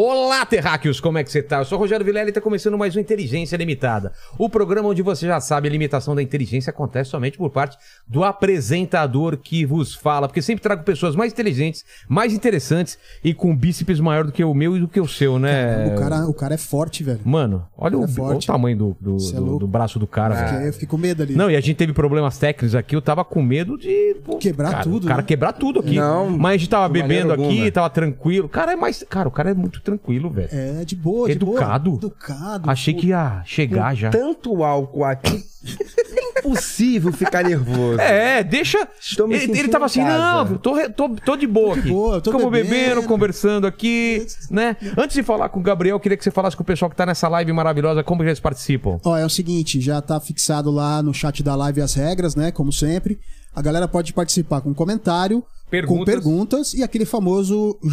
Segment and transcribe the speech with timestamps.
[0.00, 1.58] Olá, terráqueos, como é que você tá?
[1.58, 4.12] Eu sou o Rogério Vilela e tá começando mais um Inteligência Limitada.
[4.38, 7.76] O programa onde você já sabe a limitação da inteligência acontece somente por parte
[8.06, 13.56] do apresentador que vos fala, porque sempre trago pessoas mais inteligentes, mais interessantes e com
[13.56, 15.92] bíceps maior do que o meu e do que o seu, né?
[15.92, 17.18] O cara, o cara é forte, velho.
[17.24, 18.20] Mano, olha o, É forte.
[18.20, 20.48] olha o tamanho do, do, é do- do braço do cara, Eu velho.
[20.52, 21.34] fiquei, eu fiquei com medo ali.
[21.34, 24.14] Não, e a gente teve problemas técnicos aqui, eu tava com medo de.
[24.24, 25.26] pô, Quebrar cara, tudo, O cara né?
[25.26, 25.96] quebrar tudo aqui.
[25.96, 27.70] Não, Mas a gente tava bebendo aqui, alguma.
[27.72, 28.46] tava tranquilo.
[28.46, 29.04] O cara é mais.
[29.10, 30.48] Cara, o cara é muito tranquilo, velho.
[30.52, 31.90] É, de boa, de Educado.
[31.90, 32.00] boa.
[32.00, 32.70] Educado.
[32.70, 34.10] Achei que ia chegar já.
[34.10, 38.00] Tanto álcool aqui, é impossível ficar nervoso.
[38.00, 38.86] É, deixa.
[39.00, 40.18] Estou me ele, ele tava assim, casa.
[40.50, 41.88] não, tô, tô, tô de boa Tô de aqui.
[41.90, 43.02] boa, eu tô Ficamos bebendo, bebendo.
[43.04, 44.76] conversando aqui, né?
[44.96, 46.96] Antes de falar com o Gabriel, eu queria que você falasse com o pessoal que
[46.96, 48.98] tá nessa live maravilhosa, como eles participam.
[49.04, 52.50] Ó, é o seguinte, já tá fixado lá no chat da live as regras, né?
[52.52, 53.18] Como sempre.
[53.58, 56.14] A galera pode participar com comentário, com Perguntas.
[56.14, 57.90] perguntas e aquele famoso jabazão.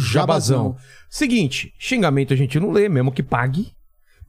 [0.68, 0.76] Jabazão.
[1.10, 3.72] Seguinte, xingamento a gente não lê, mesmo que pague.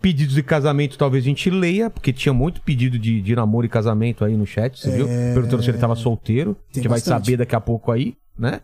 [0.01, 3.69] Pedidos de casamento talvez a gente leia, porque tinha muito pedido de, de namoro e
[3.69, 5.07] casamento aí no chat, você viu?
[5.07, 6.51] Perguntando se ele tava solteiro.
[6.51, 7.23] a Tem gente vai bastante.
[7.25, 8.61] saber daqui a pouco aí, né?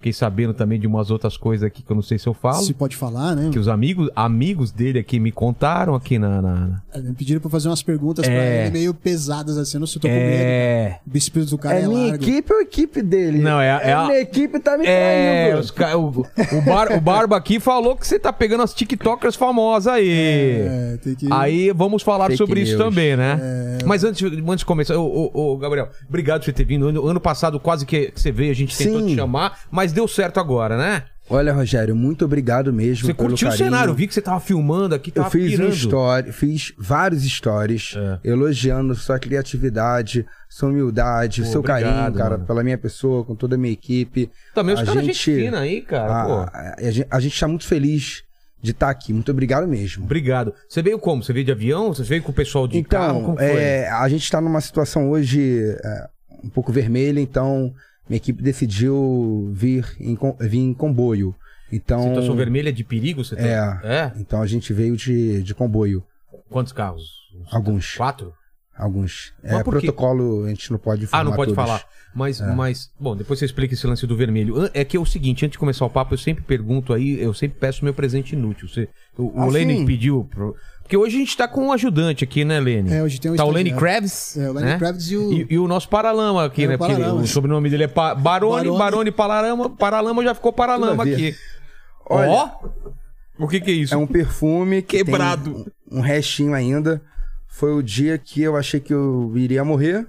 [0.00, 2.62] Fiquei sabendo também de umas outras coisas aqui que eu não sei se eu falo.
[2.62, 3.50] Se pode falar, né?
[3.50, 6.40] Que os amigos, amigos dele aqui me contaram aqui na.
[6.40, 8.30] na- na- Me Pediram pra fazer umas perguntas É.
[8.30, 10.36] pra ele meio pesadas assim, eu não sei se eu tô com medo.
[10.40, 11.00] É.
[11.04, 12.22] O bíceps do cara É é, minha largo.
[12.24, 13.38] equipe ou a equipe dele?
[13.40, 15.60] Não, é a- é a- minha equipe tá me É, traindo.
[15.62, 19.34] os ca- o, o, bar, o Barba aqui falou que você tá pegando as TikTokers
[19.34, 20.08] famosas aí.
[20.60, 21.26] É, tem que...
[21.28, 22.84] Aí vamos falar Fake sobre isso news.
[22.84, 23.78] também, né?
[23.84, 26.86] Mas antes, antes de começar, ô, ô, ô, Gabriel, obrigado por você ter vindo.
[26.86, 29.06] Ano, ano passado quase que você veio, a gente tentou Sim.
[29.08, 31.04] te chamar, mas deu certo agora, né?
[31.30, 34.94] Olha, Rogério, muito obrigado mesmo Você pelo curtiu o cenário, vi que você tava filmando
[34.94, 35.74] aqui, Eu tava fiz um pirando.
[35.74, 38.18] story, fiz vários stories É.
[38.30, 42.46] elogiando sua criatividade, sua humildade, Pô, seu obrigado, carinho, cara, mano.
[42.46, 44.30] pela minha pessoa, com toda a minha equipe.
[44.54, 46.32] Também os A caras gente gente- fina aí, cara, a, pô.
[46.32, 48.22] a- a gente, a gente tá muito feliz
[48.62, 49.12] de estar aqui.
[49.12, 50.04] Muito obrigado mesmo.
[50.04, 50.54] Obrigado.
[50.66, 51.22] Você veio como?
[51.22, 51.92] Você veio de avião?
[51.92, 53.10] Você veio com o pessoal de carro?
[53.18, 53.46] Então, Como foi?
[53.46, 56.08] é, a gente está numa situação hoje é,
[56.42, 57.72] um pouco vermelha, então
[58.08, 61.34] minha equipe decidiu vir em, vir em comboio.
[61.70, 63.22] Então, Situação vermelha de perigo?
[63.24, 63.80] Você tá...
[63.82, 63.88] É.
[63.96, 64.12] é?
[64.16, 66.02] então a gente veio de, de comboio.
[66.48, 67.04] Quantos carros?
[67.34, 67.94] Uns Alguns.
[67.94, 68.32] Quatro?
[68.76, 69.34] Alguns.
[69.42, 71.20] Mas É protocolo, a gente não pode falar.
[71.20, 71.64] Ah, não pode todos.
[71.64, 71.84] falar.
[72.14, 74.70] Mas, mas, bom, depois você explica esse lance do vermelho.
[74.72, 77.34] É que é o seguinte, antes de começar o papo, eu sempre pergunto aí, eu
[77.34, 78.68] sempre peço meu presente inútil.
[78.68, 79.48] Você, o Ah,
[79.84, 80.24] pediu.
[80.30, 80.54] pro-
[80.88, 82.90] Porque hoje a gente tá com um ajudante aqui, né, Lenny?
[82.94, 83.74] É, hoje tem um Tá o Lenny.
[83.74, 84.38] Kravitz.
[84.38, 84.78] É, o Lenny né?
[84.78, 86.74] Kravitz e o- E, e o nosso Paralama aqui, É, né?
[86.76, 87.20] o Porque Paralama.
[87.20, 88.78] o sobrenome dele é pa Barone, Barone.
[88.78, 89.68] Barone Paralama.
[89.68, 91.36] Paralama já ficou Paralama aqui.
[92.08, 92.50] Olha, Ó!
[93.38, 93.92] O que que é isso?
[93.92, 95.52] É um perfume que Quebrado.
[95.52, 97.02] tem um, um restinho ainda.
[97.46, 100.06] Foi o dia que eu achei que eu iria morrer.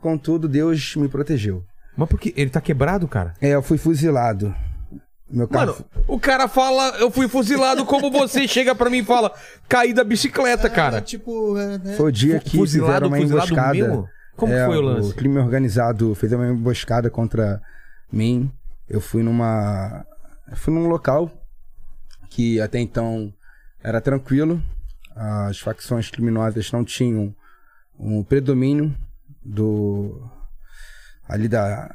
[0.00, 1.64] Contudo, Deus me protegeu.
[1.96, 2.32] Mas por que?
[2.36, 3.34] Ele tá quebrado, cara?
[3.40, 4.54] É, eu fui fuzilado.
[5.32, 5.72] Meu carro.
[5.72, 9.32] Mano, o cara fala, eu fui fuzilado como você chega pra mim e fala,
[9.68, 11.00] caí da bicicleta, É, cara.
[11.00, 13.72] tipo, é, é- Foi o dia que Fuzilado, fizeram uma fuzilado emboscada.
[13.74, 14.08] mesmo?
[14.36, 15.10] Como É, foi o lance?
[15.10, 17.60] O crime organizado fez uma emboscada contra
[18.12, 18.50] mim.
[18.88, 20.04] Eu fui numa.
[20.50, 21.30] eu Fui num local
[22.28, 23.32] que até então
[23.82, 24.62] era tranquilo.
[25.14, 27.34] As facções criminosas não tinham
[27.98, 28.94] um predomínio
[29.44, 30.22] do.
[31.28, 31.94] ali da,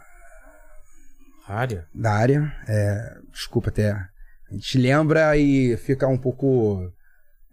[1.47, 1.85] Área?
[1.93, 2.51] da área.
[2.67, 3.91] É, desculpa até.
[3.91, 6.91] A gente lembra e fica um pouco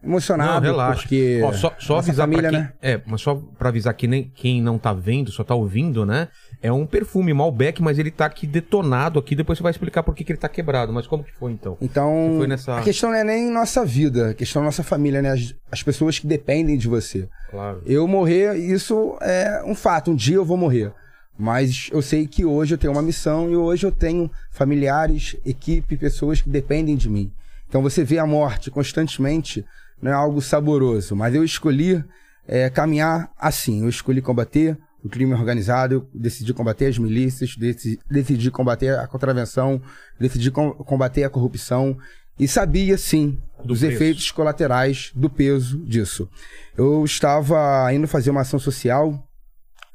[0.03, 0.67] emocionado.
[0.67, 1.01] Não, relaxa.
[1.03, 2.73] Porque Ó, só, só avisar família, quem, né?
[2.83, 6.29] É, mas só pra avisar que nem quem não tá vendo, só tá ouvindo, né?
[6.63, 9.35] É um perfume Malbec, mas ele tá aqui detonado aqui.
[9.35, 10.93] Depois você vai explicar por que, que ele tá quebrado.
[10.93, 11.77] Mas como que foi então?
[11.81, 15.21] Então, Foi nessa- a questão não é nem nossa vida, a questão é nossa família,
[15.21, 15.31] né?
[15.31, 17.29] As, as pessoas que dependem de você.
[17.51, 17.83] Claro.
[17.87, 20.93] Eu morrer, isso é um fato, um dia eu vou morrer.
[21.39, 25.97] Mas eu sei que hoje eu tenho uma missão e hoje eu tenho familiares, equipe,
[25.97, 27.31] pessoas que dependem de mim.
[27.69, 29.65] Então você vê a morte constantemente,
[30.01, 32.05] não é algo saboroso, mas eu escolhi
[32.47, 33.83] é, caminhar assim.
[33.83, 39.07] Eu escolhi combater o crime organizado, eu decidi combater as milícias, decidi, decidi combater a
[39.07, 39.83] contravenção,
[40.19, 41.99] decidi com- combater a corrupção
[42.39, 46.29] e sabia sim Do dos efeitos colaterais do peso disso.
[46.77, 49.29] Eu estava indo fazer uma ação social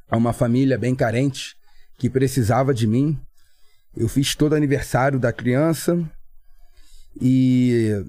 [0.09, 1.55] a uma família bem carente
[1.97, 3.19] que precisava de mim.
[3.95, 5.99] Eu fiz todo aniversário da criança
[7.21, 8.03] e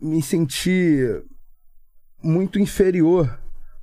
[0.00, 1.00] me senti
[2.22, 3.38] muito inferior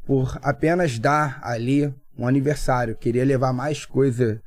[0.05, 2.95] por apenas dar ali um aniversário.
[2.95, 4.41] Queria levar mais coisa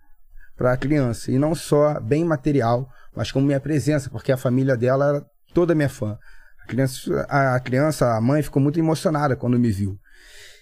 [0.56, 1.30] para a criança.
[1.30, 5.74] E não só bem material, mas como minha presença, porque a família dela era toda
[5.74, 6.18] minha fã.
[6.62, 9.98] A criança, a criança, a mãe ficou muito emocionada quando me viu.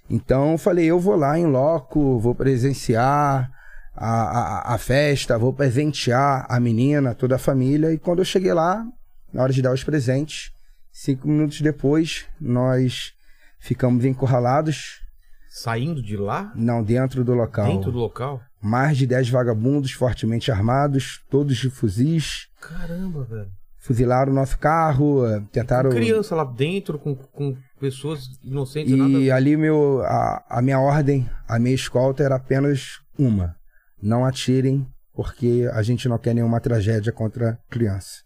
[0.08, 3.50] Então eu falei, eu vou lá em loco, vou presenciar
[3.94, 7.92] a, a, a festa, vou presentear a menina, toda a família.
[7.92, 8.86] E quando eu cheguei lá,
[9.32, 10.52] na hora de dar os presentes,
[10.92, 13.12] cinco minutos depois, nós
[13.58, 15.00] ficamos encurralados.
[15.48, 16.52] Saindo de lá?
[16.54, 17.66] Não, dentro do local.
[17.66, 18.40] Dentro do local?
[18.60, 22.48] Mais de dez vagabundos fortemente armados, todos de fuzis.
[22.60, 23.50] Caramba, velho.
[23.78, 25.90] Fuzilaram o nosso carro, eh, tentaram.
[25.90, 29.36] Com criança lá dentro, com, com pessoas inocentes, e nada.
[29.36, 33.54] ali meu, a, a minha ordem, a minha escolta era apenas uma:
[34.02, 38.24] não atirem, porque a gente não quer nenhuma tragédia contra criança.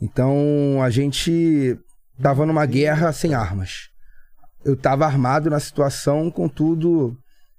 [0.00, 1.78] Então a gente
[2.22, 3.88] tava numa guerra sem armas.
[4.64, 7.16] Eu tava armado na situação, contudo,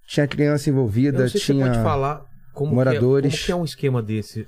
[0.07, 1.65] tinha criança Eu envolvida, não sei se tinha.
[1.65, 2.21] você pode falar
[2.53, 3.33] como, moradores.
[3.33, 4.47] Que é, como que é um esquema desse.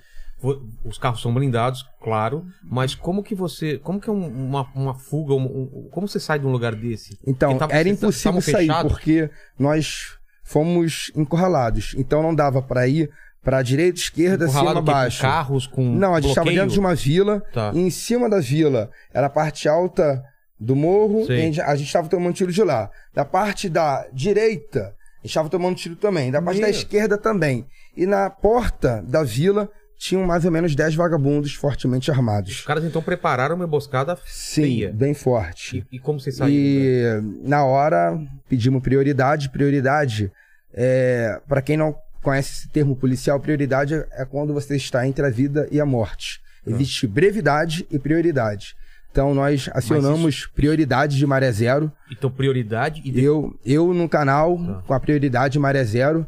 [0.83, 3.77] Os carros são blindados, claro, mas como que você.
[3.77, 5.33] Como que é um- uma, uma fuga?
[5.33, 7.17] um- um- como você sai de um lugar desse?
[7.27, 8.91] Então, tava- era impossível sair, fechados?
[8.91, 9.29] porque
[9.59, 11.93] nós fomos encurralados.
[11.97, 13.09] Então não dava para ir
[13.43, 14.73] para direita, esquerda, cima, o quê?
[14.79, 15.21] Com baixo.
[15.21, 15.83] carros, com.
[15.95, 17.41] Não, a gente estava dentro de uma vila.
[17.53, 17.71] Tá.
[17.73, 20.23] E em cima da vila era a parte alta
[20.59, 21.25] do morro.
[21.31, 22.89] E a gente- estava tomando tiro de lá.
[23.13, 26.29] Da parte da direita, a gente estava tomando tiro também.
[26.31, 26.75] Da parte da Meu.
[26.75, 27.65] esquerda também.
[27.95, 29.69] E na porta da vila
[30.01, 32.61] tinham mais ou menos 10 vagabundos fortemente Os armados.
[32.61, 34.91] caras então prepararam uma emboscada Sim, feia.
[34.91, 35.85] bem forte.
[35.91, 36.55] E, e como vocês saíram?
[36.55, 38.19] E na hora
[38.49, 39.49] pedimos prioridade.
[39.49, 40.31] Prioridade,
[40.73, 45.29] é, para quem não conhece esse termo policial, prioridade é quando você está entre a
[45.29, 46.41] vida e a morte.
[46.65, 48.75] Existe brevidade e prioridade.
[49.11, 51.91] Então nós acionamos prioridade de maré zero.
[52.11, 53.23] Então, prioridade e.
[53.23, 54.83] Eu, eu no canal, Tá.
[54.87, 56.25] com a prioridade maré zero,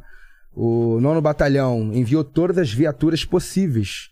[0.56, 4.10] o nono batalhão enviou todas as viaturas possíveis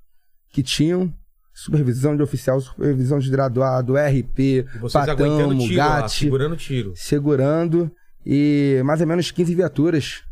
[0.51, 1.13] que tinham.
[1.53, 6.93] Supervisão de oficial, supervisão de graduado, RP, e vocês Patamo, tiro lá, GAT segurando tiro.
[6.95, 7.91] segurando
[8.25, 10.23] e mais ou menos 15 viaturas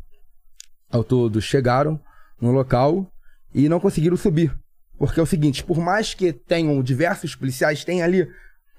[0.90, 2.00] ao todo chegaram
[2.42, 3.06] no local
[3.54, 4.58] e não conseguiram subir.
[4.98, 8.28] Porque é o seguinte, por mais que tenham diversos policiais, tem ali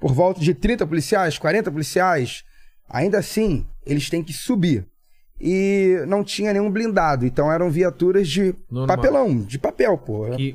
[0.00, 2.42] por volta de 30 policiais, 40 policiais,
[2.88, 4.86] ainda assim, eles têm que subir.
[5.40, 8.96] E não tinha nenhum blindado, então eram viaturas de Normal.
[8.96, 10.26] papelão, de papel, pô.
[10.36, 10.54] Que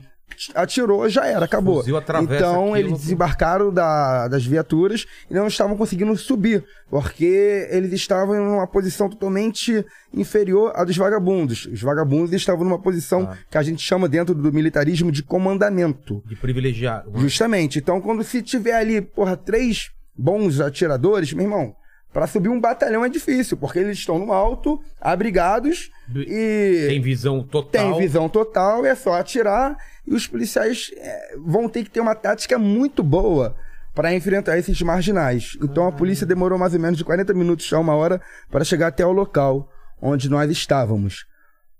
[0.53, 1.81] Atirou, já era, acabou.
[1.87, 2.75] Então aquilo.
[2.77, 8.67] eles desembarcaram da- das viaturas e não estavam conseguindo subir, porque eles estavam em uma
[8.67, 11.67] posição totalmente inferior à dos vagabundos.
[11.67, 13.37] Os vagabundos estavam numa posição Ah.
[13.49, 16.21] que a gente chama dentro do militarismo de comandamento.
[16.25, 17.05] de privilegiar.
[17.15, 17.79] Justamente.
[17.79, 21.73] Então, quando se tiver ali, porra, três bons atiradores, meu irmão,
[22.15, 27.43] pra subir um batalhão é difícil, porque eles estão no alto, abrigados e Tem visão
[27.43, 27.69] total.
[27.71, 29.75] tem visão total, é só atirar
[30.07, 33.53] e os policiais é, vão ter que ter uma tática muito boa
[33.93, 35.57] para enfrentar esses marginais.
[35.61, 38.87] Então a polícia demorou mais ou menos de 40 minutos a uma hora para chegar
[38.87, 39.69] até o local
[40.01, 41.25] onde nós estávamos.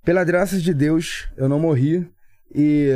[0.03, 2.05] Pela graça de Deus, eu não morri
[2.53, 2.91] e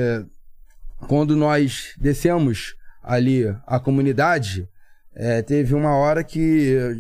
[1.08, 4.68] quando nós descemos ali a comunidade,
[5.16, 7.00] é, teve uma hora que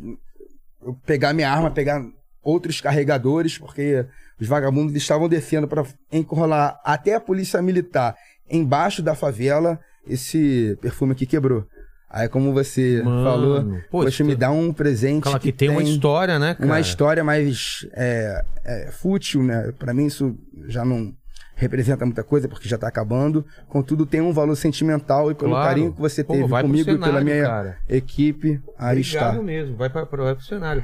[0.83, 2.01] eu pegar minha arma, pegar
[2.43, 4.05] outros carregadores, porque
[4.39, 8.15] os vagabundos estavam descendo para encurralar até a polícia militar
[8.49, 9.79] embaixo da favela.
[10.07, 11.65] Esse perfume aqui quebrou.
[12.09, 15.69] Aí, como você Mano, falou, você isso me tem- dá um presente Aquela que, tem,
[15.69, 16.65] uma história, né, cara?
[16.65, 19.71] uma história mais é, é, fútil, né?
[19.77, 20.35] Pra mim isso
[20.67, 21.13] já não
[21.59, 23.45] representa muita coisa porque já tá acabando.
[23.67, 25.67] Contudo, tem um valor sentimental e pelo Claro.
[25.67, 27.77] carinho que você Pô, teve vai pro comigo e pela cenário, minha cara.
[27.87, 29.41] equipe, aí Obrigado está.
[29.43, 30.83] mesmo, vai, vai pro cenário.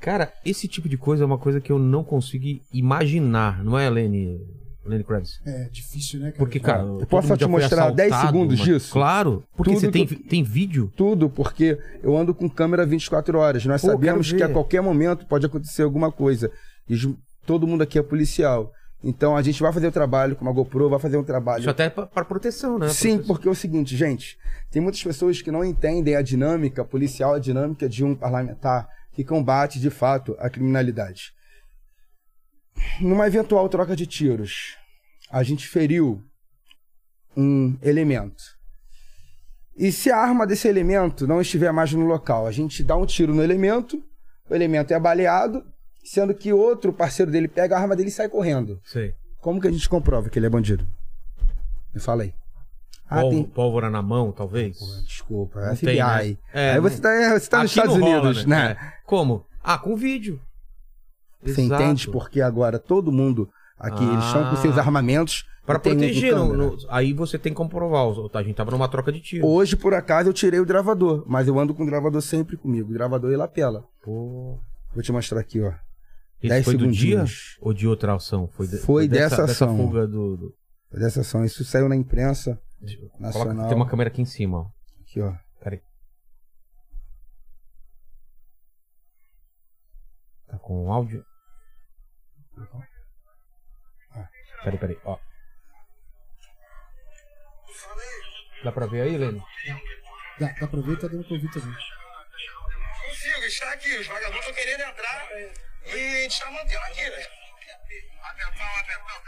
[0.00, 3.88] Cara, esse tipo de coisa é uma coisa que eu não consigo imaginar, não é,
[3.88, 4.40] Lenny?
[4.84, 5.40] Lenny Kravitz?
[5.46, 6.38] É difícil, né, cara?
[6.38, 6.82] Porque, cara.
[6.82, 8.72] Eu posso mundo te mostrar 10 assaltado, segundos mano.
[8.72, 8.92] disso?
[8.92, 9.42] Claro.
[9.56, 10.92] Porque Tudo você tem, que tem vídeo?
[10.94, 13.64] Tudo porque eu ando com câmera 24 horas.
[13.64, 16.50] Nós Pô, sabemos que a qualquer momento pode acontecer alguma coisa.
[16.86, 16.96] E
[17.46, 18.70] todo mundo aqui é policial.
[19.06, 21.60] Então a gente vai fazer o trabalho com uma GoPro, vai fazer um trabalho.
[21.60, 22.88] Isso até pra, pra proteção, né?
[22.88, 23.26] Sim, Proteção.
[23.26, 24.38] porque é o seguinte, gente,
[24.70, 29.22] tem muitas pessoas que não entendem a dinâmica policial, a dinâmica de um parlamentar que
[29.22, 31.34] combate de fato a criminalidade.
[32.98, 34.78] Numa eventual troca de tiros,
[35.30, 36.24] a gente feriu
[37.36, 38.42] um elemento.
[39.76, 43.04] E se a arma desse elemento não estiver mais no local, a gente dá um
[43.04, 44.02] tiro no elemento,
[44.48, 45.62] o elemento é baleado,
[46.04, 48.78] sendo que outro parceiro dele pega a arma dele e sai correndo.
[48.84, 49.14] Sei.
[49.40, 50.86] Como que a gente comprova que ele é bandido?
[51.94, 52.34] Me fala aí.
[53.06, 53.44] Ah, Pólvora, tem.
[53.44, 54.78] pólvora na mão, talvez?
[54.78, 55.86] Pô, Desculpa, Não FBI.
[55.86, 56.36] tem, né?
[56.54, 58.72] É, aí você tá, você tá nos Estados rola, Unidos, né?
[58.80, 58.92] É.
[59.04, 59.44] Como?
[59.62, 60.40] Ah, com vídeo.
[61.42, 61.82] Você Exato.
[61.82, 64.02] entende porque agora todo mundo aqui.
[64.02, 64.80] Eles estão com seus Ah.
[64.80, 65.44] armamentos.
[65.66, 66.34] Pra e tem um proteger.
[66.36, 68.04] no- aí você tem como provar.
[68.06, 69.46] os- A gente tava numa troca de tiro.
[69.46, 72.92] Hoje, por acaso, eu tirei o gravador, mas eu ando com o gravador sempre comigo.
[72.92, 73.84] Gravador e lapela.
[74.02, 74.58] Pô.
[74.94, 75.72] Vou te mostrar aqui, ó.
[76.46, 77.24] Esse 10 foi do dia
[77.60, 78.46] ou de outra ação?
[78.48, 79.76] Foi, de- Foi dessa ação.
[79.76, 80.36] fuga do.
[80.36, 80.54] do-
[80.92, 81.44] Dessa ação.
[81.44, 83.68] Isso saiu na imprensa Coloca, nacional.
[83.68, 84.66] tem uma câmera aqui em cima, ó.
[85.00, 85.34] Aqui, ó.
[85.60, 85.80] Peraí.
[90.46, 91.24] Tá com áudio?
[94.62, 95.18] Peraí, peraí, ó.
[98.62, 99.42] Dá pra ver aí, Lênin?
[100.38, 101.74] Dá, dá pra ver, tá dando ouvir também.
[103.08, 103.98] Consigo, está aqui.
[103.98, 105.28] Os vagabundos estão querendo entrar
[105.86, 107.26] e a gente está mantendo aqui, né?
[108.22, 109.22] Atenção, atenção,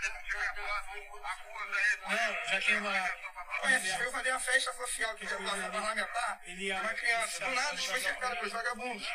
[2.09, 3.27] Não, já tinha uma.
[3.69, 6.41] Gente veio fazer uma festa social aqui de atuação parlamentar.
[6.83, 7.45] Uma criança.
[7.45, 9.09] Do nada, foi cercado pelos vagabundos.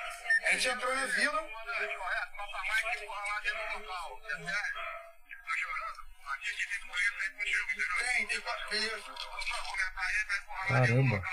[0.44, 1.50] A gente entrou na vila.
[8.16, 8.42] Tem, tem.
[10.68, 11.24] Caramba.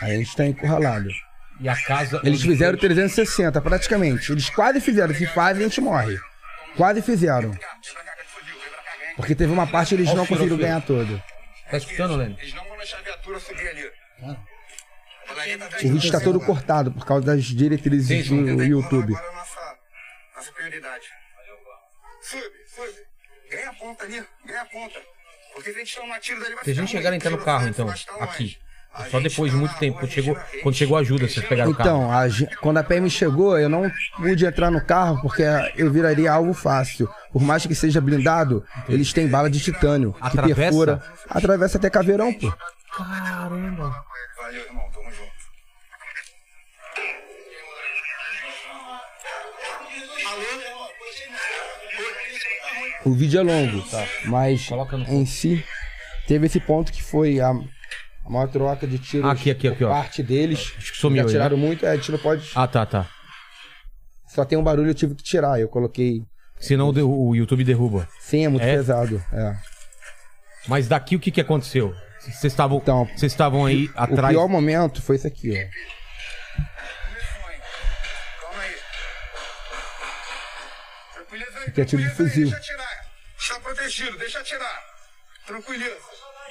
[0.00, 1.27] Aí a gente tá encurralado.
[1.60, 2.20] E a casa.
[2.24, 4.30] Eles fizeram foi- 360, praticamente.
[4.32, 5.14] Eles quase fizeram.
[5.14, 6.18] Se fazem, a gente morre.
[6.76, 7.56] Quase fizeram.
[9.16, 11.20] Porque teve uma parte que eles não conseguiram ganhar todo.
[11.70, 12.36] Tá escutando, Lênin?
[12.40, 13.90] Eles não vão deixar a viatura subir ali.
[15.28, 19.14] A gente tá O vídeo está todo cortado por causa das diretrizes Sim, do YouTube.
[19.14, 19.76] Agora a nossa,
[20.36, 21.06] nossa prioridade.
[22.22, 22.42] Sube,
[22.74, 23.08] sube.
[23.50, 25.00] Ganha a ponta ali, ganha a ponta.
[25.54, 27.30] Porque se a gente tomar um tiro dali vai Vocês nem ficar chegaram a entrar
[27.30, 27.88] no carro, então,
[28.20, 28.58] aqui.
[29.10, 31.74] Só depois de tá muito tempo, quando chegou, quando chegou a ajuda, vocês pegaram o
[31.74, 32.04] carro.
[32.40, 35.42] Então, quando a PM chegou, eu não pude entrar no carro porque
[35.76, 37.08] eu viraria algo fácil.
[37.32, 40.54] Por mais que seja blindado, eles têm bala de titânio que Atravessa?
[40.54, 41.02] perfura.
[41.28, 42.52] Atravessa até caveirão, pô.
[42.96, 43.94] Caramba.
[44.36, 45.38] Valeu, irmão, tamo junto.
[53.04, 53.82] O vídeo é longo,
[54.26, 55.64] mas Coloca no em si
[56.26, 57.52] teve esse ponto que foi a,
[58.28, 59.90] a maior troca de tiros Aqui, aqui, aqui, por ó.
[59.90, 60.74] parte deles.
[60.76, 61.66] Acho que sumiu Já aí, tiraram né?
[61.66, 62.50] muito, é, a gente não pode.
[62.54, 63.06] Ah, tá, tá.
[64.26, 65.58] Só tem um barulho, eu tive que tirar.
[65.58, 66.22] Eu coloquei.
[66.60, 68.06] Senão o o YouTube derruba.
[68.20, 68.76] Sim, é muito É?
[68.76, 69.22] pesado.
[69.32, 69.56] É.
[70.66, 71.94] Mas daqui o que, que aconteceu?
[72.20, 74.34] Vocês estavam Então, vocês estavam aí O atrás.
[74.34, 75.54] pior momento foi isso aqui, ó.
[78.42, 78.74] Calma aí.
[81.14, 82.48] Tranquiliza aí, Aqui é tiro de fuzil.
[82.54, 83.06] Atirar.
[83.38, 84.82] Está protegido, deixa atirar.
[85.46, 85.96] Tranquiliza.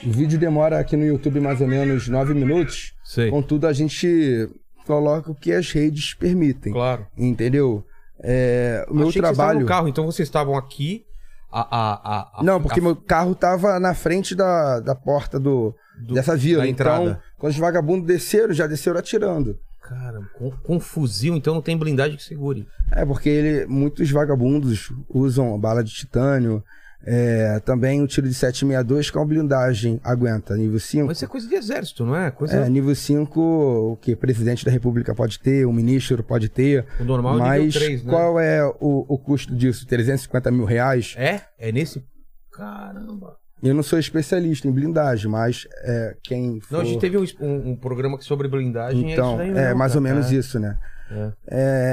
[0.05, 2.93] O vídeo demora aqui no YouTube mais ou menos nove minutos.
[3.03, 3.29] Sei.
[3.29, 4.49] Contudo, a gente
[4.85, 6.71] coloca o que as redes permitem.
[6.73, 7.07] Claro.
[7.17, 7.83] Entendeu?
[8.19, 9.59] É, o meu Achei que trabalho.
[9.61, 11.03] no carro, então vocês estavam aqui.
[11.51, 15.73] A, a, a, Não, porque meu carro tava na frente da, da porta do,
[16.05, 16.63] Do- dessa vila.
[16.63, 17.21] da então, entrada.
[17.37, 19.57] quando os vagabundos desceram, já desceram atirando.
[19.81, 22.67] Cara, com, com fuzil, então não tem blindagem que segure.
[22.91, 26.61] É, porque ele, muitos vagabundos usam bala de titânio.
[27.05, 30.55] É, também o tiro de 762 com blindagem aguenta.
[30.57, 31.05] Nível 5.
[31.07, 32.31] Mas isso é coisa de exército, não é?
[32.31, 32.57] Coisa.
[32.57, 36.85] É, nível 5, o que presidente da república pode ter, o ministro pode ter.
[36.99, 38.11] O normal é mas nível 3, né?
[38.11, 39.85] qual é o, o custo disso?
[39.87, 41.13] 350 mil reais?
[41.17, 41.41] É?
[41.57, 42.03] É nesse.
[42.51, 43.37] Caramba.
[43.63, 46.75] Eu não sou especialista em blindagem, mas é, quem for...
[46.75, 49.11] Não, a gente teve um, um- um programa sobre blindagem.
[49.13, 50.13] Então, é, aí é mesmo, mais ou cara.
[50.13, 50.35] menos É.
[50.35, 50.77] isso, né?
[51.09, 51.31] É.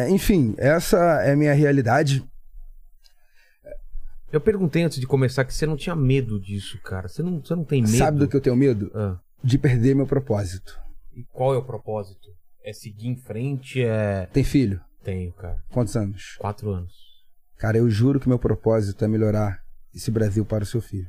[0.07, 2.23] É, enfim, essa é a minha realidade.
[4.35, 7.07] Eu perguntei antes de começar que você não tinha medo disso, cara.
[7.09, 7.97] Você não, você não tem medo.
[7.97, 8.91] Sabe do que eu tenho medo?
[8.95, 10.77] Ah, De perder meu propósito.
[11.17, 12.29] e qual é o propósito?
[12.65, 13.83] É seguir em frente?
[13.83, 14.27] É.
[14.33, 14.81] Tem filho?
[15.05, 15.59] Tenho, cara.
[15.71, 16.35] Quantos anos?
[16.39, 16.93] Quatro anos.
[17.59, 19.61] Cara, eu juro que meu propósito é melhorar
[19.95, 21.09] esse Brasil para o seu filho.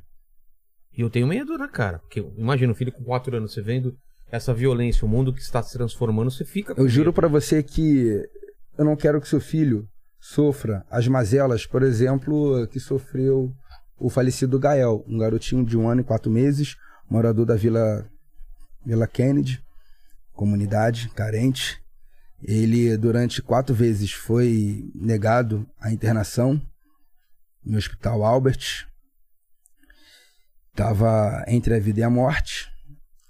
[0.96, 1.98] E eu tenho medo, né, cara?
[2.00, 3.98] Porque imagina um filho com quatro anos, você vendo
[4.32, 7.16] essa violência, o mundo que está se transformando, você fica Eu juro medo.
[7.16, 8.22] pra você que
[8.78, 9.88] eu não quero que seu filho
[10.26, 13.56] sofra as mazelas, por exemplo, que sofreu
[13.96, 16.76] o falecido Gael, um garotinho de um ano e quatro meses,
[17.08, 18.10] morador da Vila,
[18.84, 19.64] Vila Kennedy,
[20.34, 21.80] comunidade carente.
[22.42, 26.60] Ele, durante quatro vezes, foi negado a internação
[27.64, 28.88] no Hospital Albert.
[30.72, 32.68] Estava entre a vida e a morte.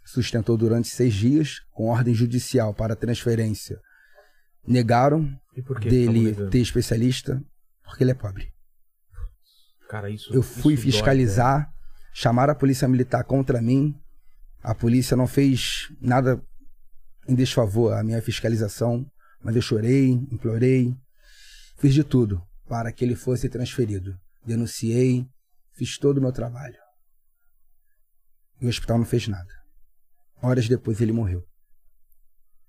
[0.06, 3.80] Sustentou durante seis dias, com ordem judicial para transferência.
[4.66, 5.30] Negaram
[5.82, 7.42] Dele ter especialista,
[7.84, 8.54] porque ele é pobre.
[9.90, 10.34] Cara, isso.
[10.34, 11.72] Eu isso fui dói, fiscalizar,
[12.14, 13.96] chamaram a polícia militar contra mim.
[14.62, 16.42] A polícia não fez nada
[17.28, 19.10] em desfavor à minha fiscalização,
[19.42, 20.96] mas eu chorei, implorei,
[21.78, 24.20] fiz de tudo para que ele fosse transferido.
[24.46, 25.28] Denunciei,
[25.74, 26.78] fiz todo o meu trabalho.
[28.60, 29.54] E o hospital não fez nada.
[30.42, 31.46] Horas depois ele morreu.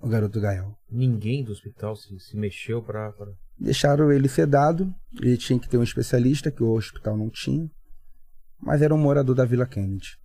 [0.01, 0.77] O garoto Gael.
[0.91, 5.79] Ninguém do hospital se, se mexeu pra, pra- Deixaram ele sedado, ele tinha que ter
[5.79, 7.71] um especialista, que o hospital não tinha.
[8.61, 10.19] mas era um morador da Vila Kennedy.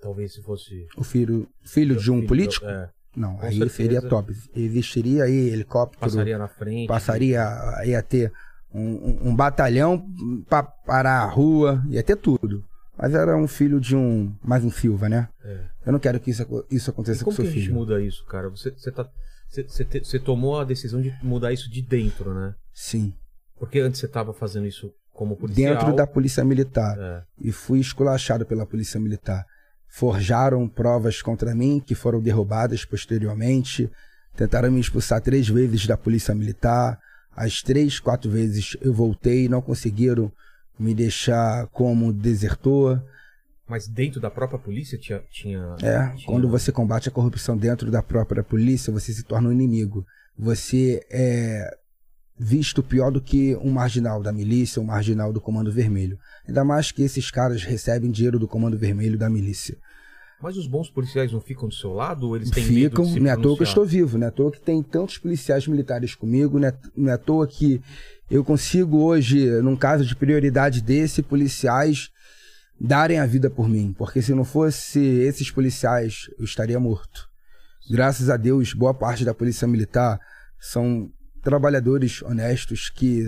[0.00, 0.86] Talvez se fosse.
[0.96, 2.64] O filho, filho de um filho político?
[2.66, 3.74] do- é, Não, Com aí certeza.
[3.74, 4.32] seria top.
[4.54, 6.86] Existiria aí helicóptero, passaria na frente.
[6.88, 7.42] passaria,
[7.84, 8.32] ia ter
[8.72, 10.06] um, um- um batalhão
[10.48, 12.64] pra parar a rua, ia ter tudo.
[13.00, 14.34] Mas era um filho de um.
[14.42, 15.28] Mais um Silva, né?
[15.42, 15.60] É.
[15.86, 17.74] Eu não quero que isso, isso E aconteça com como que seu a gente filho.
[17.74, 18.48] muda isso, cara?
[18.50, 19.08] Você, você, tá,
[19.48, 22.54] você, você, te- você tomou a decisão de mudar isso de dentro, né?
[22.74, 23.14] Sim.
[23.58, 25.74] Porque antes você tava fazendo isso como policial.
[25.74, 26.96] Dentro da polícia militar.
[26.98, 27.22] É.
[27.40, 29.44] E fui esculachado pela polícia militar.
[29.88, 33.90] Forjaram provas contra mim que foram derrubadas posteriormente.
[34.36, 36.98] Tentaram me expulsar três vezes da polícia militar.
[37.34, 40.30] As três, quatro vezes eu voltei, não conseguiram
[40.80, 43.02] me deixar como desertor.
[43.68, 45.22] Mas dentro da própria polícia tinha.
[45.30, 49.48] tinha É, tinha- quando você combate a corrupção dentro da própria polícia, você se torna
[49.48, 50.04] um inimigo.
[50.36, 51.70] Você é
[52.38, 56.18] visto pior do que um marginal da milícia, um marginal do Comando Vermelho.
[56.48, 59.76] Ainda mais que esses caras recebem dinheiro do Comando Vermelho da milícia.
[60.42, 63.20] Mas os bons policiais não ficam do seu lado eles têm medo Ficam, de se
[63.20, 65.18] não é à toa que eu estou vivo, não é à toa que tem tantos
[65.18, 67.80] policiais militares comigo, não é, não é à toa que
[68.30, 72.10] eu consigo hoje, num caso de prioridade desse, policiais
[72.80, 77.28] darem a vida por mim, porque se não fosse esses policiais, eu estaria morto.
[77.90, 80.18] Graças a Deus, boa parte da polícia militar
[80.58, 81.10] são
[81.42, 83.26] trabalhadores honestos que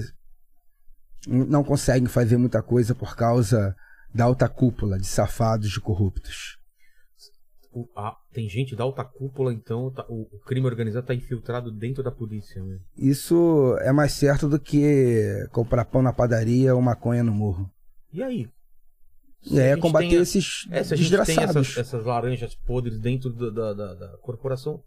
[1.27, 3.77] não conseguem fazer muita coisa por causa
[4.15, 6.62] da alta cúpula de safados, de corruptos.
[7.97, 12.03] Ah, tem gente da alta cúpula, então tá- o, o crime organizado tá infiltrado dentro
[12.03, 12.79] da polícia, né?
[12.97, 17.71] Isso é mais certo do que comprar pão na padaria ou maconha no morro.
[18.13, 18.49] E aí?
[19.43, 21.69] Se E aí a é combater a- esses É, se a gente tem desgraçados.
[21.69, 24.83] essas, essas laranjas podres dentro da, da, da corporação,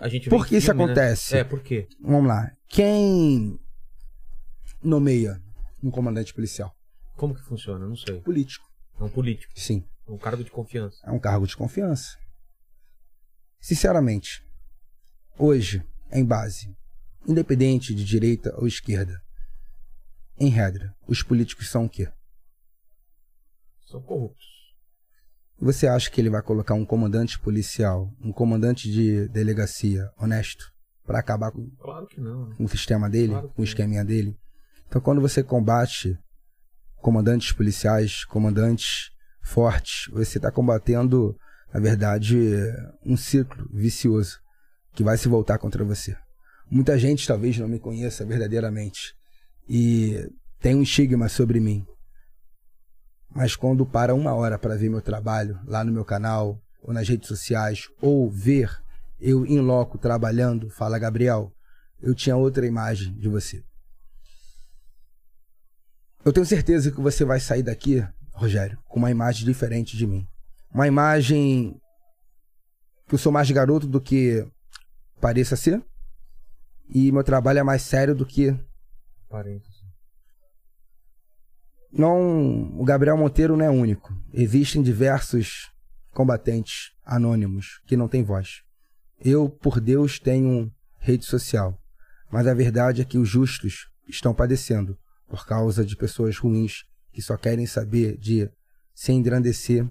[0.00, 0.92] a gente Por que isso filme, né?
[0.92, 1.36] acontece?
[1.36, 1.86] É, por quê?
[2.02, 2.50] Vamos lá.
[2.68, 3.58] Quem
[4.82, 5.40] nomeia
[5.82, 6.74] um comandante policial?
[7.16, 7.86] Como que funciona?
[7.86, 8.20] Não sei.
[8.20, 8.64] Político.
[9.00, 9.84] É um político, Sim.
[10.06, 10.98] é um cargo de confiança.
[11.04, 12.16] É um cargo de confiança.
[13.68, 14.44] Sinceramente,
[15.38, 16.76] hoje, em base,
[17.26, 19.18] independente de direita ou esquerda,
[20.38, 22.06] em regra, os políticos são o quê?
[23.86, 24.44] São corruptos.
[25.58, 30.70] Você acha que ele vai colocar um comandante policial, um comandante de delegacia honesto
[31.06, 32.50] para acabar com, Claro que não.
[32.50, 32.54] né?
[32.58, 33.64] com o sistema dele, Claro com o não.
[33.64, 34.36] esqueminha dele?
[34.88, 36.18] Então, quando você combate
[36.96, 39.10] comandantes policiais, comandantes
[39.42, 41.34] fortes, você está combatendo,
[41.74, 42.38] na verdade,
[43.04, 44.38] um ciclo vicioso
[44.92, 46.16] que vai se voltar contra você.
[46.70, 49.12] Muita gente talvez não me conheça verdadeiramente
[49.68, 51.84] e tem um estigma sobre mim.
[53.34, 57.08] Mas quando para uma hora para ver meu trabalho lá no meu canal ou nas
[57.08, 58.70] redes sociais ou ver
[59.20, 61.52] eu em loco trabalhando, fala Gabriel,
[62.00, 63.64] eu tinha outra imagem de você.
[66.24, 70.24] Eu tenho certeza que você vai sair daqui, Rogério, com uma imagem diferente de mim.
[70.74, 71.80] Uma imagem
[73.06, 74.44] que eu sou mais garoto do que
[75.20, 75.80] pareça ser.
[76.88, 78.54] E meu trabalho é mais sério do que
[79.28, 79.82] Parênteses.
[81.90, 84.12] não, o Gabriel Monteiro não é único.
[84.32, 85.72] Existem diversos
[86.12, 88.62] combatentes anônimos que não têm voz.
[89.18, 91.80] Eu, por Deus, tenho rede social,
[92.30, 97.22] mas a verdade é que os justos estão padecendo por causa de pessoas ruins que
[97.22, 98.50] só querem saber de
[98.94, 99.88] se engrandecer,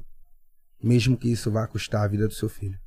[0.83, 2.77] mesmo que isso vá custar a vida do seu filho.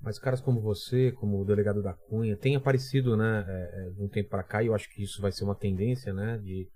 [0.00, 4.02] Mas caras como você, como o delegado da Cunha, tem aparecido, né, é, é, de
[4.02, 6.68] um tempo pra cá, e eu acho que isso vai ser uma tendência, né, de,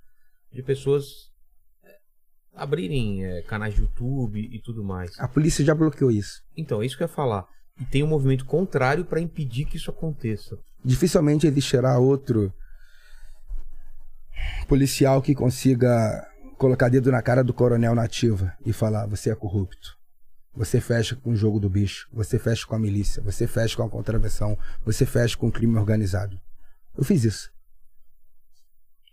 [0.51, 1.31] de pessoas
[1.85, 1.90] é,
[2.55, 5.11] abrirem é, canais de YouTube e tudo mais.
[5.18, 6.40] A polícia já bloqueou isso.
[6.57, 7.44] Então, é isso que eu ia falar.
[7.79, 10.57] E tem um movimento contrário pra impedir que isso aconteça.
[10.83, 12.53] Dificilmente existirá outro
[14.66, 19.97] policial que consiga colocar dedo na cara do coronel nativa e falar: você é corrupto.
[20.59, 23.85] Você fecha com o jogo do bicho, você fecha com a milícia, você fecha com
[23.85, 26.37] a contravenção, você fecha com o crime organizado.
[26.97, 27.49] Eu fiz isso.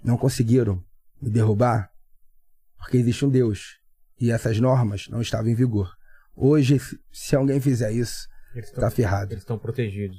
[0.03, 0.84] Não conseguiram
[1.21, 1.91] me derrubar
[2.79, 3.79] porque existe um Deus
[4.19, 5.95] e essas normas não estavam em vigor.
[6.36, 6.81] Hoje,
[7.12, 9.31] se alguém fizer isso, Eles tá ferrado.
[9.31, 10.17] Eles estão protegidos.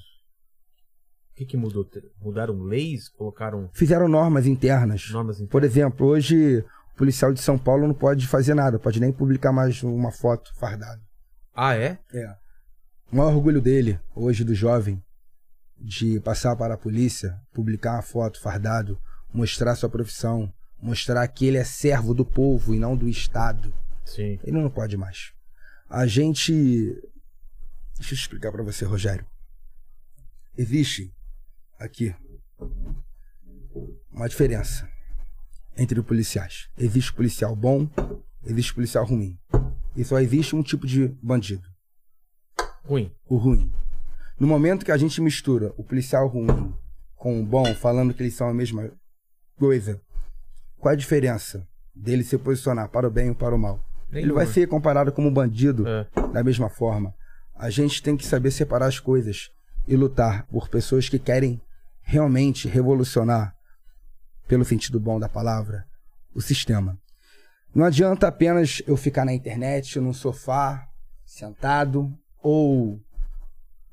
[1.33, 1.85] O que, que mudou?
[2.21, 3.09] Mudaram leis?
[3.09, 5.11] Colocaram Fizeram normas internas.
[5.11, 5.71] normas Por internas?
[5.73, 9.83] exemplo, hoje o policial de São Paulo não pode fazer nada, pode nem publicar mais
[9.83, 11.05] uma foto fardada.
[11.57, 11.99] Ah, é?
[12.13, 12.37] É.
[13.11, 15.03] O maior orgulho dele, hoje do jovem,
[15.79, 19.01] de passar para a polícia, publicar uma foto fardado,
[19.33, 23.73] mostrar sua profissão, mostrar que ele é servo do povo e não do Estado.
[24.05, 24.39] Sim.
[24.45, 25.33] Ele não pode mais.
[25.89, 26.53] A gente.
[27.97, 29.27] Deixa eu explicar para você, Rogério.
[30.59, 31.11] Existe
[31.79, 32.15] aqui
[34.13, 34.87] uma diferença
[35.75, 36.69] entre policiais.
[36.77, 37.89] Existe policial bom,
[38.45, 39.39] existe policial ruim.
[39.97, 41.67] E só existe um tipo de bandido,
[42.85, 43.11] Ruim.
[43.29, 43.73] o ruim.
[44.39, 46.75] No momento que a gente mistura o policial ruim
[47.17, 48.91] com o bom, falando que eles são a mesma
[49.59, 50.01] coisa,
[50.79, 53.83] qual é a diferença dele se posicionar para o bem ou para o mal?
[54.13, 56.07] Ele vai ser comparado como bandido É.
[56.33, 57.15] da mesma forma.
[57.55, 59.51] A gente tem que saber separar as coisas
[59.89, 61.61] e lutar por pessoas que querem
[62.03, 63.55] realmente revolucionar,
[64.47, 65.87] pelo sentido bom da palavra,
[66.35, 66.99] o sistema.
[67.77, 70.89] Não adianta apenas eu ficar na internet, num sofá,
[71.27, 72.11] sentado,
[72.43, 72.99] ou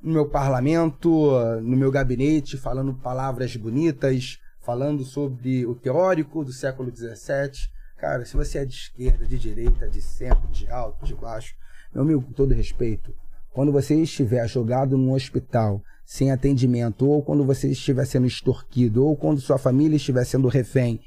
[0.01, 1.29] no meu parlamento,
[1.61, 7.67] no meu gabinete, falando palavras bonitas, falando sobre o teórico do século XVII.
[7.97, 11.53] Cara, se você é de esquerda, de direita, de centro, de alto, de baixo,
[11.93, 13.13] meu amigo, com todo respeito,
[13.51, 19.17] quando você estiver jogado num hospital sem atendimento, ou quando você estiver sendo extorquido, ou
[19.17, 21.01] quando sua família estiver sendo refém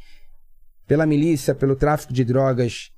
[0.86, 2.90] pela milícia, pelo tráfico de drogas,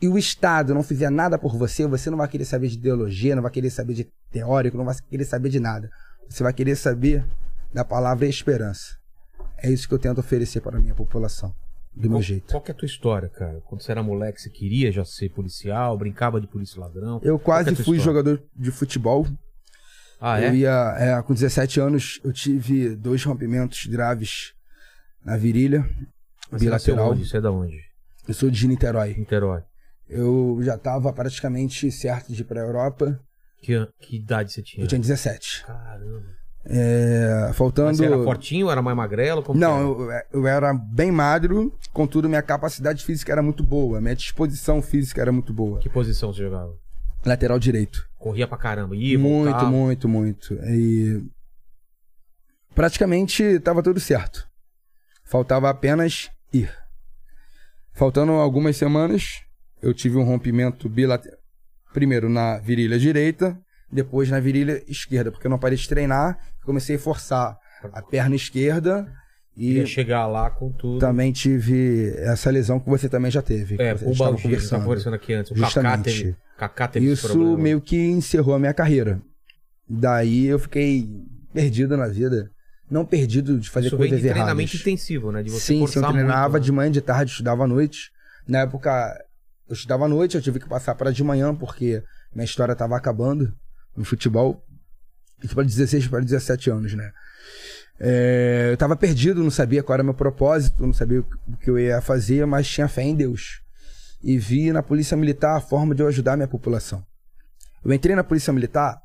[0.00, 3.34] e o Estado não fizer nada por você, você não vai querer saber de ideologia,
[3.34, 5.90] não vai querer saber de teórico, não vai querer saber de nada.
[6.28, 7.24] Você vai querer saber
[7.72, 8.96] da palavra esperança.
[9.56, 11.54] É isso que eu tento oferecer para a minha população,
[11.94, 12.50] do meu Qual, jeito.
[12.50, 13.62] qual que é a tua história, cara?
[13.64, 17.20] Quando você era moleque, você queria já ser policial, brincava de polícia ladrão?
[17.22, 18.22] Eu é quase tua fui história?
[18.22, 19.26] jogador de futebol.
[20.20, 20.48] Ah, é?
[20.48, 24.54] Eu ia, é, com 17 anos, eu tive dois rompimentos graves
[25.24, 25.88] na virilha,
[26.50, 27.10] Mas você bilateral.
[27.12, 27.28] onde?
[27.28, 27.80] Você é da onde?
[28.26, 29.14] Eu sou de Niterói.
[29.14, 29.62] Niterói.
[30.08, 33.20] Eu já estava praticamente certo de ir para a Europa.
[33.60, 34.84] Que, que idade você tinha?
[34.84, 35.64] Eu tinha 17.
[35.66, 36.22] Caramba.
[36.66, 37.88] É, faltando.
[37.88, 39.42] Mas você era fortinho, era mais magrelo?
[39.42, 44.00] Como Não, que eu, eu era bem magro, contudo, minha capacidade física era muito boa,
[44.00, 45.74] minha disposição física era muito boa.
[45.74, 45.82] era?
[45.82, 46.72] Que posição você jogava?
[47.24, 48.06] Lateral direito.
[48.18, 48.96] Corria pra caramba.
[48.96, 49.70] Ia, muito, voltava.
[49.70, 50.54] muito, muito.
[50.64, 51.22] E
[52.74, 54.46] praticamente estava tudo certo.
[55.24, 56.72] Faltava apenas ir.
[57.92, 59.42] Faltando algumas semanas,
[59.82, 61.38] eu tive um rompimento bilateral.
[61.92, 63.56] Primeiro na virilha direita,
[63.90, 67.56] depois na virilha esquerda, porque eu não parei de treinar, comecei a forçar
[67.92, 69.06] a perna esquerda
[69.56, 70.98] e Ia chegar lá com tudo.
[70.98, 73.76] também tive essa lesão que você também já teve.
[73.80, 75.52] É, o Baldi, gente tava conversando aqui antes.
[75.52, 76.02] O Kaká Justamente.
[76.02, 79.20] teve, Kaká teve esse Isso meio que encerrou a minha carreira.
[79.88, 81.08] Daí eu fiquei
[81.52, 82.50] perdido na vida.
[82.90, 84.80] Não perdido de fazer Isso coisas de treinamento erradas.
[84.80, 85.42] intensivo, né?
[85.42, 86.60] De você Sim, sim, eu treinava muito, né?
[86.60, 88.10] de manhã, de tarde, estudava à noite.
[88.46, 89.24] Na época,
[89.68, 92.02] eu estudava à noite, eu tive que passar para de manhã, porque
[92.34, 93.54] minha história estava acabando
[93.96, 94.62] no futebol.
[95.42, 97.10] Isso para 16 para 17 anos, né?
[97.98, 101.78] É, eu estava perdido, não sabia qual era meu propósito, não sabia o que eu
[101.78, 103.62] ia fazer, mas tinha fé em Deus.
[104.22, 107.04] E vi na Polícia Militar a forma de eu ajudar a minha população.
[107.84, 108.98] Eu entrei na Polícia Militar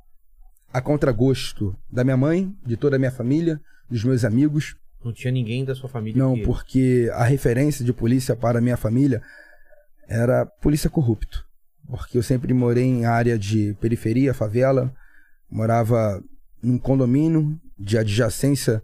[0.71, 4.75] a contragosto da minha mãe, de toda a minha família, dos meus amigos.
[5.03, 6.43] Não tinha ninguém da sua família Não, que...
[6.43, 9.21] porque a referência de polícia para a minha família
[10.07, 11.45] era polícia corrupto.
[11.87, 14.93] Porque eu sempre morei em área de periferia, favela,
[15.49, 16.23] morava
[16.61, 18.83] num condomínio de adjacência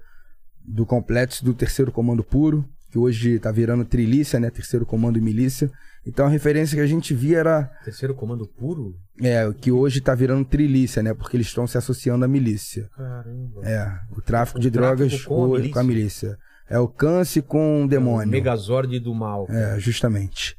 [0.64, 4.50] do complexo do Terceiro Comando Puro, que hoje está virando trilícia, né?
[4.50, 5.70] Terceiro Comando e Milícia.
[6.06, 8.96] Então a referência que a gente via era Terceiro comando puro?
[9.22, 11.14] é, que hoje está virando trilícia, né?
[11.14, 12.90] Porque eles estão se associando à milícia.
[12.96, 13.62] Caramba.
[13.68, 16.38] É, o tráfico O de tráfico drogas com a hoje com a milícia.
[16.70, 18.30] É o câncer com o demônio.
[18.30, 19.48] Megazord do mal.
[19.50, 20.58] É, justamente.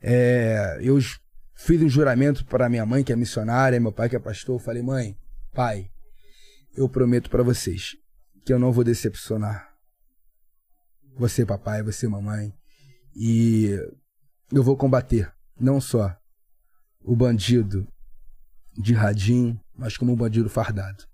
[0.00, 0.98] É, eu
[1.54, 4.56] fiz um juramento para minha mãe, que é missionária, meu pai, que é pastor.
[4.56, 5.16] Eu falei, mãe,
[5.54, 5.86] pai,
[6.76, 7.96] eu prometo para vocês
[8.44, 9.68] que eu não vou decepcionar
[11.18, 12.54] você, papai, você, mamãe.
[13.14, 13.76] E
[14.52, 16.16] eu vou combater não só
[17.02, 17.86] o bandido
[18.76, 21.04] de radinho, mas como o bandido fardado.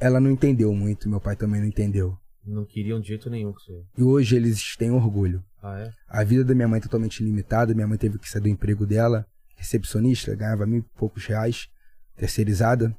[0.00, 2.18] Ela não entendeu muito, meu pai também não entendeu.
[2.44, 3.84] Não queriam de jeito nenhum que você...
[3.96, 5.42] E hoje eles têm orgulho.
[5.62, 5.90] Ah, é?
[6.06, 7.74] A vida da minha mãe é totalmente limitada.
[7.74, 11.68] Minha mãe teve que sair do emprego dela, recepcionista, ganhava mil e poucos reais,
[12.16, 12.94] terceirizada,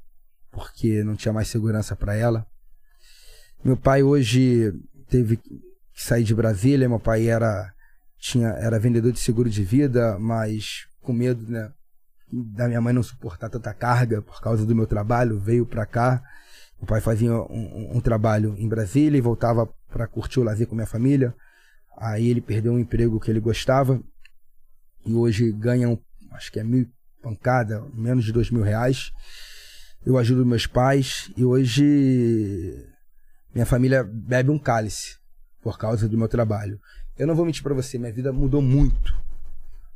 [0.52, 2.48] porque não tinha mais segurança para ela.
[3.64, 4.74] Meu pai hoje
[5.08, 5.40] teve
[5.96, 6.90] que sair de Brasília.
[6.90, 7.74] Meu pai era
[8.20, 11.72] tinha era vendedor de seguro de vida, mas com medo, né,
[12.32, 16.22] da minha mãe não suportar tanta carga por causa do meu trabalho, veio para cá.
[16.80, 20.68] O pai fazia um, um- um trabalho em Brasília e voltava para curtir o lazer
[20.68, 21.34] com minha família.
[21.98, 24.02] Aí ele perdeu um emprego que ele gostava
[25.06, 25.98] e hoje ganha, um,
[26.32, 26.90] acho que é mil
[27.22, 29.12] pancada, menos de dois mil reais.
[30.06, 32.86] Eu ajudo meus pais e hoje
[33.54, 35.18] minha família bebe um cálice
[35.66, 36.80] por causa do meu trabalho.
[37.18, 39.20] Eu não vou mentir para você, minha vida mudou muito.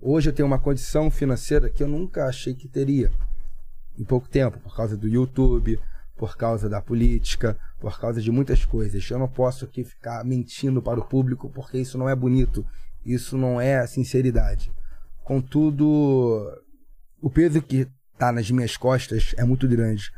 [0.02, 3.12] Hoje eu tenho uma condição financeira que eu nunca achei que teria
[3.96, 5.80] em pouco tempo, por causa do YouTube,
[6.18, 9.08] por causa da política, por causa de muitas coisas.
[9.08, 12.66] Eu não posso aqui ficar mentindo para o público porque isso não é bonito.
[13.06, 14.72] Isso não é sinceridade.
[15.24, 16.52] Contudo,
[17.22, 20.12] o peso que tá nas minhas costas é muito grande.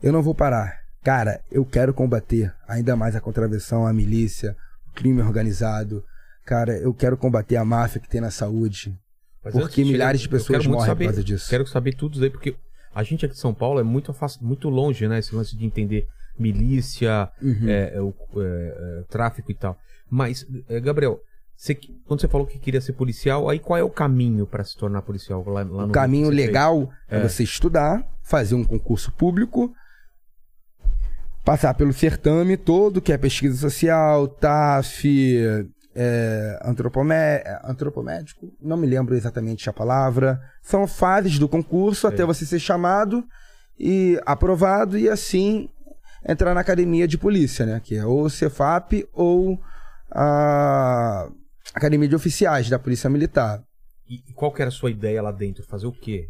[0.00, 0.81] Eu não vou parar.
[1.02, 4.56] Cara, eu quero combater ainda mais a contravenção, a milícia,
[4.90, 6.04] o crime organizado.
[6.44, 8.96] Cara, eu quero combater a máfia que tem na saúde.
[9.44, 11.50] Mas Porque milhares chegar- de pessoas morrem por saber- causa disso.
[11.50, 12.54] Quero saber tudo isso aí, porque
[12.94, 15.18] a gente aqui de São Paulo é muito, muito longe, né?
[15.18, 16.06] Esse lance de entender
[16.38, 17.68] milícia, Uhum.
[17.68, 19.76] é, é, o é, é, tráfico e tal.
[20.08, 21.20] Mas, é, Gabriel,
[21.56, 21.74] você
[22.06, 25.02] quando você falou que queria ser policial, aí qual é o caminho pra se tornar
[25.02, 26.88] policial lá, lá O caminho legal.
[27.08, 27.20] É.
[27.20, 29.72] você estudar, fazer um concurso público,
[31.44, 35.06] passar pelo certame todo, que é pesquisa social, TAF,
[35.94, 40.40] é, antropomé- é, antropomédico, não me lembro exatamente a palavra.
[40.62, 43.24] São fases do concurso até você ser chamado
[43.78, 45.68] e aprovado e assim
[46.26, 47.80] entrar na academia de polícia, né?
[47.82, 49.58] Que é ou o Cefap ou
[50.10, 51.28] a
[51.74, 53.62] academia de oficiais da Polícia Militar.
[54.08, 55.64] E e qual que era a sua ideia lá dentro?
[55.66, 56.28] Fazer o quê?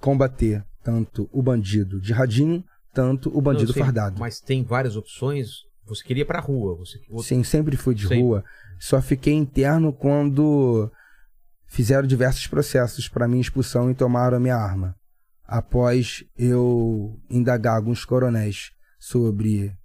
[0.00, 2.62] combater tanto o bandido de radinho,
[2.94, 4.18] tanto o bandido sei, fardado.
[4.18, 5.64] Mas tem várias opções.
[5.84, 6.76] Você queria ir pra rua.
[6.76, 6.98] Você...
[7.22, 8.44] Sim, sempre fui de rua.
[8.78, 10.90] Só fiquei interno quando
[11.66, 14.94] fizeram diversos processos para minha expulsão e tomaram a minha arma.
[15.44, 19.76] Após eu indagar alguns coronéis sobre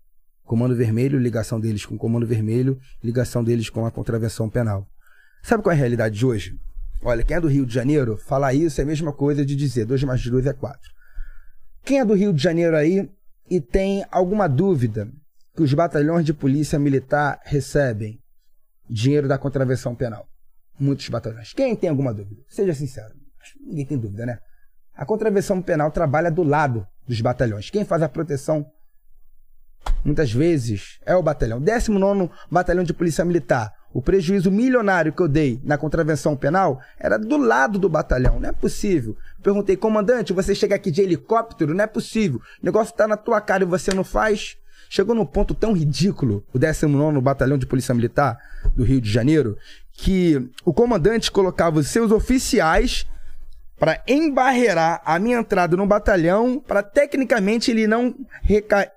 [0.44, 4.88] Comando Vermelho, ligação deles com o Comando Vermelho, ligação deles com a contravenção penal.
[5.44, 6.58] Sabe qual é a realidade de hoje?
[7.02, 9.86] Olha, quem é do Rio de Janeiro, falar isso é a mesma coisa de dizer
[9.86, 10.80] 2 mais 2 é 4.
[11.84, 13.10] Quem é do Rio de Janeiro aí
[13.50, 15.10] e tem alguma dúvida
[15.56, 18.20] que os batalhões de polícia militar recebem
[18.90, 20.28] dinheiro da contravenção penal?
[20.80, 21.54] Muitos batalhões.
[21.54, 22.42] Quem tem alguma dúvida?
[22.48, 23.14] Seja sincero.
[23.60, 24.40] Ninguém tem dúvida, né?
[24.96, 27.70] A contravenção penal trabalha do lado dos batalhões.
[27.70, 28.66] Quem faz a proteção
[30.04, 31.60] muitas vezes é o batalhão.
[31.60, 33.72] 19 Batalhão de Polícia Militar.
[33.92, 38.40] O prejuízo milionário que eu dei na contravenção penal era do lado do batalhão.
[38.40, 39.18] Não é possível.
[39.42, 41.74] Perguntei, comandante, você chega aqui de helicóptero?
[41.74, 42.40] Não é possível.
[42.62, 44.58] O negócio tá na tua cara e você não faz.
[44.90, 48.38] Chegou num ponto tão ridículo, o 19 Batalhão de Polícia Militar
[48.76, 49.56] do Rio de Janeiro,
[49.94, 53.06] que o comandante colocava os seus oficiais
[53.78, 58.14] para embarrear a minha entrada no batalhão, para tecnicamente ele não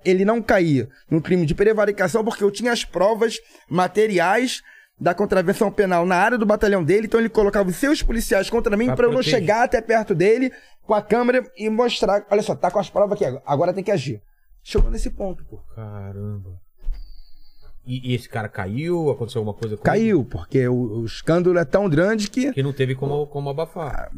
[0.03, 4.61] ele não cair no crime de prevaricação, porque eu tinha as provas materiais
[4.99, 8.77] da contravenção penal na área do batalhão dele, então ele colocava os seus policiais contra
[8.77, 10.51] mim Pra para eu não chegar até perto dele
[10.83, 13.91] com a câmera e mostrar, olha só, tá com as provas aqui, agora tem que
[13.91, 14.21] agir.
[14.63, 15.57] Chegou nesse ponto, pô.
[15.75, 16.61] Caramba.
[17.85, 19.09] E, e esse cara caiu?
[19.11, 19.99] Aconteceu alguma coisa com ele?
[19.99, 24.09] Caiu, porque o, o escândalo é tão grande que Que não teve como, como abafar.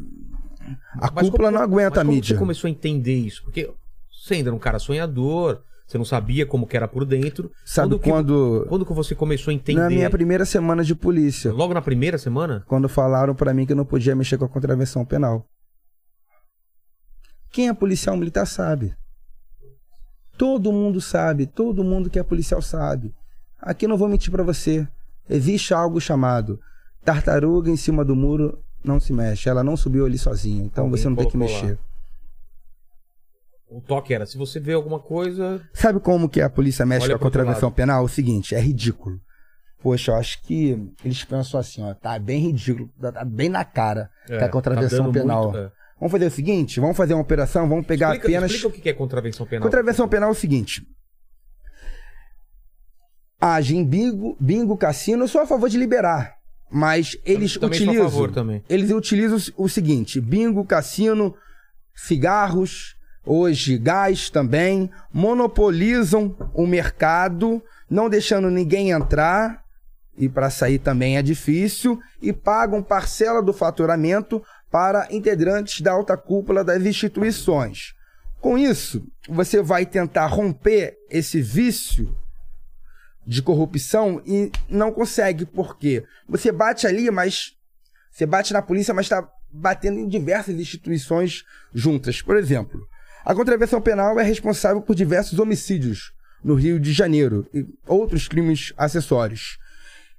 [1.00, 2.34] a Mas cúpula como- não aguenta a como mídia.
[2.36, 3.42] você começou a entender isso?
[3.42, 3.68] Porque
[4.12, 7.50] você ainda era um cara sonhador, você não sabia como que era por dentro.
[7.64, 8.66] Sabe que- quando...
[8.68, 9.80] Quando que você começou a entender?
[9.80, 11.52] Na minha primeira semana de polícia.
[11.52, 12.64] Logo na primeira semana?
[12.66, 15.46] quando falaram pra mim que eu não podia mexer com a contravenção penal.
[17.52, 18.94] Quem é policial militar sabe.
[20.36, 23.14] Todo mundo sabe, todo mundo que é policial sabe.
[23.58, 24.86] Aqui não vou mentir pra você.
[25.30, 26.60] Existe algo chamado
[27.04, 29.48] tartaruga em cima do muro não se mexe.
[29.48, 31.78] Ela não subiu ali sozinha, então Alguém você não tem que colocou lá.
[33.68, 35.60] O toque era, se você vê alguma coisa...
[35.74, 38.04] Sabe como que a polícia mexe com a contravenção penal?
[38.04, 39.20] O seguinte, é ridículo.
[39.82, 43.64] Poxa, eu acho que eles pensam assim, ó, tá bem ridículo, tá tá bem na
[43.64, 45.44] cara É, que a contravenção tá penal.
[45.44, 45.72] muito, é.
[45.98, 48.50] Vamos fazer o seguinte, vamos fazer uma operação, vamos pegar Explica, apenas.
[48.52, 49.62] explica o que é contravenção penal.
[49.62, 50.86] Contravenção penal é o seguinte.
[53.40, 56.34] Age em bingo, bingo, cassino, eu sou a favor de liberar.
[56.70, 58.10] Mas eles também sou a utilizam.
[58.10, 58.64] favor também.
[58.68, 61.34] Eles utilizam o seguinte: bingo, cassino,
[61.94, 62.95] cigarros,
[63.26, 69.64] hoje gás também, monopolizam o mercado, não deixando ninguém entrar,
[70.16, 76.16] e para sair também é difícil, e pagam parcela do faturamento para integrantes da alta
[76.16, 77.94] cúpula das instituições.
[78.40, 82.16] Com isso, você vai tentar romper esse vício
[83.26, 87.56] de corrupção e não consegue, porque você bate ali, mas
[88.10, 92.22] você bate na polícia, mas está batendo em diversas instituições juntas.
[92.22, 92.86] Por exemplo,
[93.26, 96.12] a contravenção penal é responsável por diversos homicídios
[96.44, 99.58] no Rio de Janeiro e outros crimes acessórios.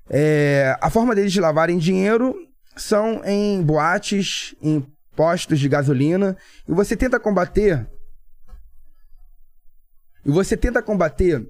[0.09, 2.35] É, a forma deles de lavarem dinheiro
[2.75, 6.35] são em boates, em postos de gasolina,
[6.67, 7.87] e você tenta combater.
[10.25, 11.47] E você tenta combater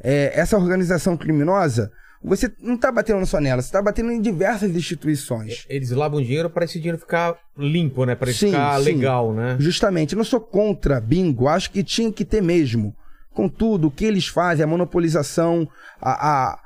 [0.00, 1.92] é, essa organização criminosa.
[2.26, 5.64] Você não está batendo só nela, você está batendo em diversas instituições.
[5.68, 8.16] Eles lavam dinheiro para esse dinheiro ficar limpo, né?
[8.16, 8.84] Para Sim, ficar sim.
[8.84, 9.56] legal, né?
[9.60, 12.92] Justamente, eu não sou contra bingo, acho que tinha que ter mesmo.
[13.32, 15.68] Contudo, o que eles fazem, a monopolização,
[16.00, 16.58] a, a,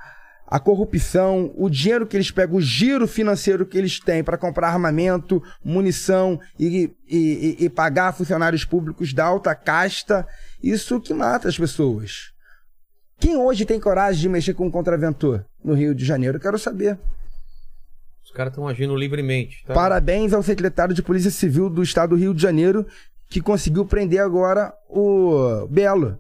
[0.47, 4.69] a corrupção, o dinheiro que eles pegam, o giro financeiro que eles têm para comprar
[4.69, 10.27] armamento, munição e, e, e, e pagar funcionários públicos da alta casta,
[10.63, 12.30] isso que mata as pessoas.
[13.21, 16.39] Quem hoje tem coragem de mexer com um contraventor no Rio de Janeiro?
[16.39, 16.99] Eu quero saber.
[18.25, 19.63] Os caras estão agindo livremente.
[19.67, 19.75] Tá?
[19.75, 22.87] Parabéns ao secretário de Polícia Civil do Estado do Rio de Janeiro,
[23.29, 26.19] que conseguiu prender agora o Belo,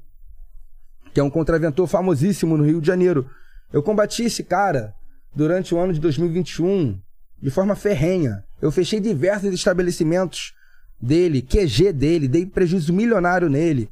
[1.14, 3.30] que é um contraventor famosíssimo no Rio de Janeiro.
[3.72, 4.92] Eu combati esse cara
[5.34, 7.00] durante o ano de 2021
[7.40, 8.44] de forma ferrenha.
[8.60, 10.52] Eu fechei diversos estabelecimentos
[11.00, 13.88] dele, QG dele, dei prejuízo milionário nele.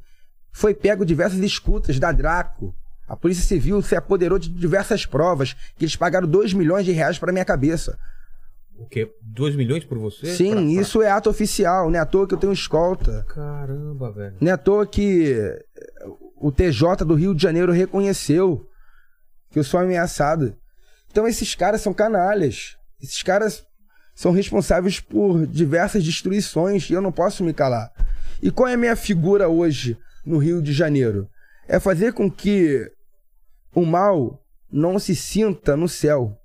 [0.51, 2.75] Foi pego diversas escutas da Draco.
[3.09, 7.17] A Polícia Civil se apoderou de diversas provas que eles pagaram 2 milhões de reais
[7.17, 7.97] para minha cabeça.
[8.77, 9.09] O quê?
[9.21, 10.27] 2 milhões por você?
[10.27, 11.89] Sim, Pra- pra- isso é ato oficial.
[11.89, 13.25] Não é à toa que eu tenho escolta.
[13.27, 14.35] Caramba, velho.
[14.39, 15.35] Não é à toa que
[16.37, 18.65] o TJ do Rio de Janeiro reconheceu
[19.51, 20.55] que eu sou ameaçado.
[21.11, 22.77] Então esses caras são canalhas.
[23.01, 23.63] Esses caras
[24.15, 27.89] são responsáveis por diversas destruições e eu não posso me calar.
[28.41, 31.27] E qual é a minha figura hoje no Rio de Janeiro?
[31.67, 32.89] É fazer com que
[33.79, 36.35] o mal não se sinta no céu.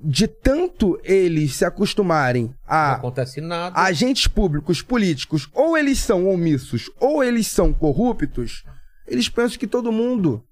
[0.00, 3.78] De tanto eles se acostumarem Não a acontece nada.
[3.80, 8.64] agentes públicos, políticos, ou eles são omissos, ou eles são corruptos,
[9.08, 10.44] eles pensam que todo mundo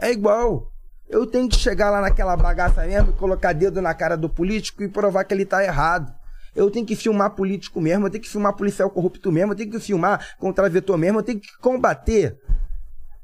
[0.00, 0.72] é igual.
[1.08, 4.82] Eu tenho que chegar lá naquela bagaça mesmo e colocar dedo na cara do político
[4.82, 6.12] e provar que ele tá errado.
[6.54, 9.70] Eu tenho que filmar político mesmo, eu tenho que filmar policial corrupto mesmo, eu tenho
[9.70, 12.34] que filmar contraventor mesmo, eu tenho que combater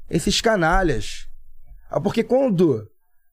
[0.07, 1.27] esses canalhas.
[1.93, 2.89] Ah, Porque quando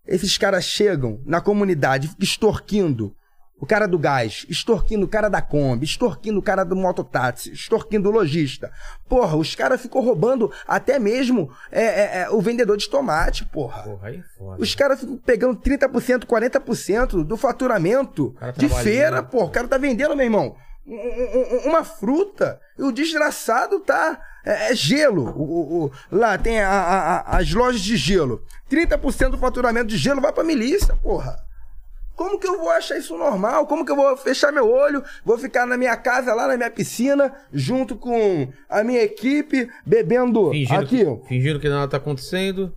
[0.06, 3.14] esses caras chegam na comunidade extorquindo
[3.62, 8.08] o cara do gás, extorquindo o cara da Kombi, extorquindo o cara do mototáxi, extorquindo
[8.08, 8.72] o lojista.
[9.06, 13.82] Porra, os caras ficam roubando até mesmo é, é, é, o vendedor de tomate, porra.
[13.82, 14.62] Porra, aí é foda.
[14.62, 19.28] Os caras ficam pegando 30%, 40% do faturamento de feira, né?
[19.30, 19.44] pô.
[19.44, 24.18] O cara tá vendendo, meu irmão, um- um- um- uma fruta e o desgraçado tá.
[24.50, 25.30] É, é gelo.
[25.36, 28.42] O- o- lá tem a- a- as lojas de gelo.
[28.68, 31.36] 30% do faturamento de gelo vai pra milícia, porra.
[32.16, 33.66] Como que eu vou achar isso normal?
[33.66, 35.02] Como que eu vou fechar meu olho?
[35.24, 40.50] Vou ficar na minha casa, lá na minha piscina, junto com a minha equipe, bebendo
[40.50, 42.74] Fingindo, aqui, que, fingindo que nada tá acontecendo.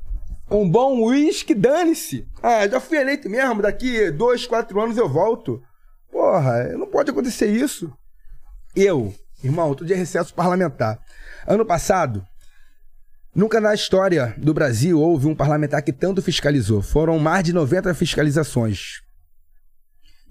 [0.50, 2.26] um bom uísque, dane-se.
[2.42, 5.62] Ah, já fui eleito mesmo, daqui dois, quatro anos eu volto.
[6.10, 7.92] Porra, não pode acontecer isso.
[8.76, 11.00] Eu, irmão, tô de recesso parlamentar.
[11.48, 12.26] Ano passado,
[13.36, 16.82] nunca na história do Brasil houve um parlamentar que tanto fiscalizou.
[16.82, 19.02] Foram mais de 90 fiscalizações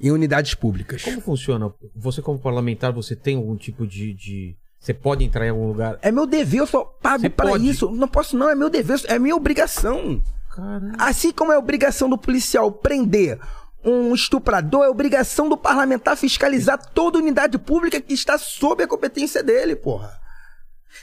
[0.00, 1.02] em unidades públicas.
[1.02, 1.72] Como funciona?
[1.94, 4.12] Você, como parlamentar, você tem algum tipo de.
[4.14, 4.56] de...
[4.80, 5.96] Você pode entrar em algum lugar?
[6.02, 7.68] É meu dever, eu só pago pode.
[7.68, 7.88] isso.
[7.92, 10.20] Não posso não, é meu dever, é minha obrigação.
[10.50, 10.96] Caramba.
[10.98, 13.38] Assim como é obrigação do policial prender
[13.84, 19.42] um estuprador, é obrigação do parlamentar fiscalizar toda unidade pública que está sob a competência
[19.42, 20.20] dele, porra.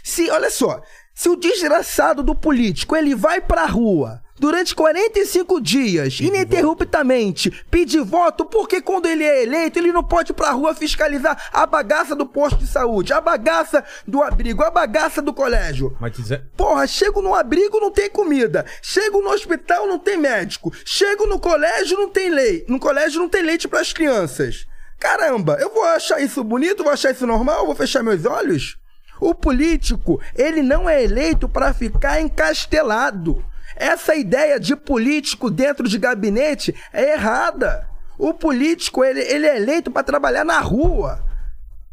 [0.03, 0.81] Se, olha só,
[1.13, 8.45] se o desgraçado do político, ele vai pra rua durante 45 dias, ininterruptamente, pedir voto,
[8.45, 12.25] porque quando ele é eleito, ele não pode ir pra rua fiscalizar a bagaça do
[12.25, 15.95] posto de saúde, a bagaça do abrigo, a bagaça do colégio.
[15.99, 16.45] Mas dizer.
[16.55, 18.65] Porra, chego no abrigo, não tem comida.
[18.81, 20.71] Chego no hospital, não tem médico.
[20.85, 22.65] Chego no colégio, não tem lei.
[22.67, 24.65] No colégio não tem leite pras crianças.
[24.99, 28.77] Caramba, eu vou achar isso bonito, vou achar isso normal, vou fechar meus olhos?
[29.19, 33.43] O político, ele não é eleito para ficar encastelado.
[33.79, 37.87] Essa ideia de político dentro de gabinete é errada.
[38.17, 41.23] O político, ele, ele é eleito para trabalhar na rua.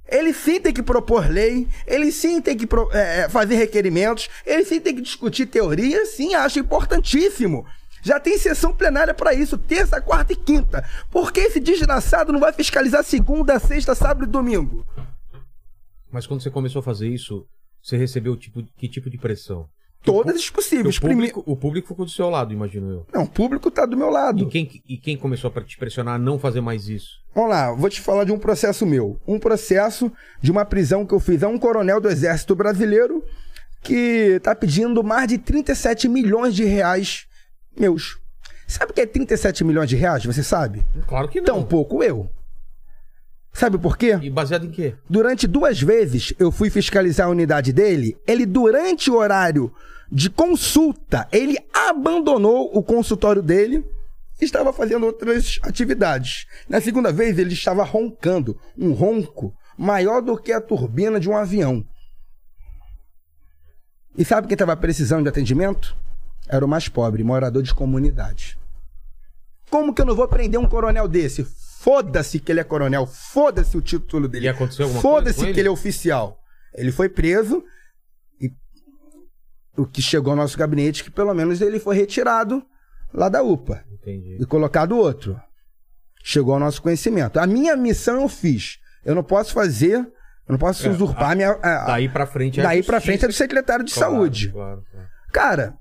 [0.08, 4.64] Ele sim tem que propor lei, ele sim tem que é, é, fazer requerimentos, ele
[4.64, 7.64] sim tem que discutir teoria, sim, acho importantíssimo.
[8.02, 10.84] Já tem sessão plenária para isso, terça, quarta e quinta.
[11.10, 14.84] Por que esse desgraçado não vai fiscalizar segunda, sexta, sábado e domingo?
[16.10, 17.46] Mas quando você começou a fazer isso,
[17.80, 19.68] você recebeu tipo, que tipo de pressão?
[20.02, 20.96] Todas as possíveis.
[20.96, 23.06] O Prime- público, o público ficou do seu lado, imagino eu.
[23.12, 24.44] Não, o público tá do meu lado.
[24.44, 27.18] E quem, e quem começou a te pressionar a não fazer mais isso?
[27.34, 29.18] Vamos lá, vou te falar de um processo meu.
[29.26, 33.24] Um processo de uma prisão que eu fiz a um coronel do Exército Brasileiro
[33.82, 37.26] que tá pedindo mais de 37 milhões de reais
[37.78, 38.18] meus.
[38.66, 40.24] Sabe o que é 37 milhões de reais?
[40.24, 40.84] Você sabe?
[41.06, 41.46] Claro que não.
[41.46, 42.28] Tão pouco eu.
[43.56, 44.18] Sabe por quê?
[44.20, 44.94] E baseado em quê?
[45.08, 48.14] Durante duas vezes eu fui fiscalizar a unidade dele.
[48.26, 49.72] Ele, durante o horário
[50.12, 53.82] de consulta, ele abandonou o consultório dele
[54.38, 56.44] e estava fazendo outras atividades.
[56.68, 58.60] Na segunda vez, ele estava roncando.
[58.76, 61.82] Um ronco maior do que a turbina de um avião.
[64.18, 65.96] E sabe quem estava precisando de atendimento?
[66.46, 68.58] Era o mais pobre, morador de comunidade.
[69.70, 71.46] Como que eu não vou prender um coronel desse?
[71.86, 74.46] Foda-se que ele é coronel, foda-se o título dele.
[74.46, 75.60] E aconteceu alguma coisa Foda-se que ele?
[75.60, 76.40] ele é oficial.
[76.74, 77.62] Ele foi preso
[78.40, 78.50] e
[79.76, 82.60] o que chegou ao nosso gabinete é que pelo menos ele foi retirado
[83.14, 84.36] lá da UPA Entendi.
[84.40, 85.40] e colocado outro.
[86.24, 87.38] Chegou ao nosso conhecimento.
[87.38, 88.78] A minha missão eu fiz.
[89.04, 90.08] Eu não posso fazer, eu
[90.48, 91.50] não posso É, usurpar a minha.
[91.52, 94.50] a- a- Daí pra frente é daí pra frente é do secretário de Claro, saúde.
[94.50, 95.08] Claro, claro.
[95.32, 95.74] Cara,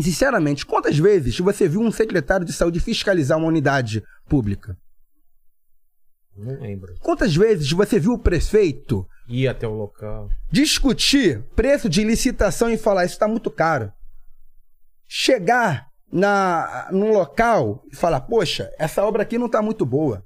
[0.00, 4.76] sinceramente, quantas vezes você viu um secretário de saúde fiscalizar uma unidade pública?
[6.36, 6.94] Não lembro.
[7.00, 10.28] Quantas vezes você viu o prefeito Ir até o local.
[10.50, 13.92] discutir preço de licitação e falar isso está muito caro?
[15.08, 20.24] Chegar na num local e falar, poxa, essa obra aqui não tá muito boa.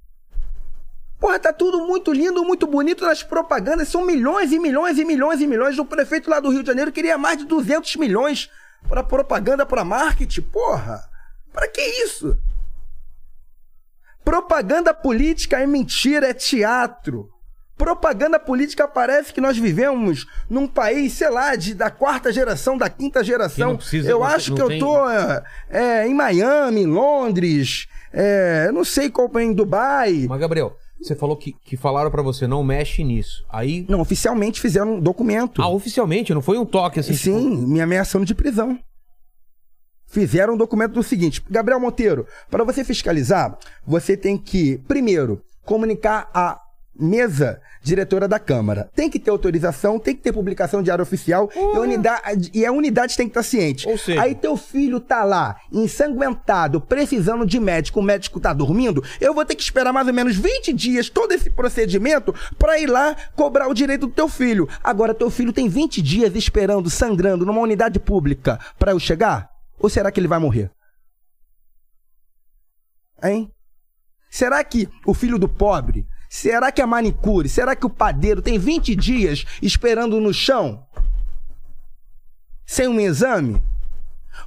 [1.18, 3.88] Porra, tá tudo muito lindo, muito bonito nas propagandas.
[3.88, 5.78] São milhões e milhões e milhões e milhões.
[5.78, 8.50] O prefeito lá do Rio de Janeiro queria mais de 200 milhões
[8.88, 10.40] para propaganda, para marketing.
[10.42, 10.98] Porra,
[11.52, 12.38] para que isso?
[14.30, 17.26] Propaganda política é mentira, é teatro.
[17.76, 22.88] Propaganda política parece que nós vivemos num país, sei lá, de, da quarta geração, da
[22.88, 23.76] quinta geração.
[23.76, 28.72] precisa- eu não acho que eu tô é, é, em Miami, em Londres, é, eu
[28.72, 30.26] não sei qual em Dubai.
[30.28, 33.44] Mas, Gabriel, você falou que, que falaram pra você, não mexe nisso.
[33.50, 33.84] Aí.
[33.88, 35.60] Não, oficialmente fizeram um documento.
[35.60, 37.14] Ah, oficialmente, não foi um toque assim.
[37.14, 38.78] Sim, tipo, me ameaçando de prisão.
[40.10, 43.56] Fizeram um documento do seguinte: Gabriel Monteiro, para você fiscalizar,
[43.86, 46.60] você tem que, primeiro, comunicar a
[47.02, 48.90] mesa diretora da Câmara.
[48.94, 52.72] Tem que ter autorização, tem que ter publicação diária oficial e, a unidade, e a
[52.72, 53.88] unidade tem que estar ciente.
[53.88, 59.02] Ou seja- Aí teu filho tá lá, ensanguentado, precisando de médico, o médico tá dormindo,
[59.20, 62.86] eu vou ter que esperar mais ou menos 20 dias todo esse procedimento pra ir
[62.86, 64.68] lá cobrar o direito do teu filho.
[64.82, 69.49] Agora, teu filho tem 20 dias esperando, sangrando numa unidade pública pra eu chegar?
[69.80, 70.70] Ou será que ele vai morrer?
[73.22, 73.50] Hein?
[74.30, 78.58] Será que o filho do pobre, será que a manicure, será que o padeiro tem
[78.58, 80.86] 20 dias esperando no chão?
[82.64, 83.60] Sem um exame?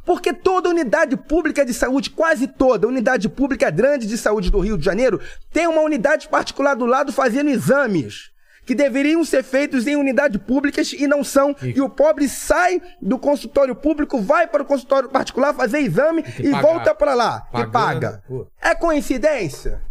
[0.05, 4.77] Porque toda unidade pública de saúde, quase toda unidade pública grande de saúde do Rio
[4.77, 5.19] de Janeiro,
[5.51, 8.32] tem uma unidade particular do lado fazendo exames
[8.65, 11.55] que deveriam ser feitos em unidades públicas e não são.
[11.61, 16.49] E, o pobre sai do consultório público, vai para o consultório particular fazer exame e
[16.51, 16.61] pagar.
[16.61, 18.23] volta para lá Pagando, e paga.
[18.27, 18.47] pô.
[18.61, 19.81] É coincidência?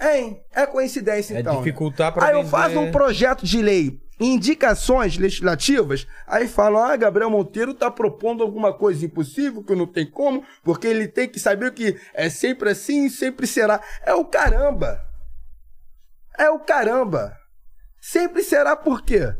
[0.00, 0.40] Hein?
[0.54, 1.54] É coincidência, É então.
[1.54, 1.58] né?
[1.58, 2.50] dificultar pra Aí eu vender.
[2.50, 8.72] faço um projeto de lei, indicações legislativas, aí falam, ah, Gabriel Monteiro tá propondo alguma
[8.72, 13.06] coisa impossível, que não tem como, porque ele tem que saber que é sempre assim
[13.06, 13.80] e sempre será.
[14.04, 15.00] É o caramba.
[16.38, 17.34] É o caramba.
[18.10, 19.34] Sempre será por quê?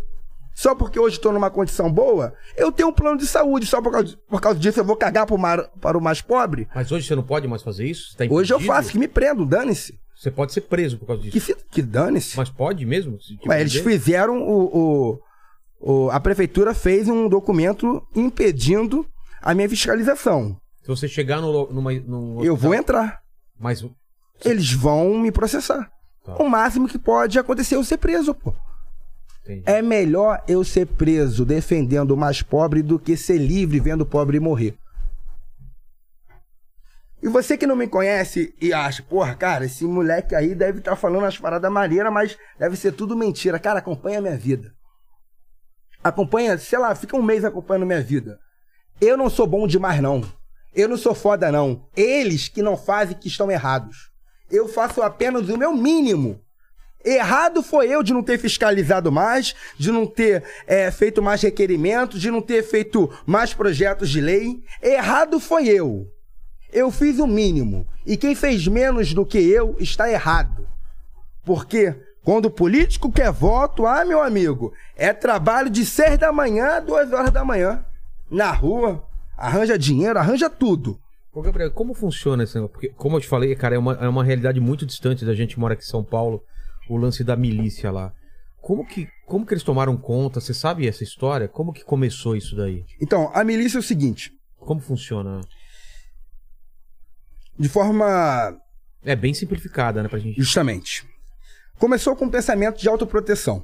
[0.55, 3.67] Só porque hoje estou numa condição boa, eu tenho um plano de saúde.
[3.67, 6.67] Só por causa, por causa disso eu vou cagar pro mar- para o mais pobre?
[6.75, 8.17] Mas hoje você não pode mais fazer isso?
[8.17, 9.99] Tá Hoje eu faço, que me prendo, dane-se.
[10.19, 11.39] Você pode ser preso por causa disso.
[11.55, 12.37] Que, que dane-se.
[12.39, 13.19] Mas pode mesmo?
[13.47, 15.21] Ué, eles fizeram o, o-
[16.07, 19.07] o- A prefeitura fez um documento impedindo
[19.43, 20.57] a minha fiscalização.
[20.81, 23.21] Se você chegar no, numa, num Eu vou entrar.
[23.61, 23.85] Mas
[24.45, 25.89] Eles vão me processar.
[26.27, 26.43] Tá.
[26.43, 28.53] O máximo que pode acontecer é eu ser preso, pô.
[29.45, 29.63] Entendi.
[29.65, 34.07] É melhor eu ser preso defendendo o mais pobre do que ser livre vendo o
[34.07, 34.77] pobre morrer.
[37.23, 40.97] E você que não me conhece e acha, porra, cara, esse moleque aí deve estar
[40.97, 43.59] falando as paradas maneiras, mas deve ser tudo mentira.
[43.59, 44.75] Cara, acompanha a minha vida.
[46.03, 48.39] Acompanha, sei lá, fica um mês acompanhando minha vida.
[49.01, 50.23] Eu não sou bom demais, não.
[50.75, 51.89] Eu não sou foda, não.
[51.97, 54.11] Eles que não fazem que estão errados.
[54.51, 56.41] Eu faço apenas o meu mínimo.
[57.05, 62.21] Errado foi eu de não ter fiscalizado mais, de não ter é, feito mais requerimentos,
[62.21, 64.61] de não ter feito mais projetos de lei.
[64.83, 66.11] Errado foi eu.
[66.73, 67.87] Eu fiz o mínimo.
[68.05, 70.69] E quem fez menos do que eu está errado.
[71.45, 71.95] Porque
[72.25, 76.81] quando o político quer voto, ah, meu amigo, é trabalho de seis da manhã a
[76.81, 77.85] duas horas da manhã.
[78.29, 81.01] Na rua, arranja dinheiro, arranja tudo.
[81.37, 82.73] Ô, Gabriel, como funciona esse negócio?
[82.73, 85.53] Porque, como eu te falei, cara, é uma, é uma realidade muito distante da gente
[85.53, 86.43] que mora aqui em São Paulo,
[86.89, 88.11] o lance da milícia lá.
[88.63, 90.41] Como que, como que eles tomaram conta?
[90.41, 91.47] Você sabe essa história?
[91.47, 92.87] Como que começou isso daí?
[93.03, 95.43] Então, a milícia é o seguinte: Como funciona?
[97.59, 98.59] de forma
[99.05, 100.41] É bem simplificada, né, pra gente.
[100.41, 101.07] Justamente.
[101.79, 103.63] Começou com um pensamento de autoproteção.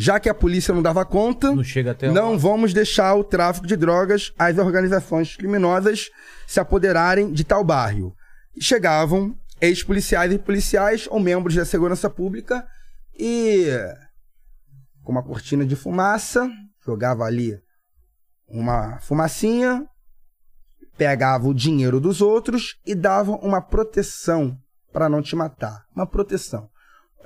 [0.00, 2.36] Já que a polícia não dava conta, Não chega até não lá.
[2.36, 6.08] vamos deixar o tráfico de drogas, as organizações criminosas
[6.46, 8.14] se apoderarem de tal bairro.
[8.54, 12.64] E chegavam ex-policiais e policiais ou membros da segurança pública
[13.18, 13.66] e
[15.02, 16.48] com uma cortina de fumaça,
[16.86, 17.58] jogava ali
[18.48, 19.84] uma fumacinha,
[20.96, 24.56] pegava o dinheiro dos outros e dava uma proteção
[24.92, 25.82] para não te matar.
[25.92, 26.68] Uma proteção.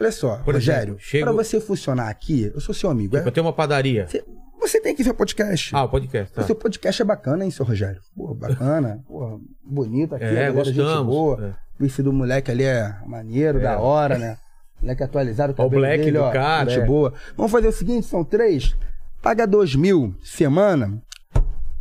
[0.03, 3.29] Olha só, Por Rogério, chego- para você funcionar aqui, eu sou seu amigo, Tipo, é?
[3.29, 4.07] eu tenho uma padaria.
[4.09, 4.25] Você,
[4.61, 5.75] você tem que ver podcast.
[5.75, 6.43] Ah, o podcast, tá.
[6.43, 8.01] O seu podcast é bacana, hein, seu Rogério?
[8.17, 9.01] Pô, bacana.
[9.07, 10.25] Pô, bonito aqui.
[10.25, 11.07] É, gente gostamos.
[11.07, 11.55] boa.
[11.81, 11.85] É.
[11.85, 13.63] O do moleque ali é maneiro, É.
[13.63, 14.37] da hora, né?
[14.81, 15.53] Moleque atualizado.
[15.55, 16.87] O cabelo black dele, do ó, cara, Gente é.
[16.87, 17.13] boa.
[17.37, 18.77] Vamos fazer o seguinte, são três.
[19.23, 21.01] Paga dois mil semana.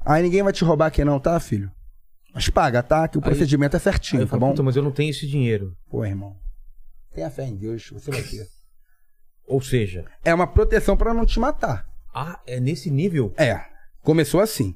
[0.05, 1.71] Aí ninguém vai te roubar aqui não, tá, filho?
[2.33, 3.07] Mas paga, tá?
[3.07, 4.63] Que o Aí- procedimento é certinho, tá falo, bom?
[4.63, 5.73] mas eu não tenho esse dinheiro.
[5.89, 6.35] Pô, irmão.
[7.13, 8.47] Tenha fé em Deus, você vai ter.
[9.47, 11.85] Ou seja, É uma proteção pra não te matar.
[12.13, 13.33] ah, é nesse nível?
[13.37, 13.61] É,
[14.01, 14.75] começou assim.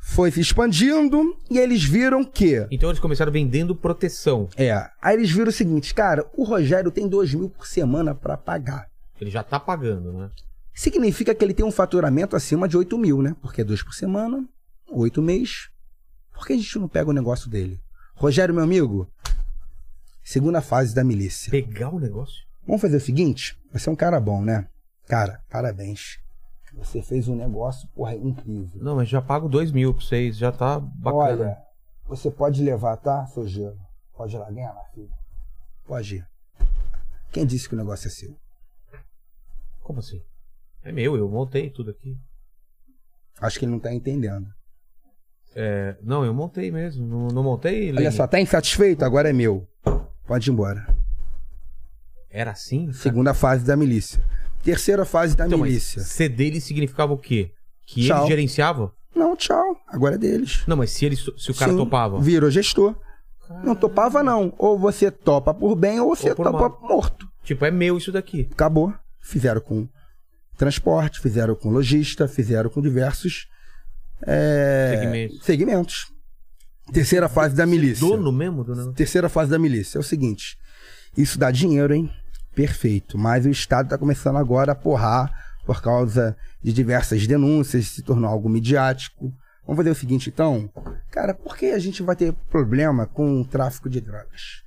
[0.00, 2.66] Foi se expandindo e eles viram que.
[2.70, 4.48] Então eles começaram vendendo proteção.
[4.56, 4.72] É.
[5.02, 8.86] Aí eles viram o seguinte, cara, o Rogério tem dois mil por semana pra pagar.
[9.20, 10.30] Ele já tá pagando, né?
[10.74, 13.34] Significa que ele tem um faturamento acima de 8 mil, né?
[13.42, 14.46] Porque é dois por semana,
[14.90, 15.68] oito mês.
[16.32, 17.80] Por que a gente não pega o negócio dele?
[18.14, 19.10] Rogério, meu amigo,
[20.28, 21.50] segunda fase da milícia.
[21.50, 22.44] Pegar o negócio?
[22.66, 23.58] Vamos fazer o seguinte?
[23.72, 24.68] Você é um cara bom, né?
[25.06, 26.18] Cara, parabéns.
[26.74, 28.78] Você fez um negócio, porra, incrível.
[28.82, 31.22] Não, mas já pago dois mil pra vocês, já tá bacana.
[31.22, 31.58] Olha,
[32.06, 33.78] você pode levar, tá, seu gelo?
[34.14, 35.08] Pode ir lá, ganha lá, filho.
[35.86, 36.26] Pode ir.
[37.32, 38.36] Quem disse que o negócio é seu?
[39.80, 40.22] Como assim?
[40.84, 42.18] É meu, eu montei tudo aqui.
[43.40, 44.46] Acho que ele não tá entendendo.
[45.56, 47.06] É, não, eu montei mesmo.
[47.06, 49.06] Não, não montei, Olha só, tá insatisfeito?
[49.06, 49.66] Agora é meu.
[50.28, 50.86] Pode ir embora.
[52.30, 52.92] Era assim?
[52.92, 54.22] Segunda fase da milícia.
[54.62, 56.02] Terceira fase da Então, mas milícia.
[56.02, 57.50] ser dele significava o quê?
[57.86, 58.18] Que Tchau.
[58.20, 58.92] ele gerenciava?
[59.16, 59.76] Não, tchau.
[59.88, 60.62] Agora é deles.
[60.66, 62.20] Não, mas se, ele, se o cara Sim, topava.
[62.20, 62.94] Virou gestor.
[63.64, 64.52] Não topava, não.
[64.58, 66.78] Ou você topa por bem ou você Ou por topa mal.
[66.82, 67.26] morto.
[67.42, 68.46] Tipo, é meu isso daqui.
[68.52, 68.92] Acabou.
[69.20, 69.88] Fizeram com
[70.56, 73.48] transporte, fizeram com lojista, fizeram com diversos
[74.26, 75.44] é, Segmentos.
[75.44, 76.12] segmentos.
[76.92, 78.06] Terceira fase da milícia.
[78.06, 78.92] Dono mesmo do negócio.
[78.92, 80.58] Terceira fase da milícia é o seguinte:
[81.16, 82.10] isso dá dinheiro, hein?
[82.54, 83.18] Perfeito.
[83.18, 85.32] Mas o Estado está começando agora a porrar
[85.64, 89.32] por causa de diversas denúncias, se tornou algo midiático.
[89.66, 90.70] Vamos fazer o seguinte, então.
[91.10, 94.64] Cara, por que a gente vai ter problema com o tráfico de drogas?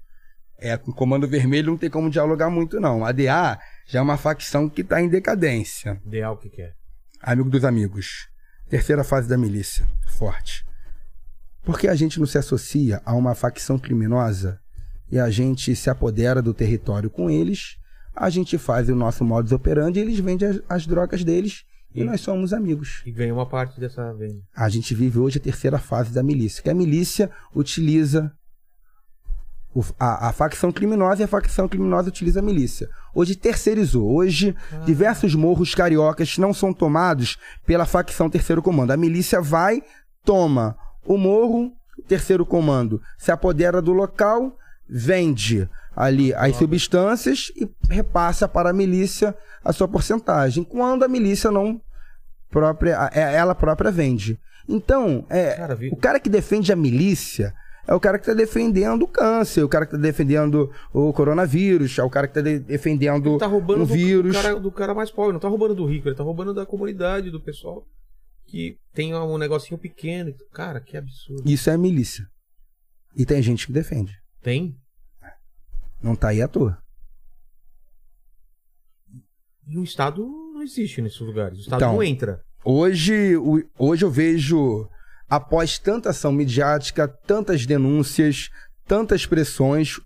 [0.60, 3.04] É, com o Comando Vermelho não tem como dialogar muito, não.
[3.04, 6.00] A DA já é uma facção que está em decadência.
[6.06, 6.76] Ideal que quer.
[7.20, 8.30] Amigo dos amigos.
[8.70, 9.88] Terceira fase da milícia.
[10.08, 10.64] Forte.
[11.64, 14.60] Por que a gente não se associa a uma facção criminosa
[15.12, 17.78] e a gente se apodera do território com eles?
[18.16, 22.02] A gente faz o nosso modus operandi e eles vendem as, as drogas deles e
[22.02, 23.02] E- nós somos amigos.
[23.06, 24.42] E ganha uma parte dessa venda.
[24.56, 28.32] A gente vive hoje a terceira fase da milícia, que a milícia utiliza
[29.74, 32.90] o- a, a facção criminosa e a facção criminosa utiliza a milícia.
[33.14, 34.12] Hoje terceirizou.
[34.14, 34.56] Hoje,
[34.86, 38.92] diversos morros cariocas não são tomados pela facção terceiro comando.
[38.92, 39.82] A milícia vai,
[40.26, 40.76] toma
[41.06, 48.48] o morro, o terceiro comando se apodera do local, vende ali as substâncias e repassa
[48.48, 50.64] para a milícia a sua porcentagem.
[50.64, 51.82] Quando a milícia não
[52.50, 54.40] própria, é- ela própria vende.
[54.68, 57.54] Então, é, Cara, o cara que defende a milícia
[57.88, 61.98] é o cara que está defendendo o câncer, o cara que está defendendo o coronavírus,
[61.98, 64.36] é o cara que está defendendo Ele tá roubando um do, vírus.
[64.36, 66.66] do cara, do cara mais pobre, não tá roubando do rico, ele tá roubando da
[66.66, 67.86] comunidade, do pessoal
[68.52, 70.36] que tem um negocinho pequeno.
[70.52, 71.50] Cara, que absurdo.
[71.50, 72.26] Isso é milícia.
[73.16, 74.14] E tem gente que defende.
[74.42, 74.76] Tem?
[76.04, 76.78] Não tá aí à toa.
[79.66, 81.60] E o Estado não existe nesses lugares.
[81.60, 82.42] O Estado Então, não entra.
[82.64, 83.36] Hoje,
[83.80, 84.88] hoje eu vejo,
[85.30, 88.50] após tanta ação midiática, tantas denúncias,
[88.86, 89.98] tantas pressões,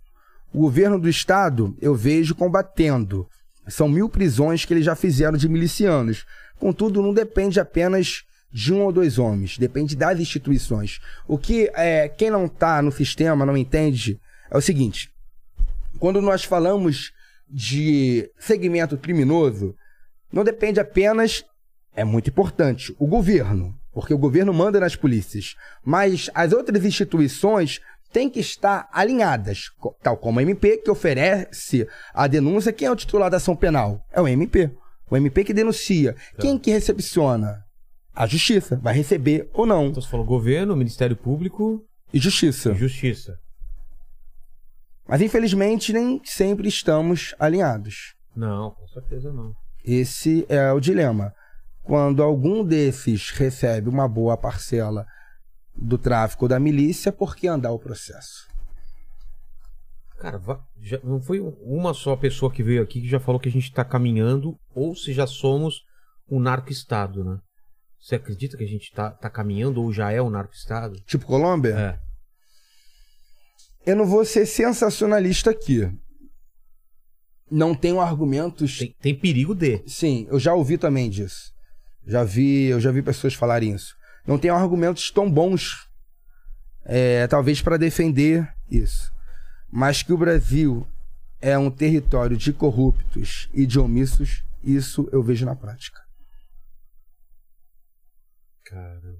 [0.53, 3.27] o governo do estado eu vejo combatendo.
[3.67, 6.23] São mil prisões que eles já fizeram de milicianos.
[6.59, 8.23] Contudo, não depende apenas
[8.55, 11.01] de um ou dois homens, depende das instituições.
[11.27, 14.17] O que é, quem não está no sistema não entende
[14.49, 15.11] é o seguinte:
[15.99, 17.11] quando nós falamos
[17.49, 19.75] de segmento criminoso,
[20.31, 21.43] não depende apenas
[21.93, 22.95] é muito importante.
[22.97, 27.81] O governo, porque o governo manda nas polícias, mas as outras instituições
[28.13, 29.69] têm que estar alinhadas,
[30.01, 32.71] tal como a MP, que oferece a denúncia.
[32.71, 34.01] Quem é o titular da ação penal?
[34.13, 34.71] É o MP.
[35.09, 36.15] O MP que denuncia.
[36.39, 37.64] Quem que recepciona?
[38.15, 38.77] A justiça.
[38.77, 39.87] Vai receber ou não.
[39.87, 42.71] Então você falou governo, Ministério Público E justiça.
[42.71, 43.37] e Justiça.
[45.07, 48.15] Mas infelizmente nem sempre estamos alinhados.
[48.35, 49.53] Não, com certeza não.
[49.83, 51.33] Esse é o dilema.
[51.83, 55.05] Quando algum desses recebe uma boa parcela
[55.75, 58.47] do tráfico da milícia, por que andar o processo?
[60.17, 60.41] Cara,
[60.81, 63.71] já- não foi uma só pessoa que veio aqui que já falou que a gente
[63.71, 65.83] tá caminhando ou se já somos
[66.27, 67.37] um narco-estado, né?
[68.05, 70.95] Você acredita que a gente tá, tá caminhando ou já é o narco-estado?
[71.07, 71.73] Tipo Colômbia?
[71.75, 71.99] É.
[73.83, 75.91] Eu não vou ser sensacionalista aqui.
[77.49, 78.77] Não tenho argumentos.
[78.77, 79.81] Tem, tem perigo de.
[79.87, 81.51] Sim, eu já ouvi também disso.
[82.05, 83.95] Já vi, eu já vi pessoas falarem isso.
[84.27, 85.89] Não tenho argumentos tão bons,
[86.83, 89.11] é, talvez para defender isso.
[89.71, 90.87] Mas que o Brasil
[91.41, 96.04] é um território de corruptos e de omissos, isso eu vejo na prática.
[98.65, 99.19] Caramba.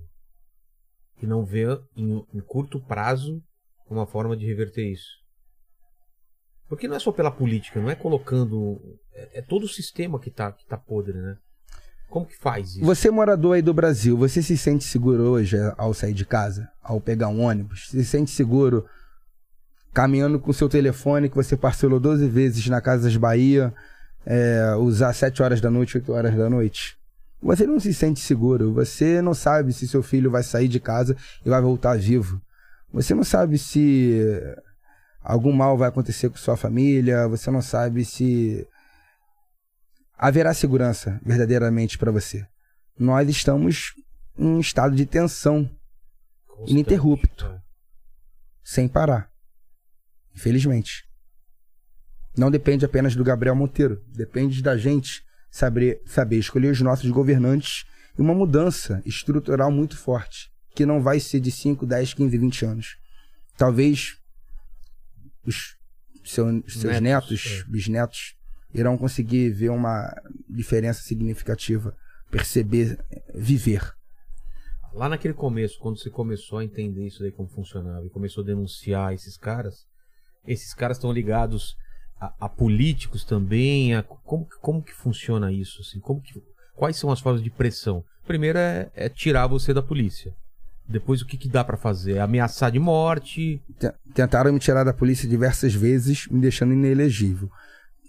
[1.22, 1.66] E não vê
[1.96, 3.42] em, em curto prazo
[3.90, 5.24] uma forma de reverter isso.
[6.68, 8.80] Porque não é só pela política, não é colocando.
[9.14, 11.38] É, é todo o sistema que tá, que tá podre, né?
[12.10, 12.86] Como que faz isso?
[12.86, 17.00] Você morador aí do Brasil, você se sente seguro hoje ao sair de casa, ao
[17.00, 17.90] pegar um ônibus?
[17.90, 18.86] Se sente seguro
[19.94, 23.74] caminhando com seu telefone que você parcelou 12 vezes na Casas Bahia,
[24.26, 26.98] é, usar 7 horas da noite, 8 horas da noite?
[27.42, 31.16] Você não se sente seguro, você não sabe se seu filho vai sair de casa
[31.46, 32.42] e vai voltar vivo.
[32.92, 34.20] Você não sabe se
[35.22, 38.66] algum mal vai acontecer com sua família, você não sabe se
[40.18, 42.48] haverá segurança verdadeiramente para você.
[42.98, 43.94] Nós estamos
[44.38, 45.70] em um estado de tensão
[46.48, 47.62] Constante, ininterrupto, é.
[48.64, 49.30] sem parar.
[50.34, 51.04] Infelizmente.
[52.38, 55.25] Não depende apenas do Gabriel Monteiro, depende da gente
[55.56, 57.86] saber, saber escolher os nossos governantes
[58.20, 62.66] e uma mudança estrutural muito forte, que não vai ser de 5, 10, 15, 20
[62.66, 62.98] anos.
[63.58, 64.18] Talvez
[65.46, 65.78] os
[66.26, 67.72] seu- seus Netos, netos, é.
[67.72, 68.36] bisnetos,
[68.74, 70.14] irão conseguir ver uma
[70.50, 71.96] diferença significativa,
[72.30, 72.98] perceber,
[73.34, 73.94] viver.
[74.94, 78.48] Lá naquele começo, quando você começou a entender isso daí como funcionava e começou a
[78.48, 79.88] denunciar esses caras,
[80.46, 81.78] esses caras estão ligados
[82.20, 85.82] a, a políticos também, a, como, como que funciona isso?
[85.82, 86.42] Assim, como que,
[86.76, 88.04] quais são as formas de pressão?
[88.26, 90.34] Primeiro é, é tirar você da polícia.
[90.88, 92.20] Depois o que, que dá pra fazer?
[92.20, 93.62] Ameaçar de morte.
[93.80, 97.50] Te- Tentaram me tirar da polícia diversas vezes, me deixando inelegível.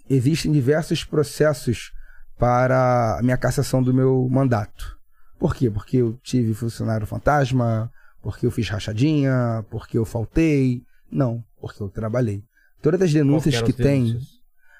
[0.09, 1.91] Existem diversos processos
[2.37, 4.95] para a minha cassação do meu mandato.
[5.39, 5.69] Por quê?
[5.69, 7.91] Porque eu tive funcionário fantasma,
[8.21, 10.83] porque eu fiz rachadinha, porque eu faltei.
[11.11, 12.43] Não, porque eu trabalhei.
[12.81, 14.19] Todas as denúncias que tem.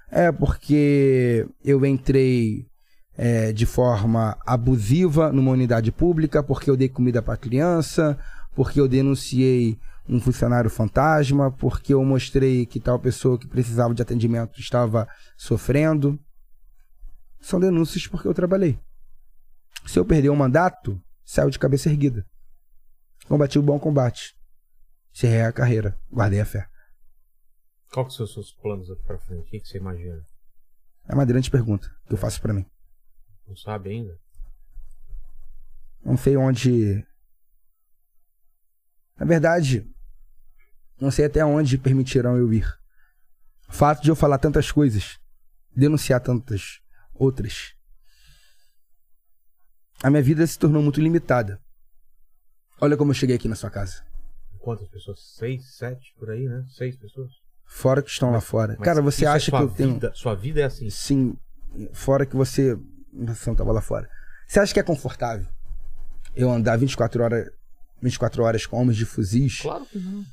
[0.10, 2.66] É porque eu entrei
[3.18, 8.18] é, de forma abusiva numa unidade pública, porque eu dei comida para criança,
[8.56, 9.78] porque eu denunciei
[10.08, 16.18] um funcionário fantasma, porque eu mostrei que tal pessoa que precisava de atendimento estava sofrendo.
[17.42, 18.80] São denúncias porque eu trabalhei.
[19.86, 22.26] Se eu perder o mandato, saio de cabeça erguida.
[23.28, 24.36] Combati o bom combate.
[25.14, 25.98] Encerrei a carreira.
[26.12, 26.68] Guardei a fé.
[27.98, 29.42] Qual que são os seus planos aqui pra frente?
[29.42, 30.24] O que, que você imagina?
[31.08, 32.64] É uma grande pergunta que eu faço para mim.
[33.48, 34.16] Não sabe ainda?
[36.06, 37.04] Não sei onde.
[39.18, 39.92] Na verdade,
[41.02, 42.68] não sei até onde permitirão eu ir.
[43.68, 45.20] O fato de eu falar tantas coisas,
[45.76, 46.80] denunciar tantas
[47.16, 47.74] outras,
[50.04, 51.60] a minha vida se tornou muito limitada.
[52.80, 54.06] Olha como eu cheguei aqui na sua casa.
[54.60, 55.20] Quantas pessoas?
[55.20, 56.64] Seis, sete, por aí, né?
[56.70, 57.47] Seis pessoas?
[57.68, 58.76] Fora que estão lá fora.
[58.80, 59.94] Mas Cara, você é acha que sua eu tenho.
[59.94, 60.90] vida- Sua vida é assim.
[60.90, 61.36] Sim,
[61.94, 62.76] fora que você.
[63.14, 64.10] Você não tava lá fora.
[64.48, 65.46] Você acha que é confortável
[66.36, 67.46] eu andar 24 horas,
[68.02, 69.60] 24 horas com homens de fuzis?
[69.62, 70.24] Claro que não.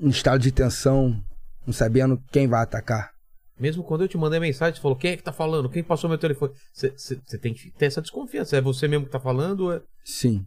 [0.00, 1.20] um estado de tensão,
[1.66, 3.10] não sabendo quem vai atacar.
[3.58, 5.70] Mesmo quando eu te mandei mensagem, você falou, quem é que tá falando?
[5.70, 6.52] Quem passou meu telefone?
[6.72, 8.56] Você tem que ter essa desconfiança.
[8.56, 9.72] É você mesmo que tá falando?
[9.72, 9.80] É...
[10.04, 10.46] Sim.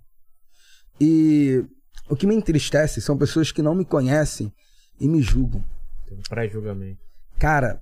[1.01, 1.65] E
[2.07, 4.53] o que me entristece são pessoas que não me conhecem
[4.99, 5.63] e me julgam.
[6.07, 6.99] Tem um pré-julgamento.
[7.37, 7.81] Cara,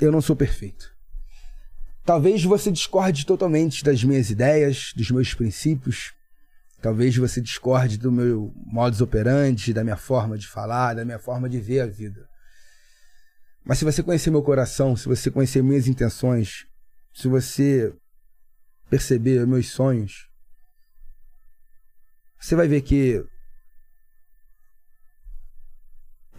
[0.00, 0.94] eu não sou perfeito.
[2.04, 6.14] Talvez você discorde totalmente das minhas ideias, dos meus princípios.
[6.80, 11.48] Talvez você discorde do meu modus operandi, da minha forma de falar, da minha forma
[11.48, 12.28] de ver a vida.
[13.64, 16.66] Mas se você conhecer meu coração, se você conhecer minhas intenções,
[17.12, 17.92] se você
[18.88, 20.28] perceber meus sonhos,
[22.38, 23.22] você vai ver que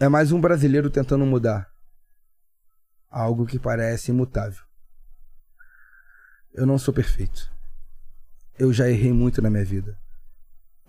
[0.00, 1.70] é mais um brasileiro tentando mudar
[3.10, 4.64] algo que parece imutável.
[6.54, 7.52] Eu não sou perfeito.
[8.58, 10.00] Eu já errei muito na minha vida.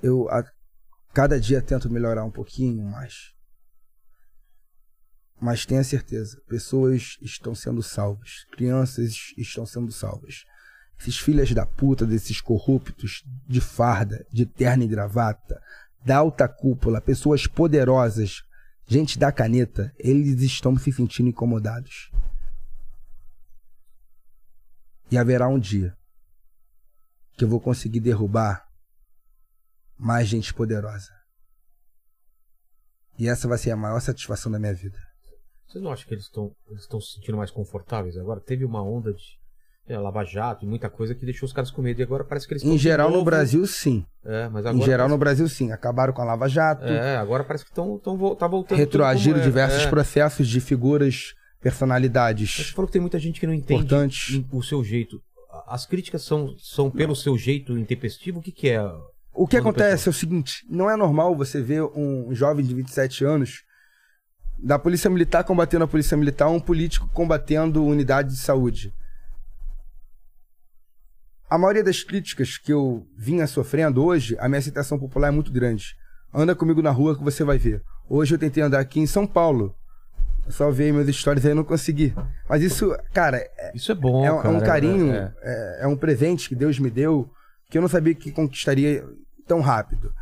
[0.01, 0.49] Eu a
[1.13, 3.33] cada dia tento melhorar um pouquinho mais.
[5.41, 10.45] Mas tenha certeza, pessoas estão sendo salvas, crianças estão sendo salvas.
[10.97, 15.61] Esses filhas da puta desses corruptos de farda, de terno e gravata,
[16.05, 18.43] da alta cúpula, pessoas poderosas,
[18.87, 22.11] gente da caneta, eles estão se sentindo incomodados.
[25.09, 25.95] E haverá um dia
[27.37, 28.67] que eu vou conseguir derrubar
[29.97, 31.11] mais gente poderosa.
[33.17, 34.97] E essa vai ser a maior satisfação da minha vida.
[35.67, 38.41] Você não acha que eles estão estão se sentindo mais confortáveis agora?
[38.41, 39.40] Teve uma onda de
[39.87, 41.99] é, Lava Jato e muita coisa que deixou os caras com medo.
[41.99, 44.05] E agora parece que eles Em geral, no Brasil, sim.
[44.23, 45.71] É, mas Em agora geral, no parece- Brasil, sim.
[45.71, 47.97] Acabaram com a Lava Jato, É, agora parece que estão
[48.37, 48.77] tá voltando.
[48.77, 49.89] retroagiram diversos É.
[49.89, 54.33] processos de figuras, Mas Você personalidades falou que tem muita gente que não entende importantes.
[54.35, 55.21] em- o seu jeito.
[55.67, 58.39] As críticas são, são pelo seu jeito intempestivo?
[58.39, 58.81] O que, que é?
[59.33, 63.23] O que acontece é o seguinte: não é normal você ver um jovem de 27
[63.23, 63.63] anos
[64.57, 68.91] da polícia militar combatendo a polícia militar, um político combatendo unidade de saúde.
[71.51, 75.51] A maioria das críticas que eu vinha sofrendo hoje, a minha aceitação popular é muito
[75.51, 75.97] grande.
[76.33, 77.83] Anda comigo na rua que você vai ver.
[78.09, 79.75] Hoje eu tentei andar aqui em São Paulo.
[80.45, 82.15] Eu só vi meus stories aí e não consegui.
[82.47, 84.55] Mas isso, cara, é, Isso é bom, é um- é cara.
[84.55, 85.33] um carinho, é.
[85.41, 87.29] é, é um presente que Deus me deu
[87.69, 89.05] que eu não sabia que conquistaria
[89.45, 90.13] tão rápido.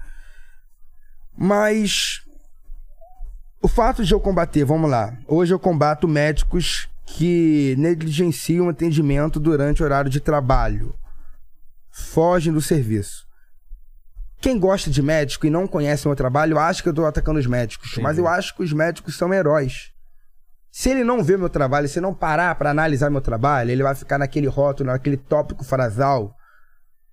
[1.38, 2.22] Mas
[3.62, 9.40] o fato de eu combater, vamos lá, hoje eu combato médicos que negligenciam o atendimento
[9.40, 10.94] durante o horário de trabalho,
[11.92, 13.28] fogem do serviço.
[14.42, 17.40] Quem gosta de médico e não conhece o meu trabalho acha que eu estou atacando
[17.40, 18.04] os médicos, Entendi.
[18.04, 19.92] mas eu acho que os médicos são heróis.
[20.72, 23.96] Se ele não vê meu trabalho, se não parar para analisar meu trabalho, ele vai
[23.96, 26.34] ficar naquele rótulo, naquele tópico frasal,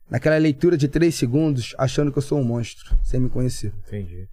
[0.09, 3.73] naquela leitura de três segundos, achando que eu sou um monstro, sem me conhecer.
[3.87, 4.29] Entendi.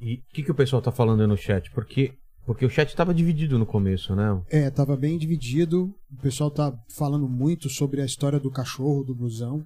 [0.00, 1.70] E o que, que o pessoal tá falando aí no chat?
[1.72, 2.14] Porque,
[2.46, 4.40] porque o chat tava dividido no começo, né?
[4.48, 5.92] É, tava bem dividido.
[6.16, 9.62] O pessoal tá falando muito sobre a história do cachorro, do blusão.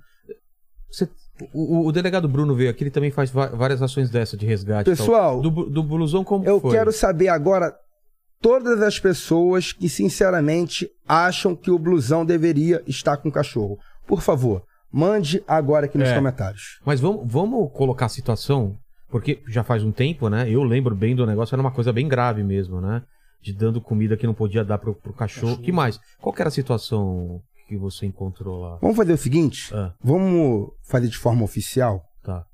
[0.91, 1.09] Você-
[1.53, 4.85] o, o- delegado Bruno veio aqui, ele também faz várias ações dessa de resgate.
[4.85, 4.97] tal.
[4.97, 6.73] Pessoal, do, do blusão como Eu foi?
[6.73, 7.73] quero saber agora
[8.43, 13.79] todas as pessoas que sinceramente acham que o blusão deveria estar com o cachorro.
[14.07, 16.15] Por favor, mande agora aqui nos É.
[16.17, 16.81] comentários.
[16.85, 18.77] Mas vamos, vamos colocar a situação,
[19.11, 20.49] porque já faz um tempo, né?
[20.49, 23.03] Eu lembro bem do negócio, era uma coisa bem grave mesmo, né?
[23.43, 25.59] De dando comida que não podia dar pro, pro cachorro.
[25.59, 25.99] que mais?
[26.21, 28.79] Qual que era a situação que você encontrou lá?
[28.81, 29.75] Vamos fazer o seguinte?
[29.75, 32.03] Ah, Vamos fazer de forma oficial?
[32.23, 32.45] tá.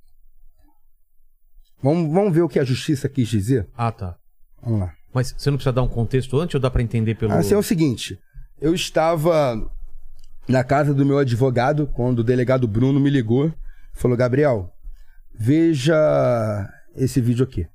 [1.82, 3.68] Vamos, vamos ver o que a justiça quis dizer?
[3.76, 4.16] Ah, tá.
[4.62, 4.92] Vamos lá.
[5.12, 7.32] Mas você não precisa dar um contexto antes ou dá pra entender pelo.
[7.32, 8.18] Assim é o seguinte,
[8.60, 9.70] eu estava
[10.48, 13.52] na casa do meu advogado quando o delegado Bruno me ligou
[13.92, 14.70] falou: Gabriel,
[15.38, 17.66] veja esse vídeo aqui.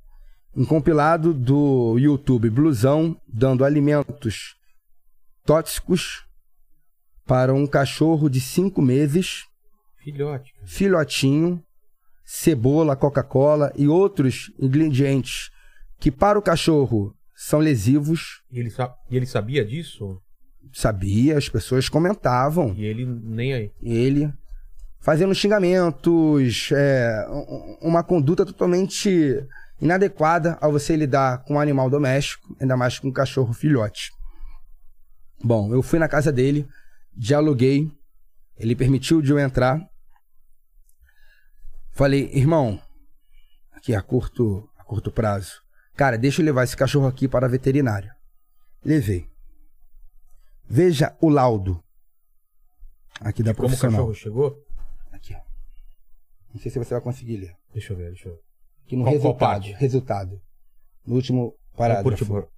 [0.54, 4.54] Um compilado do YouTube Blusão dando alimentos
[5.44, 6.24] tóxicos
[7.26, 9.44] para um cachorro de cinco meses,
[10.02, 10.52] Filhote.
[10.66, 11.62] filhotinho,
[12.24, 15.50] cebola, Coca-Cola e outros ingredientes
[15.98, 18.42] que para o cachorro são lesivos.
[18.50, 20.20] E ele, sa- e ele sabia disso?
[20.72, 22.74] Sabia, as pessoas comentavam.
[22.76, 23.70] E ele nem aí.
[23.80, 24.32] Ele
[25.02, 29.44] fazendo xingamentos, é, um- uma conduta totalmente
[29.80, 34.10] inadequada ao você lidar com um animal doméstico, ainda mais com um cachorro filhote.
[35.44, 36.66] Bom, eu fui na casa dele,
[37.12, 37.90] dialoguei,
[38.56, 39.80] ele permitiu de eu entrar.
[41.90, 42.80] Falei, irmão,
[43.72, 45.60] aqui a curto, a curto prazo,
[45.96, 48.14] cara, deixa eu levar esse cachorro aqui para a veterinária.
[48.84, 49.26] Levei.
[50.68, 51.82] Veja o laudo
[53.20, 53.98] aqui da Como o profissional.
[53.98, 54.56] cachorro chegou?
[56.52, 57.54] Não sei se você vai conseguir ler.
[57.72, 58.40] Deixa eu ver, deixa eu ver.
[58.86, 59.38] Aqui no Qual- qual resultado.
[59.38, 59.72] parte?
[59.72, 60.40] Resultado.
[61.06, 62.26] No último parágrafo.
[62.26, 62.48] por-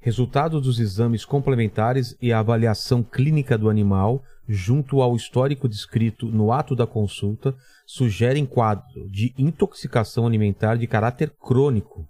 [0.00, 6.52] Resultados dos exames complementares e a avaliação clínica do animal, junto ao histórico descrito no
[6.52, 7.54] ato da consulta,
[7.86, 12.06] sugerem quadro de intoxicação alimentar de caráter crônico,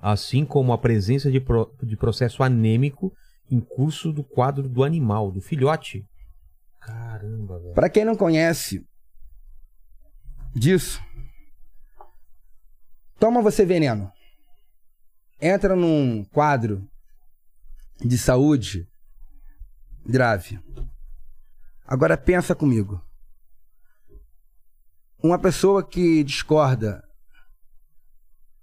[0.00, 3.10] assim como a presença de, pro- de processo anêmico
[3.50, 6.04] em curso do quadro do animal, do filhote.
[6.80, 7.74] Caramba, velho.
[7.74, 8.84] Para quem não conhece
[10.58, 11.02] disso,
[13.18, 14.12] toma você veneno.
[15.40, 16.88] Entra num quadro
[18.04, 18.88] de saúde
[20.04, 20.60] grave.
[21.86, 23.02] Agora pensa comigo.
[25.22, 27.02] Uma pessoa que discorda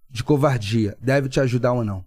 [0.10, 2.06] de covardia deve te ajudar ou não?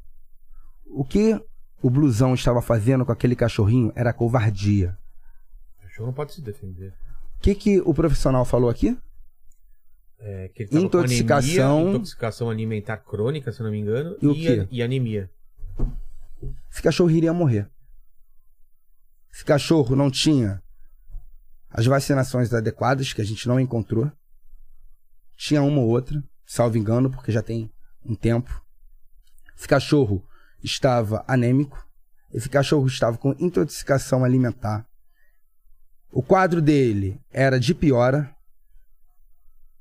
[0.86, 1.38] O que
[1.82, 4.98] o blusão estava fazendo com aquele cachorrinho era covardia.
[5.76, 6.94] O cachorro não pode se defender.
[7.36, 8.98] O que, que o profissional falou aqui?
[10.20, 11.76] É, que ele tava Intoxicação.
[11.78, 15.30] anemia, intoxicação alimentar crônica, se não me engano, E o a- e anemia.
[16.70, 17.68] Esse cachorro iria morrer.
[19.32, 20.60] Esse cachorro não tinha
[21.70, 24.10] as vacinações adequadas, que a gente não encontrou.
[25.36, 27.70] Tinha uma ou outra, salvo engano, porque já tem
[28.04, 28.60] um tempo.
[29.56, 30.26] Esse cachorro
[30.64, 31.86] estava anêmico.
[32.32, 34.84] Esse cachorro estava com intoxicação alimentar.
[36.10, 38.34] O quadro dele era de piora.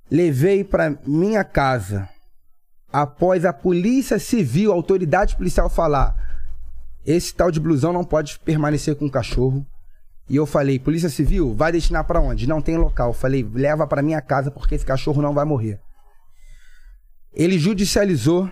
[0.09, 2.07] Levei para minha casa
[2.91, 6.15] após a polícia civil, a autoridade policial falar:
[7.05, 9.65] esse tal de blusão não pode permanecer com o cachorro.
[10.29, 12.47] E eu falei: polícia civil, vai destinar para onde?
[12.47, 13.09] Não tem local.
[13.09, 15.79] Eu falei: leva para minha casa porque esse cachorro não vai morrer.
[17.33, 18.49] Ele judicializou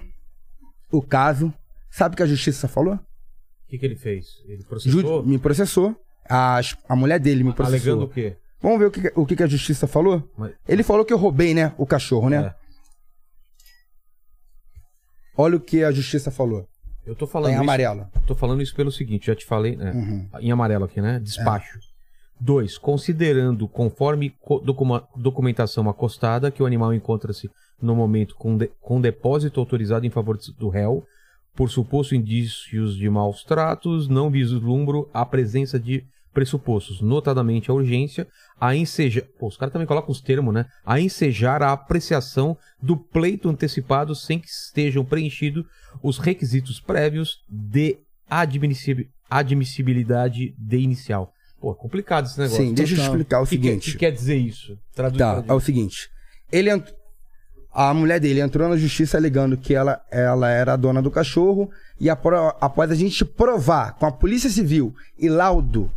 [0.92, 1.54] o caso.
[1.90, 2.96] Sabe o que a justiça falou?
[2.96, 3.00] O
[3.68, 4.26] que, que ele fez?
[4.46, 5.26] Ele Ju- processou?
[5.26, 5.96] me processou.
[6.30, 7.94] A, a mulher dele me processou.
[7.94, 8.36] Alegando o quê?
[8.66, 10.28] Vamos ver o que, o que a justiça falou?
[10.36, 11.72] Mas- Ele falou que eu roubei, né?
[11.78, 12.38] O cachorro, né?
[12.48, 12.56] É.
[15.38, 16.68] Olha o que a justiça falou.
[17.06, 17.62] Eu tô Tá falando em isso.
[17.62, 18.08] amarelo.
[18.26, 19.92] Tô falando isso pelo seguinte, já te falei, né?
[19.92, 20.30] Uhum.
[20.40, 21.20] Em amarelo aqui, né?
[21.20, 21.78] Despacho.
[22.40, 24.34] Dois, considerando, conforme
[25.16, 27.48] documentação acostada, que o animal encontra-se
[27.80, 31.04] no momento com, de- com depósito autorizado em favor do réu,
[31.56, 36.04] por suposto indícios de maus tratos, não vislumbro a presença de
[36.36, 38.28] pressupostos, notadamente a urgência,
[38.62, 39.24] a ensejar.
[39.40, 40.66] Pô, os caras também colocam os termos, né?
[40.86, 45.66] A ensejar a apreciação do pleito antecipado sem que estejam preenchidos
[46.04, 47.98] os requisitos prévios de
[48.30, 51.32] admissib- admissibilidade de inicial.
[51.60, 52.64] Pô, é complicado esse negócio.
[52.64, 53.12] Sim, deixa eu total.
[53.14, 53.92] explicar o O que, que- seguinte.
[53.94, 54.78] que quer dizer isso?
[54.94, 56.10] Traduz Tá, é o seguinte.
[56.52, 56.94] Ele ent-
[57.78, 61.70] A mulher dele entrou na justiça alegando que ela, ela era a dona do cachorro
[62.00, 65.92] e após a gente provar com a Polícia Civil e laudo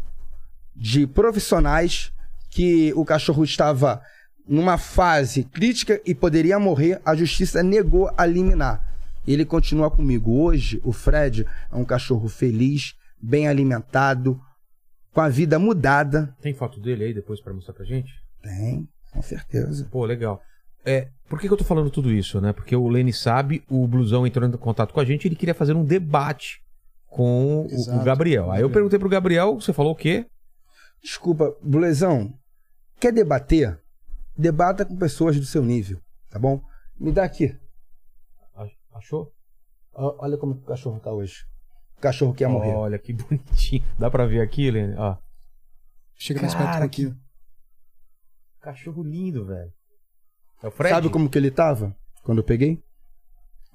[0.78, 2.12] de profissionais
[2.50, 4.00] que o cachorro estava
[4.48, 8.82] numa fase crítica e poderia morrer, a justiça negou a liminar.
[9.26, 10.40] Ele continua comigo.
[10.40, 14.40] Hoje, o Fred é um cachorro feliz, bem alimentado,
[15.12, 16.34] com a vida mudada.
[16.40, 18.10] Tem foto dele aí depois pra mostrar pra gente?
[18.42, 19.86] Tem, com certeza.
[19.90, 20.40] Pô, legal.
[20.86, 22.52] É, por que, que eu tô falando tudo isso, né?
[22.54, 25.74] Porque o Lene sabe, o Blusão entrou em contato com a gente, ele queria fazer
[25.74, 26.60] um debate
[27.06, 28.04] com o- o.
[28.04, 28.50] Gabriel.
[28.50, 30.24] Aí eu perguntei pro Gabriel, você falou o quê?
[31.02, 32.32] Desculpa, Bulezão,
[33.00, 33.80] quer debater?
[34.36, 36.62] Debata com pessoas do seu nível, tá bom?
[36.98, 37.58] Me dá aqui.
[38.92, 39.32] Achou?
[39.92, 41.44] Olha como o cachorro tá hoje.
[41.96, 42.74] O cachorro quer morrer.
[42.74, 43.84] Olha que bonitinho.
[43.98, 44.94] Dá pra ver aqui, Lene?
[44.96, 45.16] Ó.
[46.14, 47.16] Chega mais perto pouquinho.
[48.60, 49.72] Cachorro lindo, velho.
[50.62, 50.94] É o Fred?
[50.94, 52.82] Sabe como que ele tava quando eu peguei?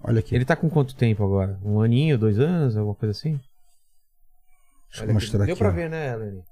[0.03, 0.35] Olha aqui.
[0.35, 1.57] Ele tá com quanto tempo agora?
[1.63, 3.39] Um aninho, dois anos, alguma coisa assim?
[4.89, 5.59] Deixa eu mostrar Deu aqui.
[5.59, 5.71] pra ó.
[5.71, 6.43] ver, né, Lene?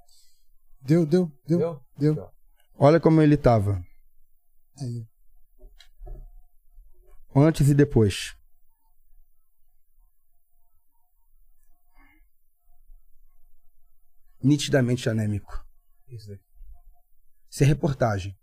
[0.84, 1.58] Deu, deu, deu.
[1.58, 2.14] Deu?
[2.14, 2.30] Deu.
[2.74, 3.80] Olha como ele tava.
[4.80, 5.06] Aí.
[7.34, 8.36] Antes e depois.
[14.42, 15.64] Nitidamente anêmico.
[16.08, 16.44] Isso daqui.
[17.48, 18.36] Isso é reportagem.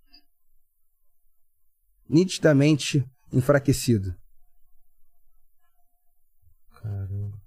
[2.07, 4.15] Nitidamente enfraquecido.
[6.81, 7.41] Caramba.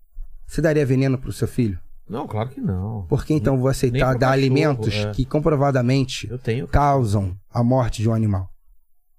[0.47, 1.83] Você daria veneno pro seu filho?
[2.13, 3.07] Não, claro que não.
[3.09, 5.11] Por que então vou aceitar dar cachorro, alimentos é.
[5.13, 6.69] que comprovadamente tenho.
[6.69, 8.49] causam a morte de um animal?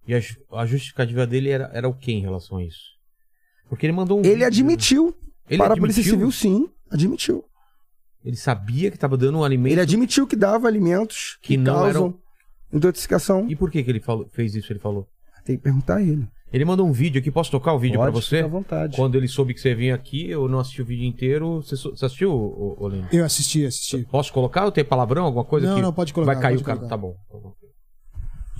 [0.08, 2.82] E a, ju- a justificativa dele era, era o que em relação a isso?
[3.68, 4.22] Porque ele mandou um.
[4.22, 5.16] Ele vídeo- admitiu
[5.50, 6.32] Ele para a Polícia admitiu?
[6.32, 6.70] Civil, sim.
[6.92, 7.44] Admitiu.
[8.24, 9.72] Ele sabia que estava dando um alimento.
[9.74, 12.20] Ele admitiu que dava alimentos que, Que não causam eram-
[12.72, 13.50] intoxicação.
[13.50, 14.72] E por que, que ele falou, fez isso?
[14.72, 15.08] Ele falou.
[15.44, 16.28] Tem que perguntar a ele.
[16.54, 17.32] Ele mandou um vídeo aqui.
[17.32, 18.36] Posso tocar o vídeo pra Pode, você?
[18.38, 18.96] fica à vontade.
[18.96, 21.62] Quando ele soube que você vinha aqui, eu não assisti o vídeo inteiro.
[21.64, 23.08] Você, você assistiu, Lene?
[23.12, 24.04] Eu assisti, assisti.
[24.06, 26.64] Posso colocar ou tem palavrão, alguma coisa Não, que não, pode colocar, vai cair o
[26.64, 26.78] cara?
[26.78, 26.96] colocar.
[26.96, 27.16] Tá bom.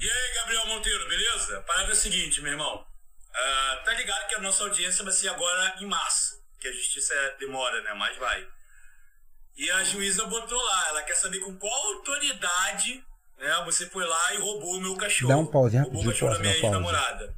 [0.02, 1.58] E aí, Gabriel Monteiro, beleza?
[1.60, 2.84] A parada é a seguinte, meu irmão.
[3.36, 7.14] Ah, tá ligado que a nossa audiência vai ser agora em março, que a justiça
[7.40, 7.94] demora, né?
[7.98, 8.44] Mas vai.
[9.56, 13.04] E a juíza botou lá, ela quer saber com qual autoridade
[13.38, 15.30] né, você foi lá e roubou o meu cachorro.
[15.30, 17.36] Dá um pause, Roubou o rapidinho, cachorro da minha ex-namorada.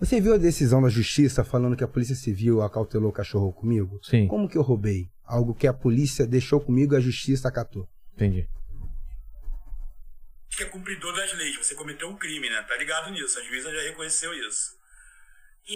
[0.00, 4.00] Você viu a decisão da justiça falando que a Polícia Civil acautelou o cachorro comigo?
[4.02, 5.10] Sim, Como que eu roubei?
[5.24, 7.88] Algo que a polícia deixou comigo e a justiça acatou.
[8.14, 8.48] entendi.
[10.48, 11.56] que é cumpridor das leis.
[11.56, 12.62] Você cometeu um crime, né?
[12.62, 13.38] Tá ligado nisso.
[13.38, 14.76] A juíza já reconheceu isso.
[15.68, 15.74] E,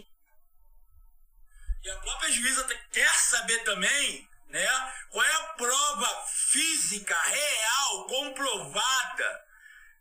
[1.85, 4.93] e a própria juíza quer saber também, né?
[5.11, 9.45] Qual é a prova física, real, comprovada,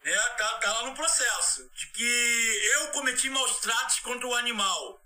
[0.04, 0.16] né?
[0.38, 1.70] Tá, tá lá no processo.
[1.74, 5.02] De que eu cometi maus tratos contra o animal.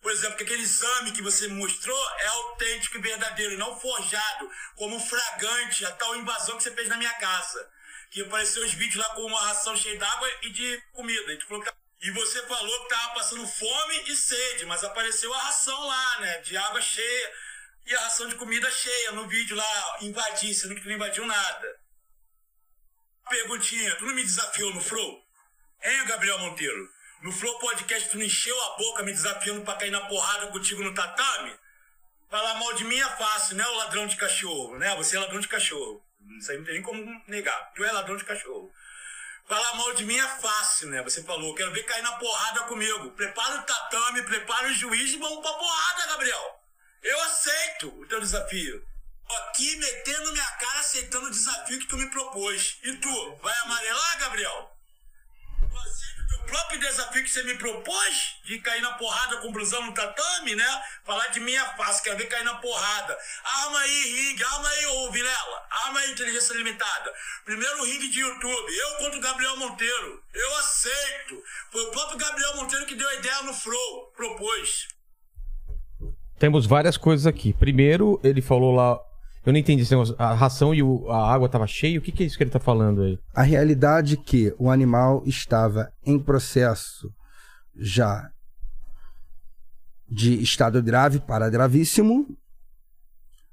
[0.00, 4.98] Por exemplo, que aquele exame que você mostrou é autêntico e verdadeiro, não forjado, como
[4.98, 7.70] fragante a tal invasão que você fez na minha casa.
[8.10, 11.32] Que apareceu os vídeos lá com uma ração cheia d'água e de comida.
[11.32, 11.74] E, tá-
[12.12, 16.38] você falou que tava passando fome e sede, mas apareceu a ração lá, né?
[16.38, 17.32] De água cheia
[17.86, 21.26] e a ração de comida cheia no vídeo lá, invadir, sendo que tu não invadiu
[21.26, 21.80] nada.
[23.28, 25.24] Perguntinha, tu não me desafiou no Flow?
[25.82, 26.88] Hein, Gabriel Monteiro?
[27.22, 30.82] No Flow Podcast tu não encheu a boca me desafiando pra cair na porrada contigo
[30.82, 31.56] no tatame?
[32.28, 34.94] Falar mal de mim é fácil, né, o ladrão de cachorro, né?
[34.96, 36.02] Você é ladrão de cachorro.
[36.38, 37.72] Isso aí não tem nem como negar.
[37.74, 38.72] Tu é ladrão de cachorro.
[39.46, 41.02] Falar mal de mim é fácil, né?
[41.02, 43.10] Você falou, quero ver cair na porrada comigo.
[43.12, 46.61] Prepara o tatame, prepara o juiz e vamos pra porrada, Gabriel.
[47.02, 48.86] Eu aceito o teu desafio.
[49.28, 52.78] Aqui metendo minha cara, aceitando o desafio que tu me propôs.
[52.82, 54.76] E tu, vai amarelar, Gabriel?
[55.62, 58.36] Aceita o teu próprio desafio que você me propôs?
[58.44, 60.84] De cair na porrada com blusão no tatame, né?
[61.04, 63.18] Falar de mim é fácil, quero ver cair na porrada.
[63.42, 65.66] Arma aí, ringue, arma aí, ô Vilela.
[65.70, 67.12] Arma aí, inteligência limitada.
[67.44, 70.24] Primeiro ringue de YouTube, eu contra o Gabriel Monteiro.
[70.32, 71.42] Eu aceito.
[71.72, 74.86] Foi o próprio Gabriel Monteiro que deu a ideia no Flow, propôs.
[76.42, 77.52] Temos várias coisas aqui.
[77.52, 78.98] Primeiro, ele falou lá.
[79.46, 80.16] Eu não entendi esse negócio.
[80.18, 82.00] A ração e o- a água tava cheia.
[82.00, 83.16] O que, que é isso que ele tá falando aí?
[83.32, 87.08] A realidade é que o animal estava em processo
[87.76, 88.28] já
[90.10, 92.26] de estado grave para gravíssimo,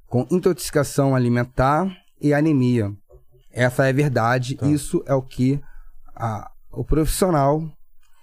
[0.08, 2.92] com intoxicação alimentar e anemia.
[3.52, 4.66] Essa é a verdade, Tá.
[4.66, 5.62] isso é o que
[6.16, 7.62] a- o profissional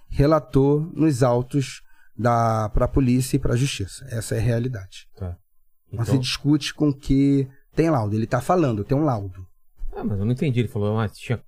[0.09, 1.81] relatou nos autos
[2.17, 4.05] da para a polícia e para a justiça.
[4.09, 5.07] Essa é a realidade.
[5.19, 8.15] Não se Então, discute com que tem laudo.
[8.15, 9.47] Ele está falando, tem um laudo.
[9.95, 10.59] ah, mas eu não entendi.
[10.59, 11.41] Ele falou, ah, tinha.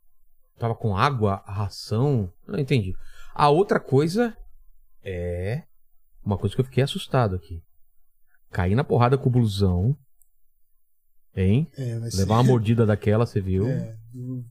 [0.57, 2.31] Tava com água, a ração.
[2.47, 2.93] Eu não entendi.
[3.33, 4.35] A outra coisa
[5.03, 5.63] é.
[6.23, 7.61] Uma coisa que eu fiquei assustado aqui.
[8.51, 9.95] Cair na porrada com o blusão.
[11.35, 11.67] Hein?
[11.77, 13.67] É, vai ser- Levar uma mordida daquela, você viu?
[13.67, 13.95] É,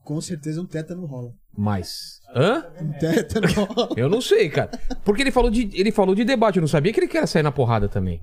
[0.03, 1.31] com certeza um tétano rola.
[1.57, 2.19] Mas.
[2.35, 2.63] Hã?
[2.81, 3.89] Um tétano rola.
[3.97, 4.71] Eu não sei, cara.
[5.03, 7.43] Porque ele falou de, ele falou de debate, eu não sabia que ele queria sair
[7.43, 8.21] na porrada também.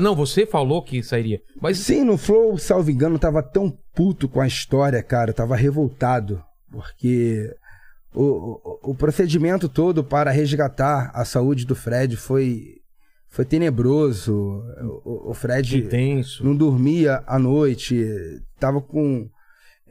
[0.00, 1.40] Não, você falou que sairia.
[1.60, 5.32] Mas Sim, no Flow, salvo engano, tava tão puto com a história, cara.
[5.32, 6.40] Tava revoltado.
[6.70, 7.52] Porque
[8.14, 8.22] o,
[8.84, 12.76] o, o procedimento todo para resgatar a saúde do Fred foi,
[13.28, 14.62] foi tenebroso.
[15.04, 16.44] O, o- Fred intenso.
[16.44, 18.06] não dormia à noite,
[18.60, 19.28] tava com.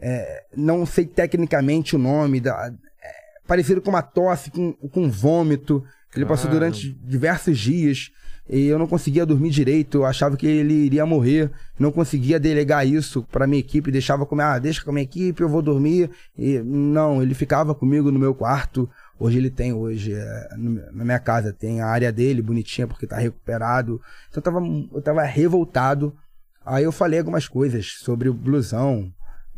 [0.02, 3.10] É, não sei tecnicamente o nome, da, é,
[3.48, 5.84] parecido com uma tosse, com, com vômito.
[6.16, 6.72] Ele passou Caramba.
[6.72, 8.12] durante diversos dias
[8.50, 10.00] e eu não conseguia dormir direito.
[10.00, 13.92] Eu achava que ele iria morrer, não conseguia delegar isso para minha equipe.
[13.92, 16.10] Deixava comigo, ah, deixa com a minha equipe, eu vou dormir.
[16.38, 18.90] E não, ele ficava comigo no meu quarto.
[19.18, 20.50] Hoje ele tem, hoje, é,
[20.92, 24.02] na minha casa, tem a área dele bonitinha porque tá recuperado.
[24.30, 24.60] Então eu tava,
[24.96, 26.14] eu tava revoltado.
[26.66, 29.12] Aí eu falei algumas coisas sobre o blusão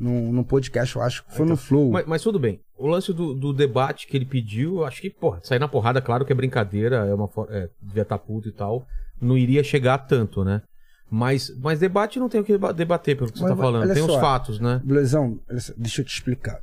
[0.04, 1.90] num, num podcast, eu acho que foi no Flow.
[1.92, 2.60] Mas, mas tudo bem.
[2.78, 6.02] O lance do, do debate que ele pediu, eu acho que, porra, sair na porrada,
[6.02, 8.86] claro que é brincadeira, é uma é, devia estar puto e tal.
[9.22, 10.62] Não iria chegar tanto, né?
[11.10, 13.94] Mas, mas debate não tem o que deba- debater, pelo que você Mas, tá falando.
[13.94, 14.20] Tem os só.
[14.20, 14.82] fatos, né?
[15.08, 15.30] Só,
[15.78, 16.60] deixa eu te explicar.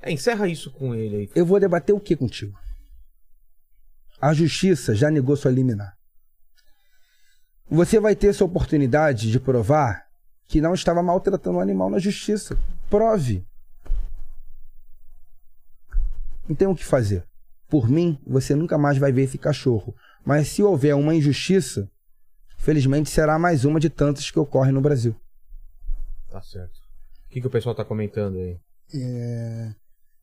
[0.00, 1.30] É, encerra isso com ele aí.
[1.34, 2.56] Eu vou debater o que contigo?
[4.20, 5.94] A justiça já negou sua liminar.
[7.70, 10.09] Você vai ter sua oportunidade de provar
[10.50, 12.58] que não estava maltratando o animal na justiça.
[12.90, 13.46] Prove.
[16.48, 17.24] Não tem o que fazer.
[17.68, 19.94] Por mim, você nunca mais vai ver esse cachorro.
[20.24, 21.88] Mas se houver uma injustiça,
[22.58, 25.14] felizmente será mais uma de tantas que ocorrem no Brasil.
[26.28, 26.78] Tá certo.
[27.26, 28.58] O que, que o pessoal tá comentando aí?
[28.92, 29.72] É,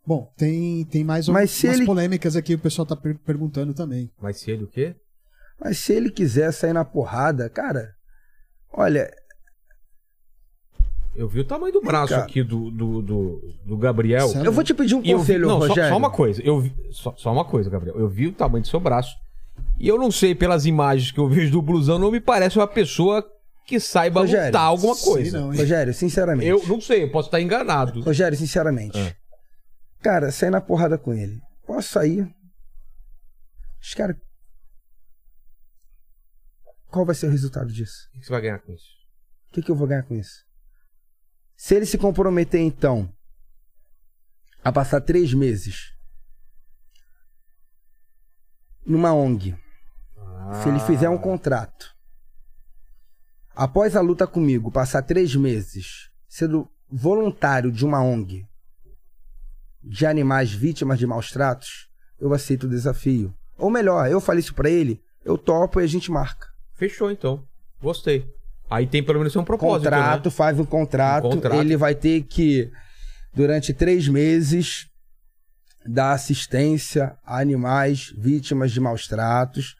[0.05, 3.17] Bom, tem, tem mais um- Mas se umas ele- polêmicas aqui, o pessoal tá per-
[3.19, 4.11] perguntando também.
[4.21, 4.93] Mais cedo o quê?
[5.57, 7.95] Mas se ele quiser sair na porrada, cara,
[8.71, 9.09] olha,
[11.17, 12.23] Eu vi o tamanho do braço Cara.
[12.25, 14.31] aqui do, do, do, do Gabriel.
[14.45, 15.89] Eu vou te pedir um E eu vi, conselho, não, só, Rogério.
[15.89, 16.41] só uma coisa.
[16.43, 17.99] Eu vi, só, só uma coisa, Gabriel.
[17.99, 19.15] Eu vi o tamanho do seu braço.
[19.79, 22.67] E eu não sei, pelas imagens que eu vejo do blusão, não me parece uma
[22.67, 23.27] pessoa
[23.65, 25.39] que saiba Rogério, lutar alguma coisa.
[25.39, 25.59] não, hein?
[25.59, 26.45] Rogério, sinceramente.
[26.47, 27.99] Eu não sei, eu posso estar enganado.
[28.01, 28.99] Rogério, sinceramente.
[28.99, 29.15] Ah.
[30.03, 31.41] Cara, sair na porrada com ele.
[31.65, 32.29] Posso sair?
[33.81, 34.15] Os caras.
[36.91, 38.07] Qual vai ser o resultado disso?
[38.15, 38.85] O que você vai ganhar com isso?
[39.49, 40.45] O que, que eu vou ganhar com isso?
[41.57, 43.11] Se ele se comprometer, então,
[44.63, 45.91] a passar três meses
[48.85, 49.57] numa ONG,
[50.61, 51.95] se ele fizer um contrato,
[53.55, 58.47] após a luta comigo, passar três meses sendo voluntário de uma ONG
[59.83, 61.89] de animais vítimas de maus tratos,
[62.19, 63.33] eu aceito o desafio.
[63.57, 66.47] Ou melhor, eu falei isso pra ele, eu topo e a gente marca.
[66.75, 67.43] Fechou, então.
[67.81, 68.36] Gostei.
[68.69, 70.31] Aí tem pelo menos um propósito, contrato, né?
[70.31, 71.61] faz um contrato, Um contrato.
[71.61, 72.69] ele vai ter que,
[73.33, 74.87] durante três meses,
[75.85, 79.75] dar assistência a animais vítimas de maus tratos.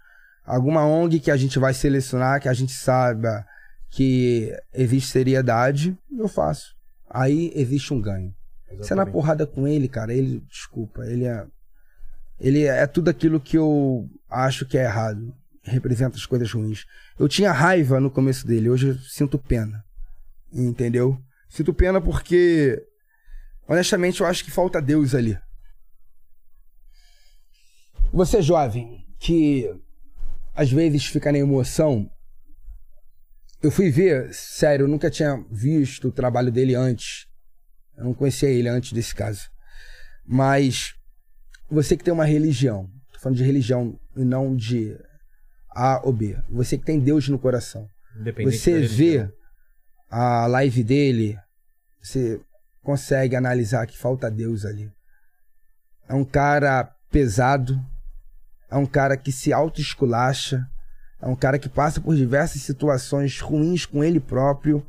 [0.46, 3.46] Alguma ONG que a gente vai selecionar, que a gente saiba
[3.90, 6.74] que existe seriedade, eu faço.
[7.10, 8.34] Aí existe um ganho.
[8.68, 9.12] Você é na Exatamente.
[9.12, 11.46] porrada com ele, cara, ele, desculpa, ele é.
[12.40, 15.34] Ele é tudo aquilo que eu acho que é errado.
[15.68, 16.86] Representa as coisas ruins.
[17.20, 19.84] Eu tinha raiva no começo dele, hoje eu sinto pena.
[20.52, 21.22] Entendeu?
[21.50, 22.82] Sinto pena porque,
[23.68, 25.38] honestamente, eu acho que falta Deus ali.
[28.14, 29.70] Você jovem, que
[30.56, 32.10] às vezes fica na emoção.
[33.62, 37.28] Eu fui ver, sério, eu nunca tinha visto o trabalho dele antes.
[37.98, 39.50] Eu não conhecia ele antes desse caso.
[40.26, 40.96] Mas
[41.70, 44.98] você que tem uma religião, tô falando de religião e não de
[45.78, 46.36] A ou B.
[46.50, 47.88] Você que tem Deus no coração.
[48.44, 49.32] Você vê
[50.10, 51.38] a live dele,
[52.02, 52.42] você
[52.82, 54.92] consegue analisar que falta Deus ali.
[56.10, 57.80] É um cara pesado,
[58.72, 60.68] é um cara que se auto-esculacha,
[61.22, 64.84] é um cara que passa por diversas situações ruins com ele próprio,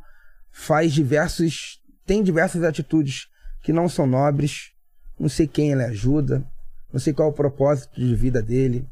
[0.51, 1.82] faz diversos.
[2.07, 3.28] tem diversas atitudes
[3.62, 4.72] que não são nobres.
[5.18, 6.47] Não sei quem ele ajuda,
[6.93, 8.89] não sei qual é o propósito de vida dele.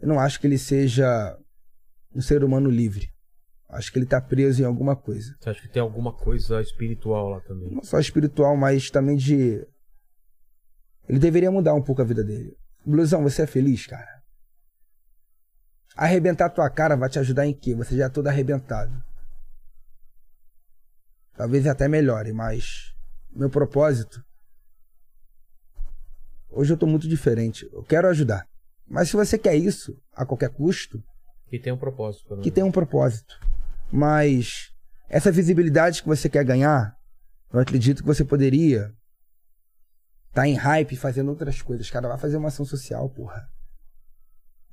[0.00, 1.38] Eu não acho que ele seja
[2.14, 3.12] um ser humano livre.
[3.68, 5.36] Acho que ele tá preso em alguma coisa.
[5.38, 7.70] Você acha que tem alguma coisa espiritual lá também?
[7.70, 9.64] Não só espiritual, mas também de.
[11.08, 12.56] Ele deveria mudar um pouco a vida dele.
[12.84, 14.20] Blusão, você é feliz, cara?
[15.94, 17.74] Arrebentar tua cara vai te ajudar em quê?
[17.74, 18.92] Você já é todo arrebentado.
[21.34, 22.94] Talvez até melhore, mas
[23.30, 24.24] meu propósito.
[26.48, 27.68] Hoje eu tô muito diferente.
[27.72, 28.49] Eu quero ajudar.
[28.90, 31.00] Mas se você quer isso a qualquer custo,
[31.48, 32.36] Que tem um propósito.
[32.38, 33.38] que tem um propósito.
[33.90, 34.72] Mas
[35.08, 36.92] essa visibilidade que você quer ganhar,
[37.52, 38.92] eu acredito que você poderia
[40.32, 41.88] tá em hype fazendo outras coisas.
[41.88, 43.48] Cara, vai fazer uma ação social, porra.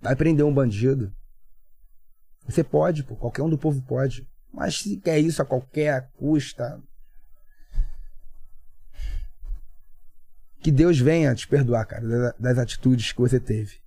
[0.01, 1.11] Vai prender um bandido.
[2.47, 3.15] Você pode, pô.
[3.15, 4.27] Qualquer um do povo pode.
[4.51, 6.81] Mas se quer isso a qualquer custa.
[10.59, 13.79] Que Deus venha te perdoar, cara, das atitudes que você teve.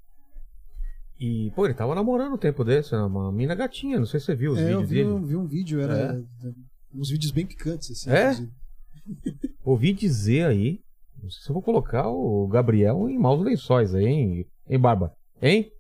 [1.21, 4.35] E, pô, ele tava namorando um tempo desse, uma mina gatinha, não sei se você
[4.35, 5.09] viu os É, eu vídeos vi dele.
[5.11, 5.95] um, vi um vídeo, era
[6.45, 6.51] É.
[6.95, 8.11] uns vídeos bem picantes, assim.
[8.11, 8.23] É?
[8.33, 8.51] inclusive.
[9.63, 10.81] Ouvi dizer aí,
[11.23, 15.13] não sei se eu vou colocar o Gabriel em maus lençóis aí, hein, hein Barba?
[15.43, 15.71] Hein?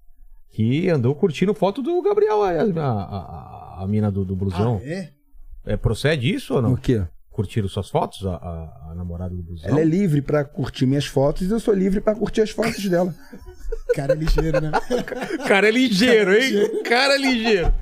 [0.51, 4.79] Que andou curtindo foto do Gabriel, aí, a, a, a, a mina do, do blusão.
[4.83, 5.11] Ah, é?
[5.65, 5.77] é?
[5.77, 6.73] procede isso ou não?
[6.75, 7.03] O quê?
[7.31, 9.71] Curtiram suas fotos, a, a, a namorada do blusão?
[9.71, 12.87] Ela é livre pra curtir minhas fotos e eu sou livre pra curtir as fotos
[12.89, 13.15] dela.
[13.95, 14.71] Cara ligeiro, né?
[15.49, 16.83] Cara é ligeiro, hein?
[16.85, 17.75] Cara é ligeiro.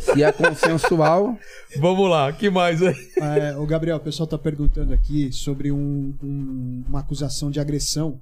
[0.00, 1.36] Se é consensual,
[1.78, 2.94] Vamos lá, que mais aí?
[3.16, 8.20] É, o Gabriel, o pessoal tá perguntando aqui sobre um- um- uma acusação de agressão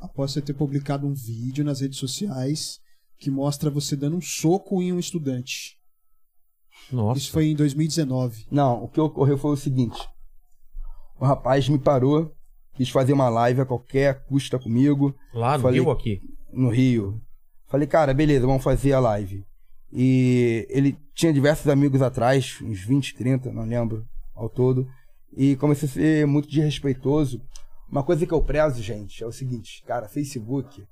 [0.00, 2.80] após você ter publicado um vídeo nas redes sociais
[3.18, 5.78] que mostra você dando um soco em um estudante.
[6.90, 7.18] Nossa.
[7.20, 8.46] Isso foi em 2019.
[8.50, 9.98] Não, o que ocorreu foi o seguinte.
[11.20, 12.34] O rapaz me parou,
[12.74, 16.20] quis fazer uma live a qualquer custa comigo, Lá no Falei- Rio aqui?
[16.52, 17.20] no Rio.
[17.68, 19.44] Falei, cara, beleza, vamos fazer a live.
[19.92, 24.04] E ele tinha diversos amigos atrás, uns 20, 30, não lembro
[24.34, 24.86] ao todo.
[25.36, 27.40] E comecei a ser muito desrespeitoso.
[27.90, 30.84] Uma coisa que eu prezo, gente, é o seguinte, cara, Facebook,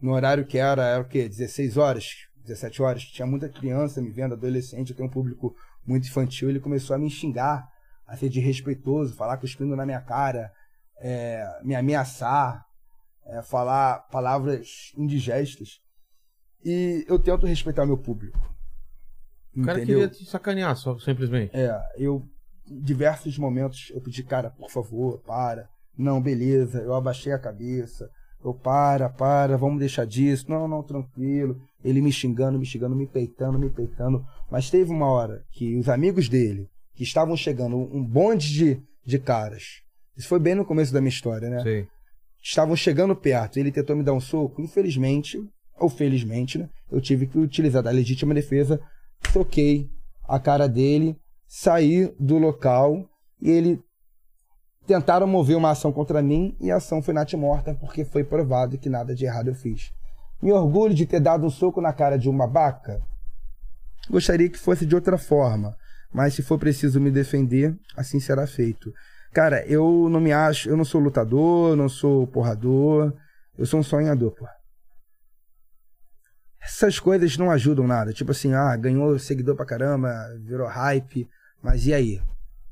[0.00, 1.28] no horário que era, era o quê?
[1.28, 2.06] 16 horas,
[2.44, 5.54] 17 horas, tinha muita criança me vendo, adolescente, eu tenho um público
[5.86, 7.66] muito infantil, ele começou a me xingar,
[8.06, 10.50] a ser desrespeitoso, falar cuspindo na minha cara,
[11.02, 12.64] é, me ameaçar,
[13.26, 15.80] é, falar palavras indigestas.
[16.64, 18.38] E eu tento respeitar meu público.
[19.54, 20.00] O cara Entendeu?
[20.00, 21.54] queria te sacanear, só, simplesmente.
[21.54, 22.24] É, eu,
[22.64, 25.68] diversos momentos, eu pedi, cara, por favor, para.
[25.98, 28.08] Não, beleza, eu abaixei a cabeça.
[28.42, 30.46] Eu, para, para, vamos deixar disso.
[30.48, 31.60] Não, não, tranquilo.
[31.84, 34.24] Ele me xingando, me xingando, me peitando, me peitando.
[34.50, 39.18] Mas teve uma hora que os amigos dele, que estavam chegando, um bonde de, de
[39.18, 39.81] caras.
[40.16, 41.62] Isso foi bem no começo da minha história, né?
[41.62, 41.88] Sei.
[42.42, 45.38] estavam chegando perto, ele tentou me dar um soco, infelizmente,
[45.78, 48.80] ou felizmente, né, eu tive que utilizar da legítima defesa,
[49.32, 49.90] soquei
[50.28, 51.16] a cara dele,
[51.46, 53.08] saí do local
[53.40, 53.80] e ele
[54.86, 58.88] tentaram mover uma ação contra mim e a ação foi morta porque foi provado que
[58.88, 59.92] nada de errado eu fiz.
[60.40, 63.00] Me orgulho de ter dado um soco na cara de uma baca?
[64.10, 65.76] Gostaria que fosse de outra forma,
[66.12, 68.92] mas se for preciso me defender, assim será feito.
[69.32, 73.12] Cara, eu não me acho, eu não sou lutador, não sou porrador,
[73.56, 74.46] eu sou um sonhador, pô.
[76.60, 78.12] Essas coisas não ajudam nada.
[78.12, 81.28] Tipo assim, ah, ganhou seguidor pra caramba, virou hype,
[81.62, 82.22] mas e aí?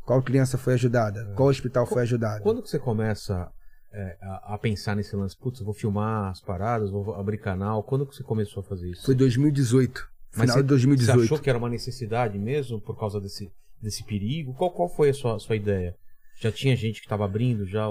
[0.05, 1.33] Qual criança foi ajudada?
[1.35, 2.43] Qual hospital foi ajudado?
[2.43, 3.51] Quando que você começa
[3.93, 5.37] é, a, a pensar nesse lance?
[5.37, 7.83] Putz, vou filmar as paradas, vou abrir canal.
[7.83, 9.07] Quando que você começou a fazer isso?
[9.07, 10.09] Foi 2018.
[10.33, 11.19] Mas Final você, de 2018.
[11.19, 13.51] Você achou que era uma necessidade mesmo por causa desse,
[13.81, 14.55] desse perigo?
[14.55, 15.97] Qual, qual foi a sua, sua ideia?
[16.41, 17.87] Já tinha gente que estava abrindo já?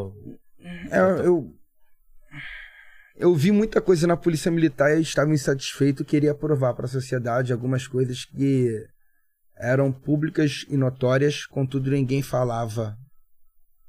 [0.91, 1.55] É, eu.
[3.15, 7.51] Eu vi muita coisa na polícia militar e estava insatisfeito, queria provar para a sociedade
[7.51, 8.69] algumas coisas que
[9.57, 12.97] eram públicas e notórias, contudo ninguém falava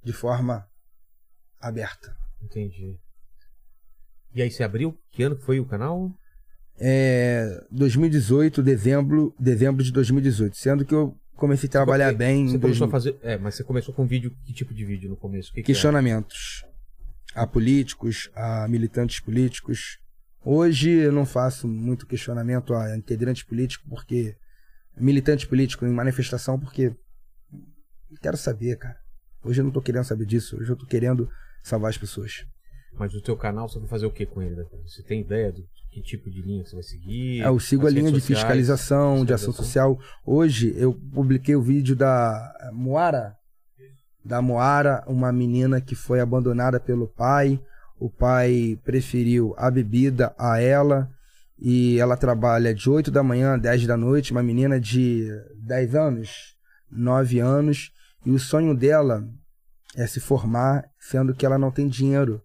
[0.03, 0.67] de forma
[1.61, 2.13] aberta.
[2.43, 2.99] Entendi.
[4.35, 4.99] E aí você abriu?
[5.13, 6.11] Que ano foi o canal?
[6.77, 12.87] É, 2018, dezembro, dezembro de 2018, sendo que eu comecei a trabalhar bem Você começou
[12.87, 13.19] a 2000 fazer.
[13.23, 14.31] É, mas você começou com vídeo.
[14.45, 15.49] Que tipo de vídeo no começo?
[15.49, 15.67] Que que era?
[15.67, 16.65] questionamentos
[17.35, 19.99] a políticos, a militantes políticos.
[20.45, 24.37] Hoje eu não faço muito questionamento a integrante político porque
[24.97, 26.95] militante político em manifestação porque
[28.21, 28.97] quero saber, cara.
[29.43, 31.29] Hoje eu não tô querendo saber disso, hoje eu tô querendo
[31.63, 32.45] salvar as pessoas.
[32.93, 34.63] Mas o teu canal você vai fazer o que com ele?
[34.85, 37.43] Você tem ideia do que tipo de linha você vai seguir?
[37.43, 38.41] É, eu sigo a linha de sociais?
[38.41, 39.99] fiscalização, de ação social.
[40.25, 43.37] Hoje eu publiquei o vídeo da Moara,
[44.25, 47.61] da Moara, uma menina que foi abandonada pelo pai.
[47.99, 51.11] O pai preferiu a bebida a ela
[51.59, 55.95] e ela trabalha de 8 da manhã a 10 da noite, uma menina de 10
[55.95, 56.57] anos,
[56.91, 57.93] 9 anos,
[58.25, 59.29] e o sonho dela
[59.97, 62.41] é se formar, sendo que ela não tem dinheiro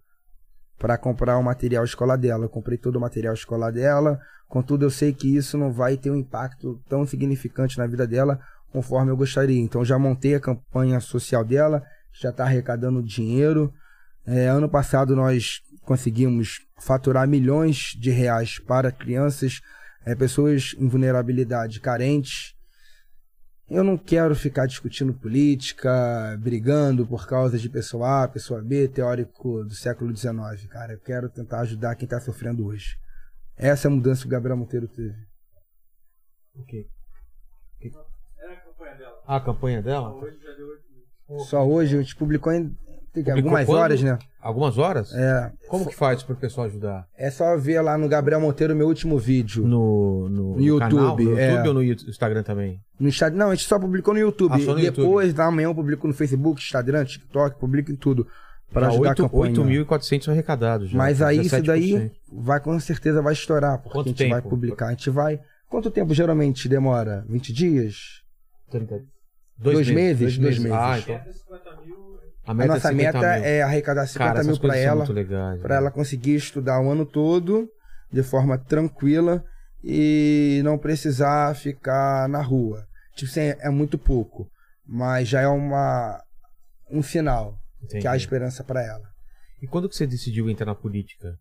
[0.78, 2.46] para comprar o material escolar dela.
[2.46, 6.12] Eu comprei todo o material escolar dela, contudo eu sei que isso não vai ter
[6.12, 8.40] um impacto tão significante na vida dela
[8.72, 9.62] conforme eu gostaria.
[9.62, 11.82] Então já montei a campanha social dela,
[12.12, 13.74] já está arrecadando dinheiro.
[14.26, 19.62] É, ano passado nós conseguimos faturar milhões de reais para crianças,
[20.06, 22.55] é, pessoas em vulnerabilidade carentes.
[23.68, 29.64] Eu não quero ficar discutindo política, brigando por causa de pessoa A, pessoa B, teórico
[29.64, 30.94] do século XIX, cara.
[30.94, 32.96] Eu quero tentar ajudar quem está sofrendo hoje.
[33.58, 35.16] Essa é a mudança que o Gabriel Monteiro teve.
[36.54, 36.88] O quê?
[39.28, 40.14] Ah, a campanha dela?
[41.48, 42.70] Só hoje, a gente publicou em
[43.14, 43.78] tem que- Publicou algumas quando?
[43.80, 44.20] horas, né?
[44.46, 45.12] Algumas horas?
[45.12, 47.08] É, Como que faz pro pessoal ajudar?
[47.18, 49.66] é só ver lá no Gabriel Monteiro meu último vídeo.
[49.66, 51.18] No, no, No YouTube, canal?
[51.18, 51.50] No é.
[51.52, 52.80] YouTube ou no Instagram também?
[53.00, 54.52] No Instagram, não, a gente só publicou no YouTube.
[54.54, 58.28] Ah, só no Depois, da manhã, eu publico no Facebook, Instagram, TikTok, publico em tudo.
[58.72, 59.54] Para ajudar oito- a campanha.
[59.86, 60.90] 8.400 arrecadados.
[60.92, 61.66] já, Mas aí isso 17%.
[61.66, 64.50] daí vai com certeza vai estourar, porque Quanto a gente vai tempo?
[64.50, 64.88] publicar.
[64.88, 65.40] A gente vai.
[65.68, 67.26] Quanto tempo geralmente demora?
[67.28, 68.22] 20 dias?
[68.70, 69.02] 30.
[69.58, 70.38] Dois meses?
[70.38, 70.78] Dois meses.
[70.78, 71.20] Ah, então.
[72.46, 73.46] A A meta nossa é 50 meta mil.
[73.46, 75.76] é arrecadar 50 Cara, mil para ela, para né?
[75.78, 77.68] ela conseguir estudar o ano todo
[78.12, 79.44] de forma tranquila
[79.84, 82.86] e não precisar ficar na rua.
[83.16, 84.50] Tipo assim, é muito pouco,
[84.86, 86.22] mas já é uma
[86.92, 88.02] um sinal Entendi.
[88.02, 89.08] que há esperança para ela.
[89.62, 91.36] E quando que você decidiu entrar na política?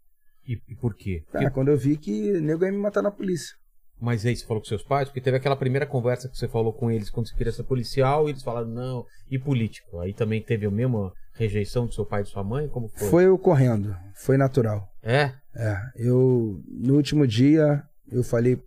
[0.46, 1.22] E, e por quê?
[1.30, 3.54] Porque- Ah, quando eu vi que nego ia me matar na polícia.
[4.00, 5.08] Mas aí você falou com seus pais?
[5.08, 8.26] Porque teve aquela primeira conversa que você falou com eles quando você queria ser policial
[8.28, 9.04] e eles falaram não.
[9.30, 10.00] E político?
[10.00, 12.68] Aí também teve a mesma rejeição do seu pai e de sua mãe?
[12.68, 13.08] Como foi?
[13.08, 14.86] Foi eu correndo, foi natural.
[15.02, 15.32] É?
[15.54, 18.60] É, eu no último dia eu falei,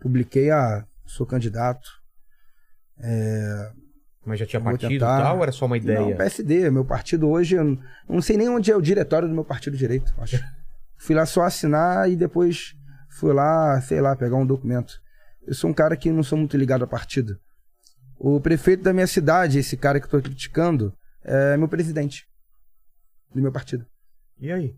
[0.00, 1.86] publiquei, ah, sou candidato.
[4.24, 5.22] Mas já tinha partido e tentar.
[5.22, 5.36] tal?
[5.36, 6.00] Ou era só uma ideia?
[6.00, 7.78] Não, PSD, meu partido hoje, eu
[8.08, 10.36] não- sei nem onde é o diretório do meu partido direito, acho.
[10.96, 12.74] fui lá só assinar e depois
[13.14, 15.00] fui lá, sei lá, pegar um documento.
[15.46, 17.38] Eu sou um cara que não sou muito ligado a partido.
[18.18, 22.26] O prefeito da minha cidade, esse cara que eu tô criticando, é meu presidente
[23.34, 23.86] do meu partido.
[24.38, 24.76] E aí?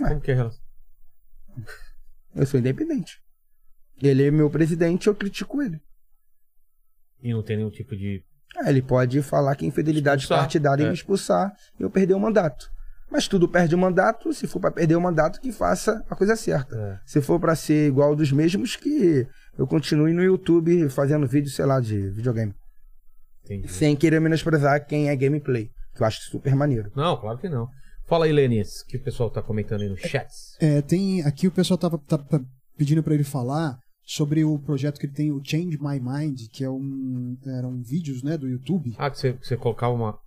[0.00, 0.08] Ué.
[0.08, 0.62] Como que é a relação?
[2.34, 3.20] Eu sou independente.
[4.00, 5.78] Ele é meu presidente, eu critico ele.
[7.22, 8.24] E não tem nenhum tipo de.
[8.56, 10.88] Ah, ele pode falar que infidelidade Expulsar, partidária e é.
[10.88, 12.72] me expulsar e eu perder o mandato.
[13.12, 16.34] Mas tudo perde o mandato, se for para perder o mandato, que faça a coisa
[16.34, 16.74] certa.
[16.74, 19.26] É, Se for para ser igual dos mesmos, que
[19.58, 22.54] eu continue no YouTube fazendo vídeo, sei lá, de videogame.
[23.44, 23.68] entendi.
[23.70, 26.90] Sem querer menosprezar quem é gameplay, que eu acho super maneiro.
[26.96, 27.68] Não, claro que não.
[28.06, 30.26] Fala aí, Lenis, o que o pessoal tá comentando aí no chat.
[30.60, 32.40] É, tem aqui o pessoal tava, tá- tá
[32.76, 36.64] pedindo para ele falar sobre o projeto que ele tem, o Change My Mind, que
[36.64, 40.18] é um eram vídeos, né, do YouTube Ah, que você, que você colocava uma.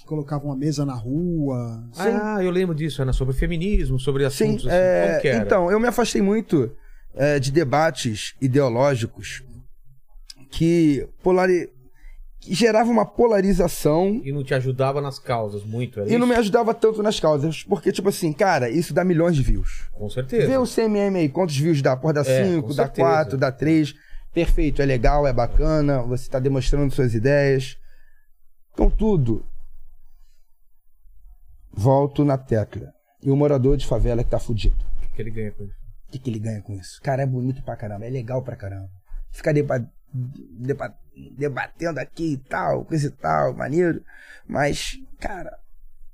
[0.00, 1.84] Que colocavam uma mesa na rua.
[1.96, 4.76] Ah, eu lembro disso, era sobre feminismo, sobre Sim, assuntos assim.
[4.76, 5.44] é, Como que era?
[5.44, 6.70] então, eu me afastei muito
[7.14, 9.42] é, de debates ideológicos
[10.50, 11.68] que, polari...
[12.40, 16.26] que geravam uma polarização E não te ajudava nas causas muito, era e não isso?
[16.28, 19.88] me ajudava tanto nas causas, porque, tipo assim, cara, isso dá milhões de views.
[19.92, 20.46] Com certeza.
[20.46, 21.96] Vê o CMM aí, quantos views dá?
[21.96, 23.08] Porra, dá É, 5, com dá certeza.
[23.08, 23.94] 4, dá 3.
[24.32, 27.76] Perfeito, é legal, é bacana, você tá demonstrando suas ideias.
[28.76, 29.44] Contudo,
[31.78, 32.92] volto na tecla.
[33.22, 34.76] E o morador de favela que tá fudido.
[34.96, 35.74] O que, que ele ganha com isso?
[36.08, 37.00] O que, que ele ganha com isso?
[37.02, 38.90] Cara, é bonito pra caramba, é legal pra caramba.
[39.30, 40.94] Ficar deba deba
[41.38, 44.02] debatendo aqui e tal, coisa e tal, maneiro.
[44.46, 45.56] Mas, cara,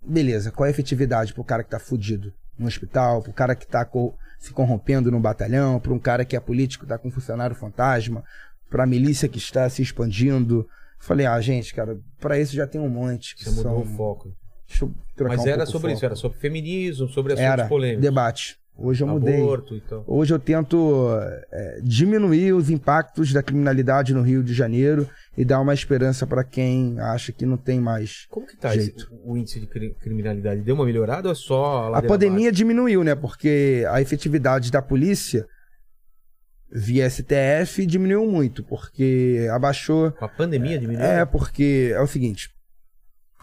[0.03, 3.67] beleza, qual é a efetividade pro cara que tá fudido no hospital, pro cara que
[3.67, 7.11] tá co se corrompendo no batalhão, pra um cara que é político, tá com um
[7.11, 8.23] funcionário fantasma,
[8.69, 10.69] para a milícia que está se expandindo.
[10.99, 13.35] Falei, ah, gente, cara, para isso já tem um monte.
[13.37, 13.81] Que Você mudou são...
[13.81, 14.44] o foco.
[14.75, 18.03] Deixa eu trocar Mas um era sobre isso, era sobre feminismo, sobre assuntos Era polêmicos.
[18.03, 18.57] debate.
[18.77, 19.37] Hoje eu mudei.
[19.41, 20.03] Aborto, então.
[20.05, 21.09] Hoje eu tento
[21.53, 26.43] é, diminuir os impactos da criminalidade no Rio de Janeiro e dar uma esperança para
[26.43, 28.27] quem acha que não tem mais.
[28.29, 29.09] Como que tá esse- Jeito.
[29.25, 30.61] o índice de cri- criminalidade?
[30.63, 33.15] Deu uma melhorada ou é só A ladeira pandemia diminuiu, né?
[33.15, 35.47] Porque a efetividade da polícia
[36.69, 40.11] via STF diminuiu muito, porque abaixou.
[40.11, 41.07] Com a pandemia diminuiu?
[41.07, 42.51] É, porque é o seguinte: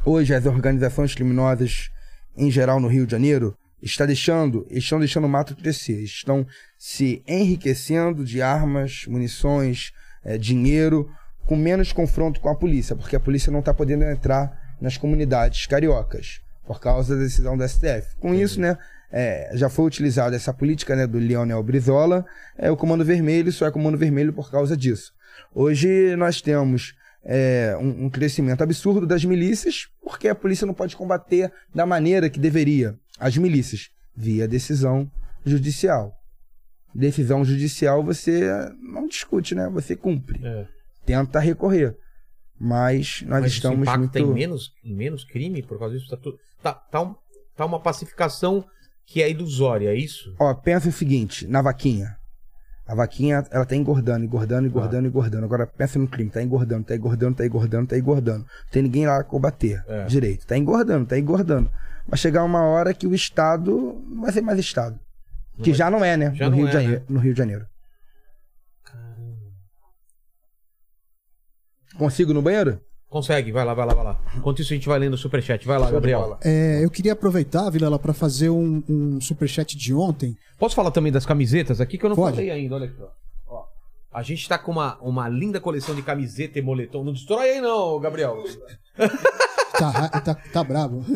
[0.05, 1.89] hoje as organizações criminosas
[2.35, 6.45] em geral no Rio de Janeiro está deixando, estão deixando o mato crescer, estão
[6.77, 9.91] se enriquecendo de armas, munições,
[10.23, 11.09] eh, dinheiro,
[11.45, 15.65] com menos confronto com a polícia, porque a polícia não está podendo entrar nas comunidades
[15.65, 18.15] cariocas por causa da decisão do STF.
[18.19, 18.77] Com isso, né,
[19.11, 22.25] eh, já foi utilizada essa política né, do Leonel Brizola,
[22.57, 25.11] é o Comando Vermelho só é Comando Vermelho por causa disso.
[25.53, 30.95] Hoje nós temos é, um, um crescimento absurdo das milícias, porque a polícia não pode
[30.95, 35.09] combater da maneira que deveria as milícias, via decisão
[35.45, 36.13] judicial.
[36.93, 38.49] Decisão judicial você
[38.81, 39.69] não discute, né?
[39.69, 40.39] Você cumpre.
[40.45, 40.65] É.
[41.05, 41.95] Tenta recorrer.
[42.59, 44.19] Mas nós Mas isso estamos impacta muito...
[44.19, 46.09] em menos, em menos crime por causa disso?
[46.09, 46.17] Tá,
[46.61, 47.15] tá, tá, um-
[47.55, 48.63] tá uma pacificação
[49.05, 50.35] que é ilusória, é isso?
[50.39, 52.15] Ó, pensa o seguinte, na vaquinha.
[52.91, 55.45] A vaquinha, ela tá engordando, engordando, engordando, engordando.
[55.45, 58.39] Agora pensa no crime, tá engordando, tá engordando, tá engordando, tá engordando.
[58.39, 60.03] Não tem ninguém lá combater É.
[60.07, 60.45] direito.
[60.45, 61.71] Tá engordando, tá engordando.
[62.05, 64.99] Vai chegar uma hora que o Estado não vai ser mais Estado.
[65.57, 66.33] Não que vai- já não é, né?
[66.35, 67.05] Já no, Rio é, de Janeiro, né?
[67.07, 67.65] no Rio de Janeiro.
[71.97, 72.81] Consigo no banheiro?
[73.11, 74.17] Consegue, vai lá, vai lá, vai lá.
[74.37, 75.67] Enquanto isso a gente vai lendo o superchat.
[75.67, 76.37] Vai lá, Show Gabriel.
[76.45, 80.33] É, eu queria aproveitar, Vilela, para fazer um, um superchat de ontem.
[80.57, 82.37] Posso falar também das camisetas aqui que eu não Pode.
[82.37, 83.09] falei ainda, olha aqui, ó.
[83.53, 83.65] Ó,
[84.13, 87.03] A gente tá com uma, uma linda coleção de camiseta e moletom.
[87.03, 88.41] Não destrói aí não, Gabriel.
[89.77, 91.03] Tá, tá, tá bravo.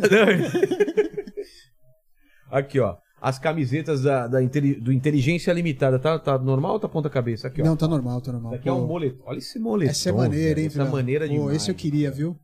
[2.51, 2.97] Aqui, ó.
[3.25, 5.97] As camisetas da, da do Inteligência Limitada.
[5.97, 7.47] Tá, tá normal ou tá ponta cabeça?
[7.47, 7.65] Aqui, ó.
[7.65, 8.51] Não, tá normal, tá normal.
[8.51, 9.23] Daqui é um Pô, moletom.
[9.25, 9.89] Olha esse moletom.
[9.89, 11.55] Essa é maneira, hein, Essa maneira Pô, demais.
[11.57, 12.37] esse eu queria, viu?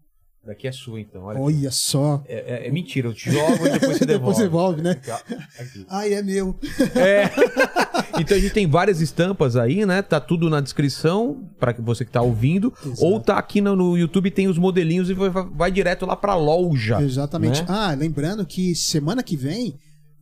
[0.43, 1.25] Daqui é sua, então.
[1.25, 2.23] Olha, Olha só.
[2.27, 4.07] É, é- é mentira, eu te jogo e depois você devolve.
[4.07, 4.91] Depois devolve, né?
[4.93, 5.33] Aqui.
[5.61, 5.85] Aqui.
[5.87, 6.55] Ai, é meu.
[6.95, 7.29] É.
[8.19, 10.01] então a gente tem várias estampas aí, né?
[10.01, 12.73] Tá tudo na descrição para você que tá ouvindo.
[12.83, 13.05] Exato.
[13.05, 16.33] Ou tá aqui no, no YouTube, tem os modelinhos e vai, vai direto lá pra
[16.33, 16.99] loja.
[17.03, 17.61] Exatamente.
[17.61, 17.67] né?
[17.69, 19.75] Ah, lembrando que semana que vem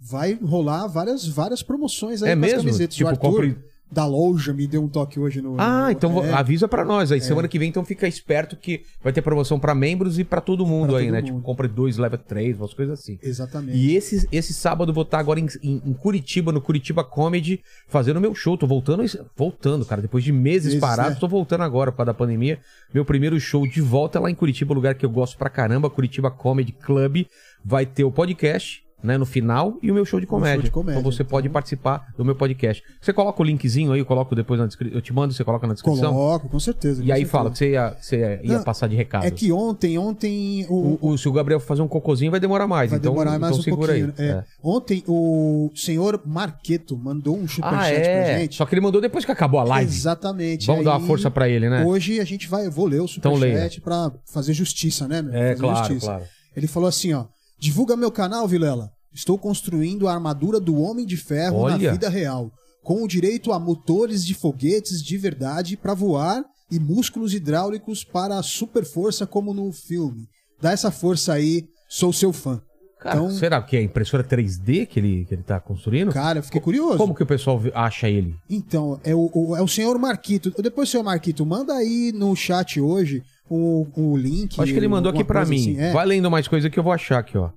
[0.10, 2.60] vai rolar várias, várias promoções aí É mesmo?
[2.60, 2.96] camisetas.
[2.96, 3.58] Tipo, o Arthur compre-
[3.92, 5.56] da loja me deu um toque hoje no.
[5.60, 7.20] Ah, no- então é, avisa pra nós aí.
[7.20, 10.64] Semana que vem, então fica esperto que vai ter promoção pra membros e pra todo
[10.64, 11.22] mundo Pra aí, todo né?
[11.22, 11.26] mundo.
[11.28, 13.18] Tipo, compra dois, leva três, umas coisas assim.
[13.20, 13.76] Exatamente.
[13.76, 17.62] E esse, esse sábado eu vou estar agora em, em- em Curitiba, no Curitiba Comedy,
[17.88, 18.56] fazendo meu show.
[18.56, 19.04] Tô voltando,
[19.36, 20.04] voltando, cara.
[20.04, 21.20] Depois de meses Meses, parados, né?
[21.20, 22.60] tô voltando agora por causa da pandemia.
[22.94, 25.90] Meu primeiro show de volta é lá em Curitiba, lugar que eu gosto pra caramba,
[25.90, 27.26] Curitiba Comedy Club.
[27.66, 30.64] Vai ter o podcast, né, no final, e o meu show de comédia.
[30.64, 32.84] de comédia, Então você pode participar do meu podcast.
[33.02, 34.96] Você coloca o linkzinho aí, eu coloco depois na descrição.
[34.98, 36.14] Eu te mando, você coloca na descrição.
[36.14, 37.02] Coloco, com certeza.
[37.02, 37.32] E com aí certeza.
[37.32, 39.26] fala que você ia, você ia, Não, passar de recado.
[39.26, 40.66] É que ontem, ontem.
[40.70, 42.90] O, O, o- se o Gabriel fazer um cocôzinho vai demorar mais.
[42.90, 44.14] vai então, demorar mais então um segura pouquinho.
[44.18, 44.26] aí.
[44.26, 44.30] é.
[44.32, 44.44] É.
[44.62, 48.24] Ontem o senhor Marqueto mandou um Ah, superchat é.
[48.24, 48.56] pra gente.
[48.56, 49.90] Só que ele mandou depois que acabou a live.
[49.92, 50.68] Exatamente.
[50.68, 51.86] Vamos dar Aí, uma força pra ele, né?
[51.86, 55.22] Hoje a gente vai, eu vou ler o Então superchat pra fazer justiça, né?
[55.22, 55.34] meu?
[55.34, 56.06] É, Fazer claro, justiça.
[56.08, 56.24] claro.
[56.56, 57.26] Ele falou assim, ó:
[57.60, 58.90] "Divulga meu canal, Vilela.
[59.14, 61.78] Estou construindo a armadura do Homem de Ferro Olha.
[61.78, 62.52] na vida real,
[62.84, 68.38] com o direito a motores de foguetes de verdade para voar e músculos hidráulicos para
[68.38, 70.28] a super força como no filme.
[70.62, 72.62] Dá essa força aí, sou seu fã."
[73.00, 76.12] Cara, Então- será que é impressora 3D que ele, que ele tá construindo?
[76.12, 76.98] Cara, eu fiquei curioso.
[76.98, 78.36] Como que o pessoal vê- acha ele?
[78.50, 80.52] Então, é o, o- é o senhor Marquito.
[80.62, 84.60] Depois, senhor Marquito, manda aí no chat hoje o, o link.
[84.62, 85.56] Acho que ele mandou aqui coisa mim.
[85.60, 85.80] assim.
[85.80, 87.50] É, Vai lendo mais coisa que eu vou achar aqui, ó.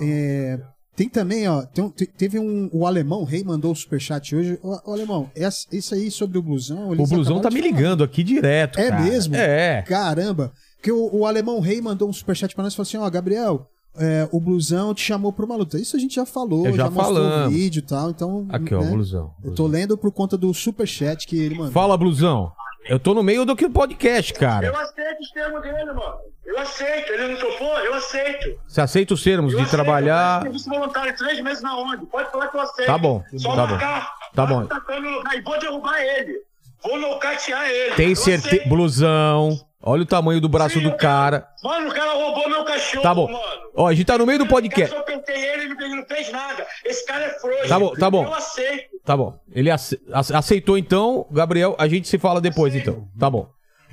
[0.00, 0.58] é,
[0.96, 1.62] tem também, ó.
[1.62, 2.68] tem te- teve um.
[2.72, 4.58] O alemão rei mandou o superchat hoje.
[4.62, 6.90] Ô, ô, alemão, essa- isso aí sobre o blusão.
[6.90, 8.78] O Blusão tá me ligando aqui direto.
[8.78, 9.02] É cara.
[9.02, 9.34] mesmo?
[9.34, 9.82] É.
[9.82, 10.52] Caramba!
[10.76, 13.66] Porque o, o alemão rei mandou um superchat pra nós e falou assim: ó, Gabriel.
[13.96, 15.78] é, o blusão te chamou pra uma luta.
[15.78, 18.10] Isso a gente já falou, Eu já mostrou o vídeo e tal.
[18.10, 19.30] Então, Aqui, ó, né, Blusão.
[19.42, 21.72] Eu tô lendo por conta do superchat que ele mandou.
[21.72, 22.52] Fala, Blusão.
[22.88, 24.70] Eu tô no meio do que podcast, Eu cara.
[24.80, 26.14] aceito os termos dele, mano.
[26.44, 27.12] Eu aceito.
[27.12, 27.78] Ele não topou?
[27.78, 28.58] Eu aceito.
[28.66, 29.82] Você aceita os termos Eu de aceito.
[29.84, 30.38] trabalhar.
[30.38, 32.06] Eu serviço voluntário três meses na ONG.
[32.06, 32.86] Pode falar que eu aceito.
[32.86, 33.72] Tá bom, Só tá bom.
[33.72, 34.14] marcar.
[34.34, 34.66] Tá bom.
[34.66, 36.34] tacando no lugar E vou derrubar ele.
[36.82, 37.94] Vou nocautear ele.
[37.94, 38.68] Tem Eu certeza.
[38.68, 39.50] Blusão.
[39.82, 41.48] Olha o tamanho do braço Sim, do eu- cara.
[41.62, 43.30] Mano, o cara roubou meu cachorro, Tá bom.
[43.30, 43.40] mano.
[43.74, 44.94] Ó, a gente tá no meio do podcast.
[44.94, 46.66] Eu pentei ele, ele não fez nada.
[46.84, 47.68] Esse cara é frouxo.
[47.68, 48.24] Tá bom, tá bom.
[48.24, 48.90] Eu aceito.
[49.04, 49.38] Tá bom.
[49.52, 51.74] Ele ace- ace- aceitou então, Gabriel.
[51.78, 53.08] A gente se fala depois então.
[53.18, 53.48] Tá bom.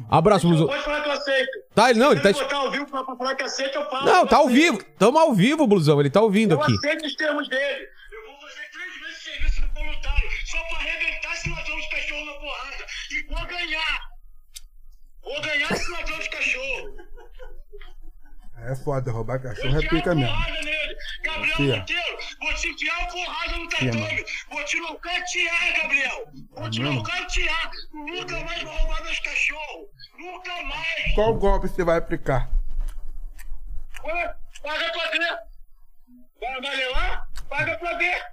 [0.09, 0.67] Abraço, Blusão.
[0.67, 1.49] Pode falar que eu aceito.
[1.73, 2.33] Tá, ele não, ele tá.
[2.33, 4.05] Se botar ao vivo pra falar que aceita, eu falo.
[4.05, 4.61] Não, Eu tá ao aceito.
[4.73, 4.83] vivo.
[4.99, 5.99] Tamo ao vivo, Blusão.
[6.01, 6.73] Ele tá ouvindo Eu aqui.
[6.75, 7.87] aceito os termos dele.
[8.11, 12.25] Eu vou fazer três vezes serviço no voluntário só pra arrebentar esse ladrão de cachorro
[12.25, 12.85] na porrada.
[13.11, 14.06] E vou ganhar.
[15.27, 16.97] Vou ganhar esse ladrão de cachorro.
[18.65, 20.35] É foda, roubar Vou cachorro é pica mesmo.
[20.63, 20.97] nele.
[21.21, 21.77] Gabriel.
[21.77, 24.25] Monteiro, vou te enfiar porrada no tatame.
[24.49, 26.27] Vou te nocautear, Gabriel.
[26.51, 26.95] Vou te mesmo?
[26.95, 27.71] nocautear.
[27.93, 29.87] Nunca mais vai roubar meus cachorros.
[30.17, 31.13] Nunca mais.
[31.15, 32.49] Qual golpe você vai aplicar?
[34.03, 35.37] Ué, paga pra ver.
[36.39, 37.27] Vai, vai levar?
[37.49, 38.23] Paga pra ver.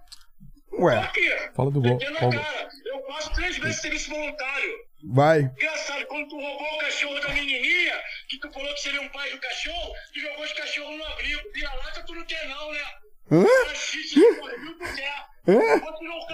[0.78, 1.10] Ué.
[1.54, 1.98] Fala do gol.
[1.98, 2.68] Cara.
[2.84, 4.72] Eu faço três vezes serviço voluntário.
[5.04, 5.40] vai.
[5.40, 9.30] Engraçado, quando tu roubou o cachorro da menininha, que tu falou que seria um pai
[9.30, 11.40] do cachorro, tu jogou os cachorros no abrigo.
[11.52, 12.80] Vira-lata tu não quer não, né?
[13.32, 13.44] Hã?
[13.66, 15.33] Machiste, correu, tu quer.
[15.46, 15.80] Hã?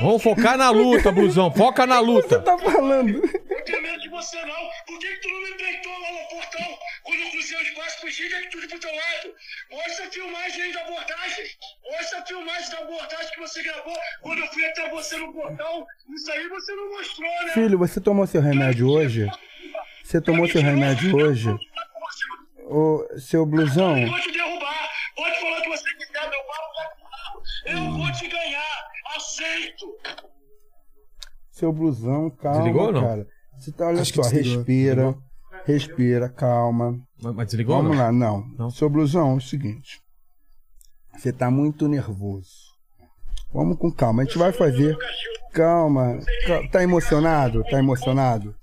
[0.00, 1.50] Vamos focar na luta, Blusão.
[1.52, 2.40] Foca na Você luta.
[2.40, 3.08] tá falando?
[3.50, 4.70] Eu tenho medo de você não.
[4.86, 6.78] Por que, que tu não me peitou lá no portão?
[7.02, 7.64] Quando eu cruzei o
[8.00, 9.34] fugi de tudo pro teu lado.
[9.70, 11.44] Mostra a filmagem aí da abordagem.
[11.90, 15.86] Mostra a filmagem da abordagem que você gravou quando eu fui até você no portão.
[16.14, 17.52] Isso aí você não mostrou, né?
[17.52, 19.30] Filho, você tomou seu remédio hoje?
[20.02, 21.48] Você tomou seu remédio hoje?
[22.64, 24.88] Ô, seu blusão, Eu vou te derrubar.
[25.16, 26.99] Pode falar que você quiser, meu papo.
[27.66, 28.90] Eu vou te ganhar.
[29.16, 29.86] Aceito.
[31.50, 33.00] seu blusão, calma, Desligou ou não?
[33.02, 33.26] cara.
[33.58, 34.56] Você tá, olha Acho que só, desligou.
[34.58, 35.14] respira,
[35.66, 36.98] respira, calma.
[37.22, 37.76] Mas mas desligou?
[37.76, 38.04] Vamos não?
[38.04, 38.46] lá, não.
[38.58, 38.70] Não?
[38.70, 40.00] Seu blusão, é o seguinte.
[41.16, 42.70] Você tá muito nervoso.
[43.52, 44.96] Vamos com calma, a gente vai fazer.
[45.52, 46.18] Calma.
[46.46, 47.64] cal- Tá emocionado?
[47.64, 48.54] Tá emocionado?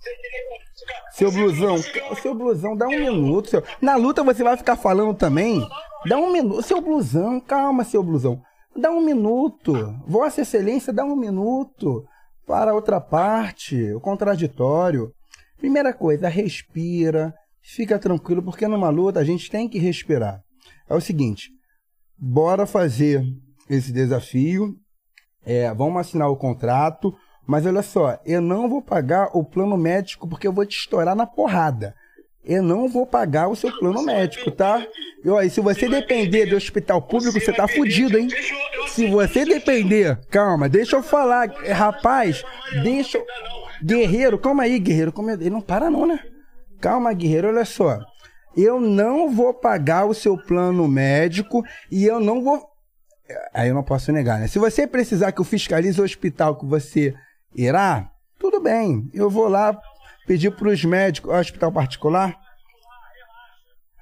[1.11, 3.49] Seu blusão, ca- seu blusão, dá um minuto.
[3.49, 3.63] Seu...
[3.81, 5.67] Na luta você vai ficar falando também?
[6.07, 6.61] Dá um minuto.
[6.63, 8.41] Seu blusão, calma, seu blusão.
[8.77, 9.73] Dá um minuto.
[10.05, 12.05] Vossa Excelência, dá um minuto.
[12.45, 15.11] Para a outra parte, o contraditório.
[15.57, 17.33] Primeira coisa, respira.
[17.61, 20.41] Fica tranquilo, porque numa luta a gente tem que respirar.
[20.87, 21.49] É o seguinte,
[22.17, 23.25] bora fazer
[23.67, 24.75] esse desafio.
[25.43, 27.13] É, vamos assinar o contrato.
[27.47, 31.15] Mas olha só, eu não vou pagar o plano médico porque eu vou te estourar
[31.15, 31.95] na porrada.
[32.47, 34.81] Eu não vou pagar o seu plano médico, tá?
[35.23, 38.29] E olha, se você depender do hospital público, você tá fudido, hein?
[38.87, 42.43] Se você depender, calma, deixa eu falar, eh, rapaz,
[42.83, 43.17] deixa.
[43.17, 43.25] eu-
[43.83, 46.19] Guerreiro, calma aí, guerreiro, como é- ele não para não, né?
[46.79, 47.99] Calma, guerreiro, olha só.
[48.55, 52.65] Eu não vou pagar o seu plano médico e eu não vou.
[53.53, 54.47] Aí eu não posso negar, né?
[54.47, 57.13] Se você precisar que eu fiscalize o hospital que você
[57.55, 58.09] irá,
[58.39, 59.09] tudo bem.
[59.13, 59.77] Eu vou lá
[60.27, 62.37] pedir para os médicos, hospital particular.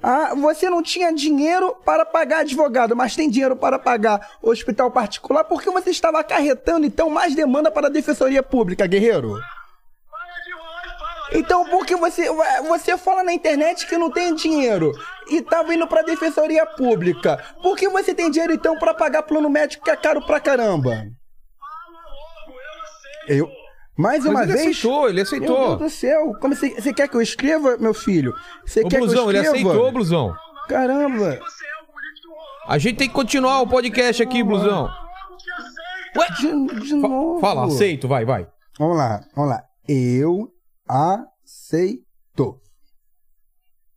[0.01, 5.43] Ah, você não tinha dinheiro para pagar advogado, mas tem dinheiro para pagar hospital particular
[5.45, 9.39] porque você estava acarretando então mais demanda para a defensoria pública, guerreiro.
[11.31, 12.29] Então por que você
[12.67, 14.91] você fala na internet que não tem dinheiro
[15.27, 17.43] e tava indo para a defensoria pública?
[17.63, 21.03] Por que você tem dinheiro então para pagar plano médico que é caro pra caramba?
[23.27, 23.49] Eu
[23.97, 24.61] mais uma ele vez.
[24.61, 25.77] aceitou, ele Meu aceitou.
[25.77, 28.33] Deus do céu, como você, você quer que eu escreva, meu filho?
[28.65, 29.69] Você Ô, quer Blusão, que eu ele escreva?
[29.69, 30.35] aceitou, Blusão.
[30.67, 31.39] Caramba.
[32.67, 34.89] A gente tem que continuar o podcast aqui, Blusão.
[36.17, 36.35] Aceita.
[36.41, 37.39] De, de novo.
[37.39, 38.47] Fala, aceito, vai, vai.
[38.79, 39.63] Vamos lá, vamos lá.
[39.87, 40.49] Eu
[40.87, 42.59] aceito.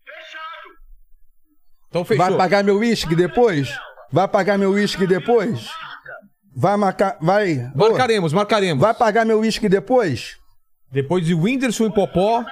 [0.04, 0.68] Fechado.
[1.88, 2.24] Então fechou.
[2.26, 3.68] Vai pagar meu uísque depois?
[4.12, 5.68] Vai pagar meu uísque depois?
[6.60, 7.16] Vai marcar.
[7.20, 7.70] Vai.
[7.72, 8.80] Ô, Marcaremos, marcaremos.
[8.82, 10.36] vai pagar meu uísque depois?
[10.90, 12.44] Depois de Whindersson e Popó.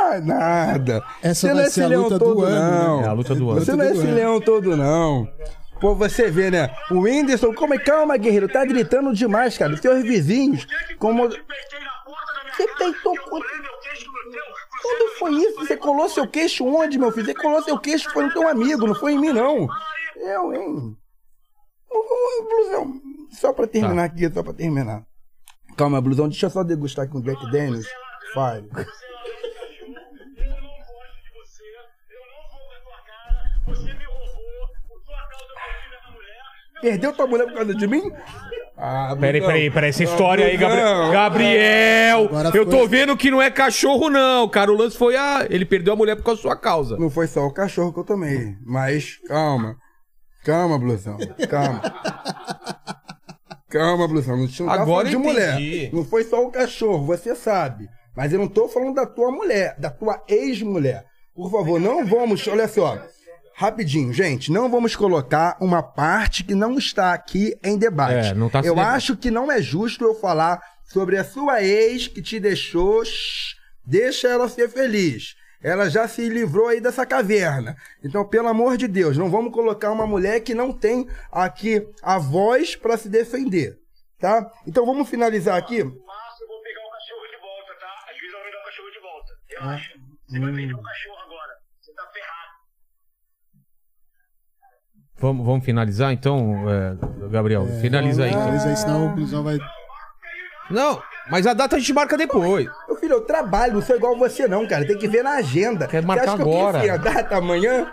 [0.00, 1.04] Ah, nada.
[1.22, 2.84] Essa Você vai não é ser esse a leão todo, ano, né?
[2.84, 3.02] não.
[3.02, 3.60] É a luta do ano.
[3.60, 4.14] Você não é esse ano.
[4.14, 5.28] leão todo, não.
[5.78, 6.74] Pô, você vê, né?
[6.90, 7.78] O Whindersson, como é?
[7.78, 9.74] Calma, guerreiro, tá gritando demais, cara.
[9.74, 10.66] Os seus vizinhos.
[10.98, 11.28] Como...
[11.28, 11.38] Você
[12.62, 12.94] eu
[13.28, 13.44] quando-
[15.18, 15.54] foi isso?
[15.60, 17.26] Você colou seu queixo onde, meu filho?
[17.26, 19.68] Você colou seu queixo foi no teu amigo, não foi em mim, não.
[20.16, 20.96] Eu, hein?
[21.94, 23.00] Ô, Blusão,
[23.30, 25.04] só pra terminar aqui, só pra terminar.
[25.76, 27.86] Calma, Blusão, deixa eu só degustar aqui um Jack Daniels.
[28.34, 28.66] Fale.
[28.66, 28.86] Eu não gosto
[31.22, 35.44] de você, eu não vou com a tua cara, você me roubou, por tua causa
[35.48, 36.42] eu perdi minha mulher.
[36.80, 38.02] Perdeu tua mulher por causa de mim?
[38.76, 41.12] Ah, Peraí, peraí, peraí, essa história aí, Gabriel.
[41.12, 42.24] Gabriel!
[42.24, 44.72] Agora Eu tô vendo que não é cachorro, não, cara.
[44.72, 45.46] O lance foi a.
[45.48, 46.96] Ele perdeu a mulher por causa da sua causa.
[46.96, 49.76] Não foi só o cachorro que eu tomei, mas calma.
[50.44, 51.16] Calma, Blusão.
[51.48, 51.82] Calma.
[53.68, 54.36] Calma, Blusão.
[54.36, 55.58] Não tinha Agora de mulher.
[55.92, 57.88] Não foi só o cachorro, você sabe.
[58.14, 61.04] Mas eu não tô falando da tua mulher, da tua ex-mulher.
[61.34, 63.02] Por favor, não vamos, olha só.
[63.54, 68.28] Rapidinho, gente, não vamos colocar uma parte que não está aqui em debate.
[68.28, 72.08] É, não tá eu acho que não é justo eu falar sobre a sua ex
[72.08, 73.04] que te deixou.
[73.04, 75.34] shh, deixa ela ser feliz.
[75.62, 77.76] Ela já se livrou aí dessa caverna.
[78.02, 82.18] Então, pelo amor de Deus, não vamos colocar uma mulher que não tem aqui a
[82.18, 83.78] voz para se defender,
[84.18, 84.50] tá?
[84.66, 85.84] Então, vamos finalizar aqui.
[85.84, 85.94] Márcio,
[86.42, 88.10] eu vou pegar o cachorro de volta, tá?
[88.10, 89.32] A juíza vai me dar o cachorro de volta.
[89.48, 89.92] Relaxa.
[90.28, 91.52] Você vai perder o cachorro agora.
[91.80, 92.52] Você tá ferrado.
[95.18, 97.66] Vamos, vamos finalizar então, é, Gabriel?
[97.80, 98.34] Finaliza aí.
[98.34, 99.58] Mas aí senão o vai.
[100.70, 102.68] Não, mas a data a gente marca depois.
[102.88, 104.86] Meu filho, eu trabalho, não sou igual você não, cara.
[104.86, 105.86] Tem que ver na agenda.
[105.86, 106.78] Quer Você marcar acha que eu agora.
[106.78, 107.92] pensei a data amanhã?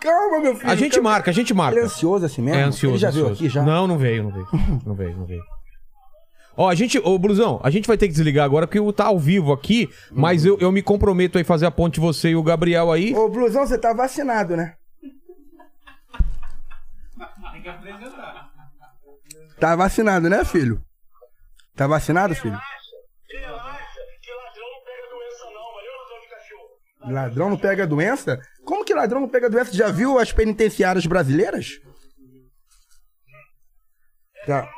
[0.00, 0.70] Calma, meu filho.
[0.70, 1.10] A gente calma.
[1.10, 1.74] marca, a gente marca.
[1.74, 2.60] Ele é ansioso assim mesmo?
[2.60, 2.94] É ansioso.
[2.94, 3.44] Ele já veio ansioso.
[3.44, 3.62] aqui já?
[3.62, 4.48] Não, não veio, não veio.
[4.84, 5.42] Não veio, não veio.
[6.56, 9.06] Ó, a gente, ô Blusão, a gente vai ter que desligar agora porque o tá
[9.06, 12.42] ao vivo aqui, mas eu, eu me comprometo aí fazer a ponte você e o
[12.42, 13.14] Gabriel aí.
[13.14, 14.74] Ô, Blusão, você tá vacinado, né?
[19.58, 20.82] Tá vacinado, né, filho?
[21.74, 22.58] Tá vacinado, filho?
[23.30, 27.12] Relaxa, que ladrão não pega doença não, valeu, ladrão de cachorro?
[27.14, 28.40] Ladrão não pega doença?
[28.64, 29.72] Como que ladrão não pega doença?
[29.74, 31.80] Já viu as penitenciárias brasileiras?
[34.46, 34.68] Tá.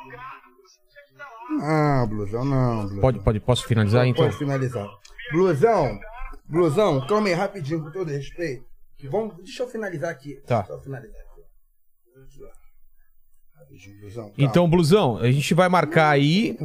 [1.61, 3.01] Ah, blusão, não, blusão.
[3.01, 4.25] Pode, pode, posso finalizar então?
[4.25, 4.87] Pode finalizar.
[5.31, 5.99] Blusão,
[6.45, 8.65] blusão, calma aí rapidinho, com todo respeito.
[9.09, 10.41] Vamos, deixa eu finalizar aqui.
[10.47, 10.59] Tá.
[10.59, 11.24] Deixa eu finalizar
[13.99, 14.31] blusão.
[14.37, 16.57] Então, Blusão, a gente vai marcar aí.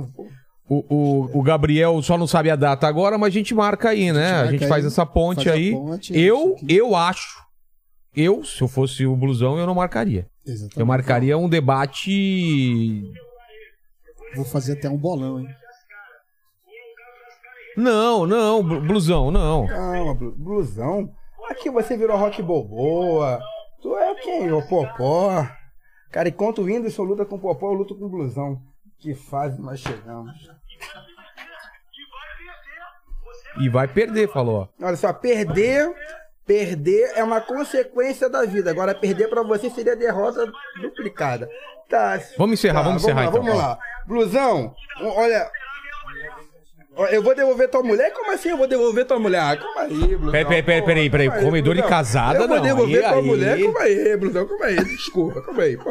[0.68, 4.12] O, o, o Gabriel só não sabe a data agora, mas a gente marca aí,
[4.12, 4.32] né?
[4.34, 5.72] A gente aí, faz essa ponte faz a aí.
[5.72, 7.40] ponte, eu, eu acho.
[8.14, 10.26] Eu, se eu fosse o Blusão, eu não marcaria.
[10.46, 10.78] Exatamente.
[10.78, 13.02] Eu marcaria um debate.
[14.36, 15.48] Vou fazer até um bolão, hein?
[17.76, 19.66] Não, não, Blu- Blusão, não.
[19.66, 21.08] Calma, blu- blusão.
[21.48, 23.40] Aqui você virou rock boboa.
[23.80, 24.52] Tu é quem?
[24.52, 25.48] O Popó.
[26.10, 28.60] Cara, enquanto o Whindersson luta com o Popó, eu luto com o blusão.
[28.98, 30.32] Que fase nós chegamos.
[33.60, 34.68] E vai perder, falou.
[34.80, 35.92] Olha só, perder.
[36.46, 38.70] Perder é uma consequência da vida.
[38.70, 40.50] Agora, perder pra você seria derrota
[40.80, 41.48] duplicada.
[41.88, 42.20] Tá.
[42.36, 43.42] Vamos encerrar, vamos encerrar, lá, então.
[43.42, 43.78] Vamos lá.
[44.06, 45.50] Blusão, olha.
[47.06, 48.12] Eu vou devolver tua mulher?
[48.12, 49.40] Como assim eu vou devolver tua mulher?
[49.40, 50.30] Ah, calma aí, Blusão.
[50.32, 51.28] Peraí, peraí, peraí, peraí, peraí.
[51.30, 52.62] Aí, Comedor de casada, Eu vou não.
[52.62, 53.24] devolver Aí, tua aí.
[53.26, 53.58] mulher?
[53.62, 54.76] Calma aí, Blusão, calma aí.
[54.84, 55.76] Desculpa, calma aí.
[55.76, 55.90] Pô.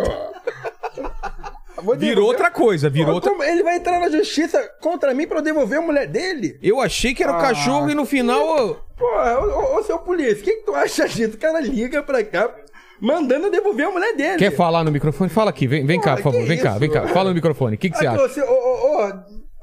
[1.97, 3.49] Virou outra coisa, virou Pô, outra.
[3.49, 6.59] Ele vai entrar na justiça contra mim pra eu devolver a mulher dele?
[6.61, 8.41] Eu achei que era o Ah, cachorro e no final.
[8.45, 11.35] ó, Porra, ô, ô, ô seu polícia, o que, que tu acha disso?
[11.35, 12.53] O cara liga pra cá,
[12.99, 14.37] mandando eu devolver a mulher dele.
[14.37, 15.29] Quer falar no microfone?
[15.29, 16.41] Fala aqui, vem, vem cá, por favor.
[16.41, 16.79] que Vem cá, isso?
[16.79, 17.07] vem cá.
[17.07, 17.75] Fala no microfone.
[17.75, 18.43] O que, que você acha?
[18.45, 19.13] ô, ô, ô,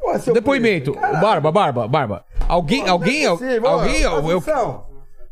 [0.06, 0.92] porra, seu Depoimento.
[0.94, 1.20] caralho.
[1.20, 2.24] Barba, barba, barba.
[2.48, 4.00] Alguém, Pô, alguém, é possível, alguém.
[4.02, 4.12] eu-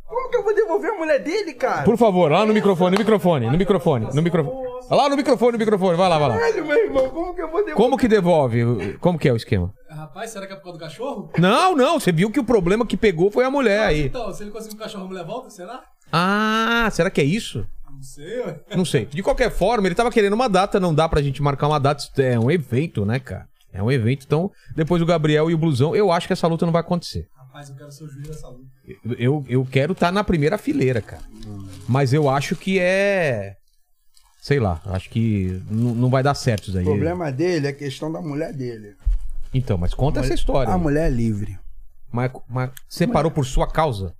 [0.06, 1.82] Como que eu vou devolver a mulher dele, cara?
[1.82, 4.68] Por favor, lá no microfone, no microfone, no microfone, no microfone.
[4.90, 6.36] Lá no microfone, no microfone, vai lá, vai lá.
[6.38, 7.74] Caralho, meu irmão, como que eu vou devolver?
[7.74, 8.98] Como que devolve?
[9.00, 9.72] Como que é o esquema?
[9.90, 11.30] Rapaz, será que é por causa do cachorro?
[11.38, 14.06] Não, não, você viu que o problema que pegou foi a mulher aí.
[14.06, 15.82] Então, se ele conseguir o cachorro, a mulher volta, será?
[16.12, 17.66] Ah, será que é isso?
[17.90, 18.60] Não sei, ué.
[18.76, 19.06] Não sei.
[19.06, 22.02] De qualquer forma, ele tava querendo uma data, não dá pra gente marcar uma data.
[22.02, 23.46] Isso É um evento, né, cara?
[23.74, 24.24] É um evento.
[24.24, 27.26] Então, depois o Gabriel e o Blusão, eu acho que essa luta não vai acontecer.
[27.36, 28.64] Rapaz, eu quero ser o juiz dessa luta.
[29.18, 31.22] Eu, eu quero estar na primeira fileira, cara.
[31.88, 33.56] Mas eu acho que é.
[34.40, 36.84] Sei lá, acho que não vai dar certo isso O aí.
[36.84, 38.94] problema dele é a questão da mulher dele.
[39.52, 40.70] Então, mas conta essa história.
[40.72, 40.80] A aí.
[40.80, 41.58] mulher é livre.
[42.12, 44.14] Mas, mas separou por sua causa?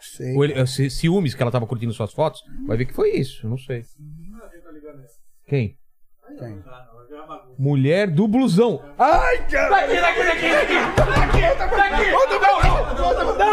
[0.00, 0.34] Sei.
[0.36, 2.40] Ou ele, eh, ci- ciúmes que ela tava curtindo suas fotos?
[2.66, 3.82] Vai ver que foi isso, não sei.
[5.46, 5.76] Quem?
[6.38, 6.62] Quem?
[7.58, 8.82] Mulher do blusão.
[8.98, 9.68] Ai, cara!
[9.68, 10.74] Daqui, daqui, daqui, daqui!
[10.96, 11.76] Daqui, daqui!
[11.76, 12.10] daqui.
[12.96, 13.52] Não, não, não!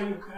[0.00, 0.28] Não!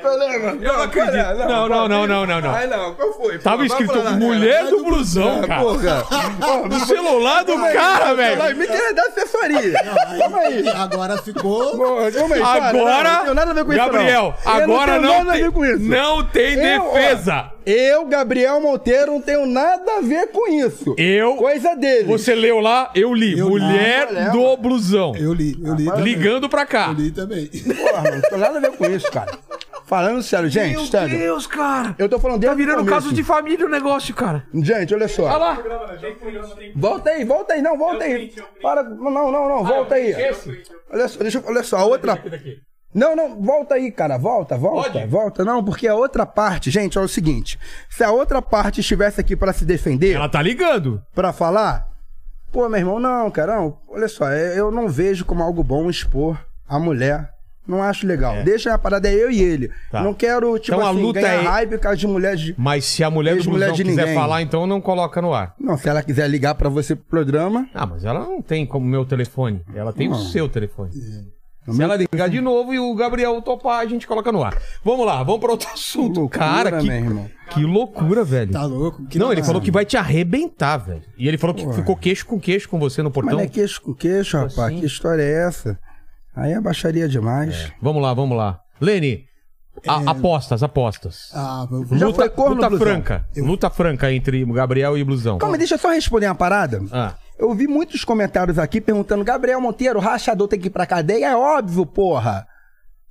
[0.00, 0.58] Problema.
[0.60, 1.38] Eu não acredito.
[1.38, 2.50] Não, não, não, não, não, não.
[2.50, 3.38] Ai, não, qual foi?
[3.38, 4.70] Tava Pô, escrito falar, mulher cara.
[4.70, 5.60] do blusão, cara.
[5.62, 6.68] Porra.
[6.68, 8.56] No celular do cara, velho.
[8.56, 9.72] Me querer dar assessoria.
[10.18, 10.68] Calma aí.
[10.68, 11.78] Agora ficou.
[12.12, 12.40] Calma aí.
[12.40, 14.52] não, Agora, não tenho nada a ver com isso, Gabriel, não.
[14.52, 15.78] Agora não, nada a tem, ver com isso.
[15.80, 17.50] não tem Eu, ó, defesa.
[17.66, 20.94] Eu, Gabriel Monteiro, não tenho nada a ver com isso.
[20.96, 22.04] Eu, Coisa dele.
[22.04, 23.38] você leu lá, eu li.
[23.38, 23.50] Eu.
[23.50, 25.12] Mulher Ah, do blusão.
[25.16, 25.84] Eu li, eu li.
[26.02, 26.86] Ligando pra cá.
[26.88, 27.46] Eu li também.
[27.48, 29.38] Porra, mano, não tem nada a ver com isso, cara.
[29.84, 31.18] Falando sério, gente, sério.
[31.18, 31.96] Deus, cara.
[31.98, 34.44] Eu tô falando desde Tá virando caso de família o negócio, cara.
[34.54, 35.24] Gente, olha só.
[35.24, 35.58] Olha lá.
[36.76, 38.32] Volta aí, volta aí, não, volta aí.
[38.62, 40.14] Para, não, não, não, volta aí.
[40.92, 42.22] Olha só, deixa eu, olha só, a outra.
[42.94, 45.06] Não, não, volta aí, cara, volta, volta, Pode?
[45.06, 45.44] volta.
[45.44, 47.58] Não, porque a outra parte, gente, é o seguinte.
[47.88, 51.00] Se a outra parte estivesse aqui pra se defender, Ela tá ligando.
[51.14, 51.86] pra falar,
[52.52, 53.78] Pô, meu irmão, não, cara, não.
[53.88, 56.36] Olha só, é- eu não vejo como algo bom expor
[56.68, 57.30] a mulher.
[57.70, 58.42] Não acho legal.
[58.42, 59.70] Deixa a parada é eu e ele.
[59.90, 60.02] Tá.
[60.02, 62.54] Não quero, tipo Então a assim, luta ganhar é- hype por causa de mulher de...
[62.58, 64.14] Mas se a mulher do de quiser ninguém.
[64.14, 65.54] falar, então não coloca no ar.
[65.58, 67.68] Não, se ela quiser ligar pra você pro programa...
[67.72, 69.62] Ah, mas ela não tem como meu telefone.
[69.74, 70.18] Ela tem o Não.
[70.18, 70.90] seu telefone.
[71.66, 74.56] No Se ela ligar de novo e o Gabriel topar, a gente coloca no ar.
[74.82, 76.20] Vamos lá, vamos para outro assunto.
[76.20, 77.30] Loucura, Cara, que, meu irmão.
[77.50, 78.50] que loucura, velho.
[78.50, 79.04] Tá louco?
[79.06, 79.46] Que não, ele nada.
[79.46, 81.02] falou que vai te arrebentar, velho.
[81.18, 81.72] E ele falou que Ué.
[81.74, 83.34] ficou queixo com queixo com você no Mas portão.
[83.36, 84.58] não é queixo com queixo, rapaz.
[84.58, 84.80] assim?
[84.80, 85.78] Que história é essa?
[86.34, 87.72] Aí é baixaria demais.
[87.82, 88.60] Vamos lá, vamos lá.
[88.80, 89.24] Lene,
[89.86, 90.08] a- É.
[90.08, 91.30] apostas, apostas.
[91.34, 92.86] Ah, eu- Já luta foi corno, luta Blusão?
[92.86, 93.28] franca.
[93.36, 95.38] Luta franca entre Gabriel e Blusão.
[95.38, 96.80] Calma, deixa eu só responder uma parada.
[96.92, 100.84] Ah, Eu vi muitos comentários aqui perguntando: Gabriel Monteiro, o rachador tem que ir pra
[100.84, 101.28] cadeia?
[101.30, 102.46] É óbvio, porra.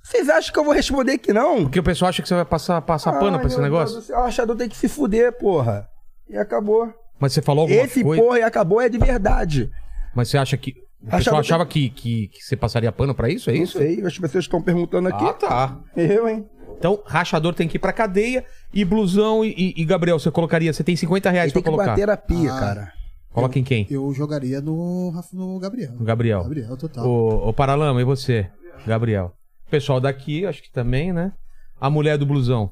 [0.02, 1.64] Vocês acham que eu vou responder que não?
[1.64, 3.94] porque o pessoal acha que você vai passar, passar pano Ai, pra esse meu negócio.
[3.96, 5.88] Deus do céu, O rachador tem que se fuder, porra.
[6.28, 6.88] E acabou.
[7.18, 8.22] Mas você falou alguma Esse coisa.
[8.22, 9.68] porra e acabou é de verdade.
[10.14, 10.74] Mas você acha que.
[11.02, 13.48] O Achava pessoal que- achava que, que, que você passaria pano pra isso?
[13.50, 13.78] É Não isso?
[13.78, 15.24] sei, as pessoas estão perguntando aqui.
[15.24, 15.80] Ah, tá.
[15.96, 16.46] Eu, hein?
[16.78, 20.72] Então, rachador tem que ir pra cadeia e blusão e, e- e Gabriel, você colocaria?
[20.72, 21.90] Você tem 50 reais Ele pra tem que colocar.
[21.92, 22.58] bater a pia, Ah.
[22.60, 22.92] cara.
[23.32, 23.86] Coloca em quem?
[23.90, 25.92] Eu jogaria no, Rafa- no Gabriel.
[25.92, 26.42] No Gabriel.
[26.42, 27.06] Gabriel, total.
[27.06, 28.48] O, o Paralama, e você?
[28.86, 29.32] Gabriel.
[29.66, 31.32] O pessoal daqui, acho que também, né?
[31.80, 32.70] A mulher do blusão.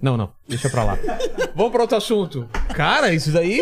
[0.00, 0.98] Não, não, deixa pra lá.
[1.56, 2.48] Vamos pra outro assunto.
[2.74, 3.60] Cara, isso daí,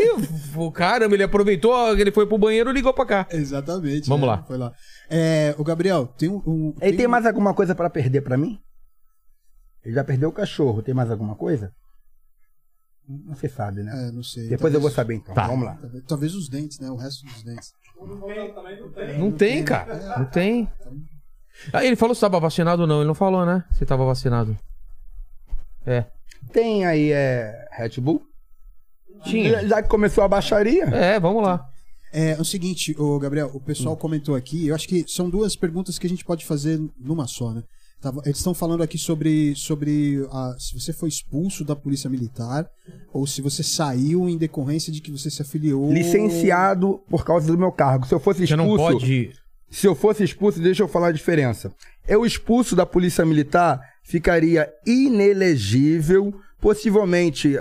[0.54, 3.26] o caramba, ele aproveitou, ele foi pro banheiro e ligou pra cá.
[3.30, 4.06] Exatamente.
[4.08, 4.42] Vamos é, lá.
[4.42, 4.72] Foi lá.
[5.08, 6.42] É, o Gabriel, tem um.
[6.46, 8.58] um- Ele tem mais alguma coisa pra perder pra mim?
[9.82, 10.82] Ele já perdeu o cachorro.
[10.82, 11.72] Tem mais alguma coisa?
[13.08, 14.08] Não se sabe, né?
[14.08, 14.48] É, não sei.
[14.48, 15.34] Depois eu vou talvez- saber então.
[15.34, 15.46] Tá.
[15.46, 15.78] Vamos lá.
[15.80, 16.90] Talvez, talvez os dentes, né?
[16.90, 17.72] O resto dos dentes.
[19.18, 20.18] Não tem, cara.
[20.18, 20.68] Não tem.
[21.72, 22.98] Ah, ele falou se tava vacinado ou não.
[22.98, 23.64] Ele não falou, né?
[23.72, 24.58] Se tava vacinado.
[25.86, 26.04] É.
[26.52, 28.22] Tem aí é, Red Bull?
[29.24, 29.50] Tinha.
[29.62, 30.84] Já, já que começou a baixaria?
[30.84, 31.64] É, vamos lá.
[32.12, 33.98] É, o seguinte, o Gabriel, o pessoal Hum.
[33.98, 37.52] comentou aqui, eu acho que são duas perguntas que a gente pode fazer numa só,
[37.52, 37.62] né?
[38.24, 42.64] Eles estão falando aqui sobre, sobre a- se você foi expulso da polícia militar
[43.12, 45.90] ou se você saiu em decorrência de que você se afiliou.
[45.92, 48.06] Licenciado por causa do meu cargo.
[48.06, 48.76] Se eu fosse Você expulso.
[48.84, 49.32] não pode.
[49.70, 51.72] Se eu fosse expulso, deixa eu falar a diferença.
[52.06, 57.58] Eu expulso da polícia militar, ficaria inelegível, possivelmente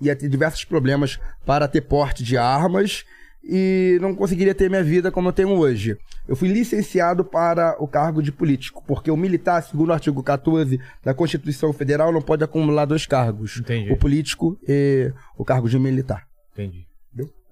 [0.00, 3.04] ia ter diversos problemas para ter porte de armas
[3.44, 5.96] e não conseguiria ter minha vida como eu tenho hoje.
[6.28, 10.80] Eu fui licenciado para o cargo de político, porque o militar, segundo o artigo 14
[11.02, 13.92] da Constituição Federal, não pode acumular dois cargos: Entendi.
[13.92, 16.24] o político e o cargo de militar.
[16.52, 16.86] Entendi.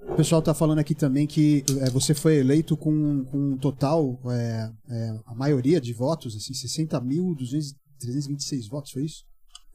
[0.08, 4.18] O pessoal tá falando aqui também que é, você foi eleito com, com um total,
[4.26, 6.52] é, é, a maioria de votos, assim,
[8.00, 9.24] 60.326 votos, foi isso?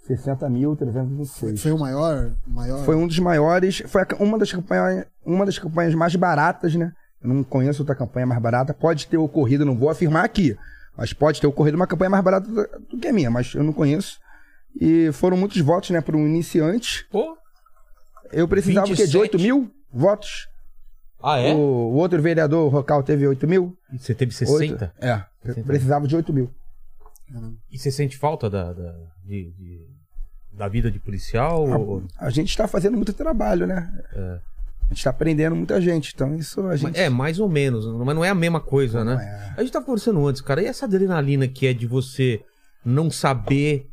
[0.09, 1.57] 60.326.
[1.59, 2.85] Foi o maior, maior...
[2.85, 6.91] Foi um dos maiores, foi uma das campanhas, uma das campanhas mais baratas, né?
[7.21, 8.73] Eu não conheço outra campanha mais barata.
[8.73, 10.55] Pode ter ocorrido, não vou afirmar aqui,
[10.95, 13.73] mas pode ter ocorrido uma campanha mais barata do que a minha, mas eu não
[13.73, 14.19] conheço.
[14.79, 17.07] E foram muitos votos, né, para um iniciante.
[17.09, 17.35] Pô.
[18.31, 19.07] Eu precisava o quê?
[19.07, 19.43] De 8 27?
[19.43, 20.47] mil votos.
[21.23, 21.53] Ah, é?
[21.53, 23.75] O, o outro vereador, o Rocal, teve 8 mil.
[23.97, 24.77] Você teve Oito.
[24.77, 24.93] 60?
[24.99, 25.65] É, 60.
[25.65, 26.51] precisava de 8 mil.
[27.71, 29.87] E você sente falta da, da, de- de-
[30.51, 31.67] da vida de policial?
[31.67, 33.91] ou- A gente está fazendo muito trabalho, né?
[34.13, 34.39] É.
[34.81, 36.97] A gente está aprendendo muita gente, então isso a gente...
[36.99, 39.15] É, mais ou menos, mas não é a mesma coisa, né?
[39.19, 39.59] é.
[39.59, 42.39] A gente tava conversando antes, cara, e essa adrenalina que é de você
[42.85, 43.87] não saber.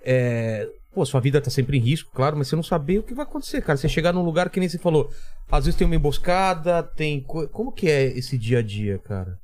[0.00, 3.12] é, Pô, sua vida tá sempre em risco, claro, mas você não saber o que
[3.14, 3.76] vai acontecer, cara.
[3.76, 5.10] Você chegar num lugar que nem você falou,
[5.52, 7.20] às vezes tem uma emboscada, tem.
[7.20, 9.38] co- Como que é esse dia a dia, cara?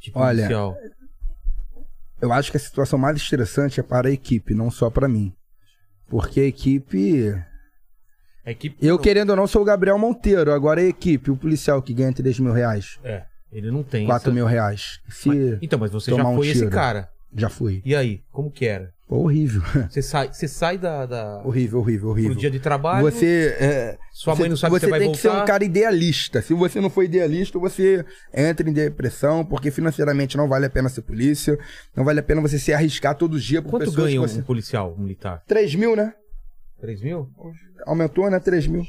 [0.00, 0.76] De Olha, policial?
[2.20, 5.32] Eu acho que a situação mais estressante é para a equipe, não só para mim.
[6.08, 7.34] Porque a equipe.
[8.44, 8.76] A equipe.
[8.84, 10.52] Eu, querendo ou não, sou o Gabriel Monteiro.
[10.52, 14.06] Agora a equipe, o policial que ganha 3 mil reais, É, ele não tem.
[14.06, 15.00] 4 essa- mil reais.
[15.08, 17.08] Se Mas- Então, mas você já tomar um foi esse cara.
[17.34, 17.82] já fui.
[17.84, 18.92] E aí, como que era?
[19.06, 19.60] Horrível.
[19.90, 21.42] Você sai, você sai da, da...
[21.44, 22.30] horrível, horrível, horrível.
[22.32, 23.02] pro dia de trabalho.
[23.02, 23.54] Você.
[23.60, 25.42] é, Sua mãe não sabe que você vai tem que ser voltar.
[25.42, 26.40] um cara idealista.
[26.40, 30.88] Se você não for idealista, você entra em depressão, porque financeiramente não vale a pena
[30.88, 31.58] ser polícia.
[31.94, 34.40] Não vale a pena você se arriscar todo dia por Quanto ganha um você...
[34.42, 35.42] policial militar?
[35.46, 36.14] 3 mil, né?
[36.80, 37.28] 3 mil?
[37.86, 38.40] Aumentou, né?
[38.40, 38.84] 3 mil.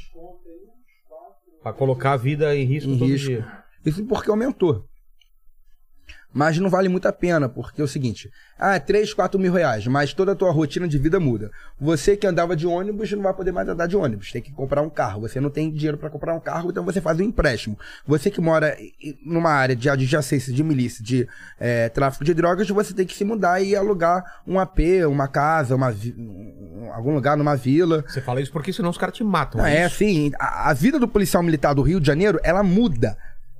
[1.62, 3.28] Pra colocar a vida em risco Em todo risco.
[3.28, 3.46] dia.
[3.84, 4.84] Isso porque aumentou.
[6.36, 9.86] Mas não vale muito a pena, porque é o seguinte: ah, 3, 4 mil reais,
[9.86, 11.50] mas toda a tua rotina de vida muda.
[11.80, 14.82] Você que andava de ônibus não vai poder mais andar de ônibus, tem que comprar
[14.82, 15.22] um carro.
[15.22, 17.78] Você não tem dinheiro para comprar um carro, então você faz um empréstimo.
[18.06, 18.76] Você que mora
[19.24, 21.26] numa área de adjacência de milícia, de
[21.58, 25.74] eh, tráfico de drogas, você tem que se mudar e alugar um AP, uma casa,
[25.74, 28.04] uma um- algum lugar numa vila.
[28.06, 29.58] Você fala isso porque senão os caras te matam.
[29.62, 29.94] Não, é isso?
[29.94, 33.16] assim, a, a vida do policial militar do Rio de Janeiro, ela muda.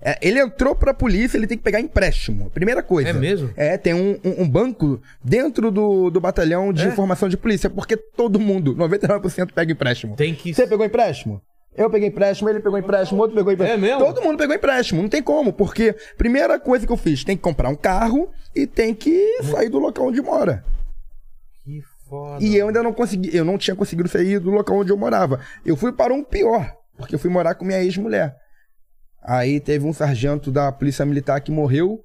[0.08, 2.48] É, ele entrou pra polícia, ele tem que pegar empréstimo.
[2.50, 3.08] Primeira coisa.
[3.10, 3.50] É mesmo?
[3.56, 6.90] É, tem um, um- um banco dentro do, do batalhão de É?
[6.92, 10.14] formação de polícia, porque todo mundo, 99% pega empréstimo.
[10.14, 10.54] Tem que.
[10.54, 11.42] Você pegou empréstimo?
[11.76, 13.84] Eu peguei empréstimo, ele pegou empréstimo, outro pegou empréstimo.
[13.84, 14.04] É mesmo?
[14.06, 17.42] Todo mundo pegou empréstimo, não tem como, porque primeira coisa que eu fiz, tem que
[17.42, 20.64] comprar um carro e tem que sair do local onde mora.
[21.64, 22.42] Que foda.
[22.44, 25.40] E eu ainda não consegui, eu não tinha conseguido sair do local onde eu morava.
[25.66, 28.36] Eu fui para um pior, porque eu fui morar com minha ex-mulher.
[29.28, 32.00] Aí teve um sargento da polícia militar que morreu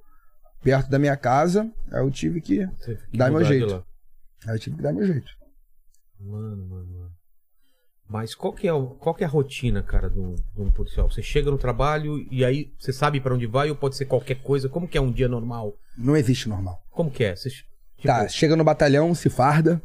[0.62, 2.66] perto da minha casa, aí eu tive que,
[3.10, 3.84] que dá meu jeito.
[4.46, 5.30] aí eu tive que dar meu jeito.
[6.20, 7.12] Mano, mano, mano.
[8.08, 10.70] Mas qual que é, o- qual que é a rotina, cara, de um, de um
[10.70, 11.10] policial?
[11.10, 14.42] Você chega no trabalho e aí você sabe pra onde vai ou pode ser qualquer
[14.42, 14.68] coisa?
[14.68, 15.74] Como que é um dia normal?
[15.96, 16.82] Não existe normal.
[16.90, 17.34] Como que é?
[17.36, 17.68] Você, tipo,
[18.04, 19.80] Tá, chega no batalhão, se farda,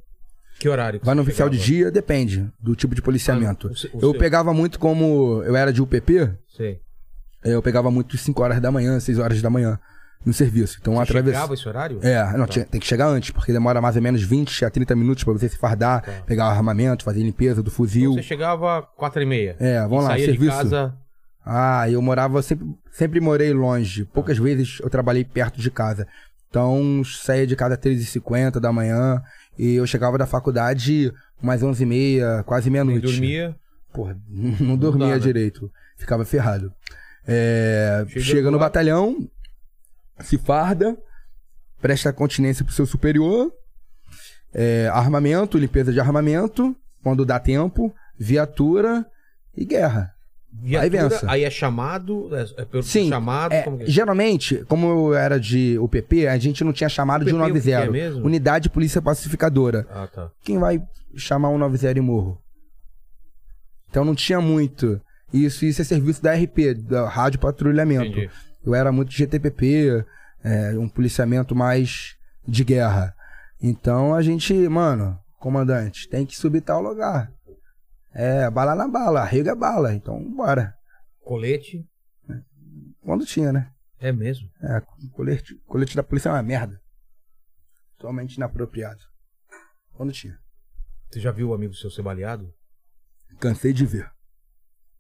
[0.59, 0.99] Que horário?
[0.99, 3.67] que vai no oficial de dia, depende do tipo de policiamento.
[3.67, 4.19] Ah, o o eu seu.
[4.19, 6.81] pegava muito como eu era de UPP, Sei.
[7.43, 9.79] Eu pegava muito 5 horas da manhã, 6 horas da manhã
[10.25, 10.77] no serviço.
[10.81, 11.99] Então Você através chegava esse horário?
[12.01, 12.53] É, não, Tá.
[12.53, 15.33] tinha- tem que chegar antes, porque demora mais ou menos 20 a 30 minutos pra
[15.33, 16.11] você se fardar, Tá.
[16.25, 18.11] pegar o armamento, fazer limpeza do fuzil.
[18.11, 19.55] Então você chegava quatro e meia.
[19.59, 20.39] É, vamos lá, serviço.
[20.39, 20.93] de casa.
[21.45, 24.03] Ah, eu morava, sempre, sempre morei longe.
[24.05, 26.05] Poucas vezes eu trabalhei perto de casa.
[26.49, 29.21] Então, saía de casa às 3h50 da manhã
[29.57, 33.01] e eu chegava da faculdade umas 11h30, quase meia-noite.
[33.05, 33.55] dormia.
[33.93, 34.17] Porra,
[34.59, 35.19] não dormia dá, né?
[35.19, 35.71] direito.
[35.97, 36.71] Ficava ferrado.
[37.27, 39.27] É, Chega chega no batalhão,
[40.21, 40.97] se farda,
[41.81, 43.51] presta continência pro seu superior,
[44.53, 49.05] é, armamento, limpeza de armamento, quando dá tempo, viatura
[49.55, 50.13] e guerra.
[50.59, 51.25] Viatura, vença.
[51.29, 53.53] aí é chamado, é, é pelo Sim, chamado.
[53.53, 53.85] É, como é?
[53.85, 57.91] geralmente, como eu era de UPP, a gente não tinha chamado de UPP, é 190.
[57.91, 58.25] mesmo?
[58.25, 59.85] Unidade de Polícia Pacificadora.
[59.91, 60.31] Ah, tá.
[60.43, 60.81] Quem vai
[61.15, 62.41] chamar 190 e morro?
[63.89, 64.99] Então não tinha muito.
[65.33, 68.05] Isso, isso é serviço da RP, da Rádio Patrulhamento.
[68.05, 68.29] Entendi.
[68.65, 70.05] Eu era muito GTPP,
[70.43, 72.17] é, um policiamento mais
[72.47, 73.15] de guerra.
[73.61, 77.31] Então a gente, mano, comandante, tem que subir tal lugar.
[78.13, 79.93] É, bala na bala, rega bala.
[79.93, 80.73] Então, bora.
[81.23, 81.87] Colete.
[83.01, 83.71] Quando tinha, né?
[83.99, 84.49] É mesmo.
[84.61, 84.81] É,
[85.11, 86.81] colete, colete da polícia é uma merda.
[87.97, 89.01] Totalmente inapropriado.
[89.93, 90.37] Quando tinha.
[91.09, 92.53] Você já viu o amigo seu ser baleado?
[93.39, 94.11] Cansei de ver.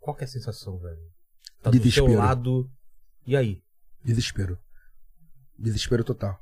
[0.07, 0.95] Qual que é a sensação, velho?
[1.61, 2.07] Tá do Desespero.
[2.07, 2.71] seu lado.
[3.25, 3.61] E aí?
[4.01, 4.57] Desespero.
[5.59, 6.39] Desespero total.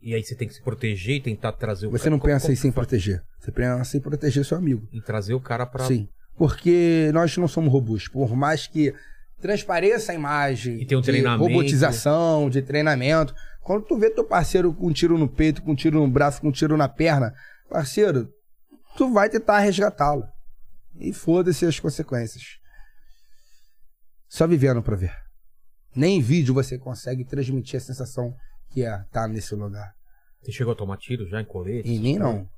[0.00, 2.10] E aí você tem que se proteger e tentar trazer o Você cara.
[2.10, 3.22] não pensa como em sem proteger.
[3.38, 4.88] Você pensa em proteger seu amigo.
[4.92, 5.84] Em trazer o cara pra.
[5.86, 6.08] Sim.
[6.36, 8.08] Porque nós não somos robôs.
[8.08, 8.92] Por mais que
[9.40, 11.48] transpareça a imagem E tem um de treinamento.
[11.48, 13.32] robotização, de treinamento.
[13.62, 16.40] Quando tu vê teu parceiro com um tiro no peito, com um tiro no braço,
[16.40, 17.32] com um tiro na perna,
[17.68, 18.28] parceiro,
[18.96, 20.24] tu vai tentar resgatá-lo.
[21.00, 22.58] E foda-se as consequências.
[24.28, 25.14] Só vivendo pra ver.
[25.96, 28.34] Nem em vídeo você consegue transmitir a sensação
[28.70, 29.92] que é estar nesse lugar.
[30.42, 31.88] Você chegou a tomar tiro já em colete?
[31.88, 32.48] E nem não.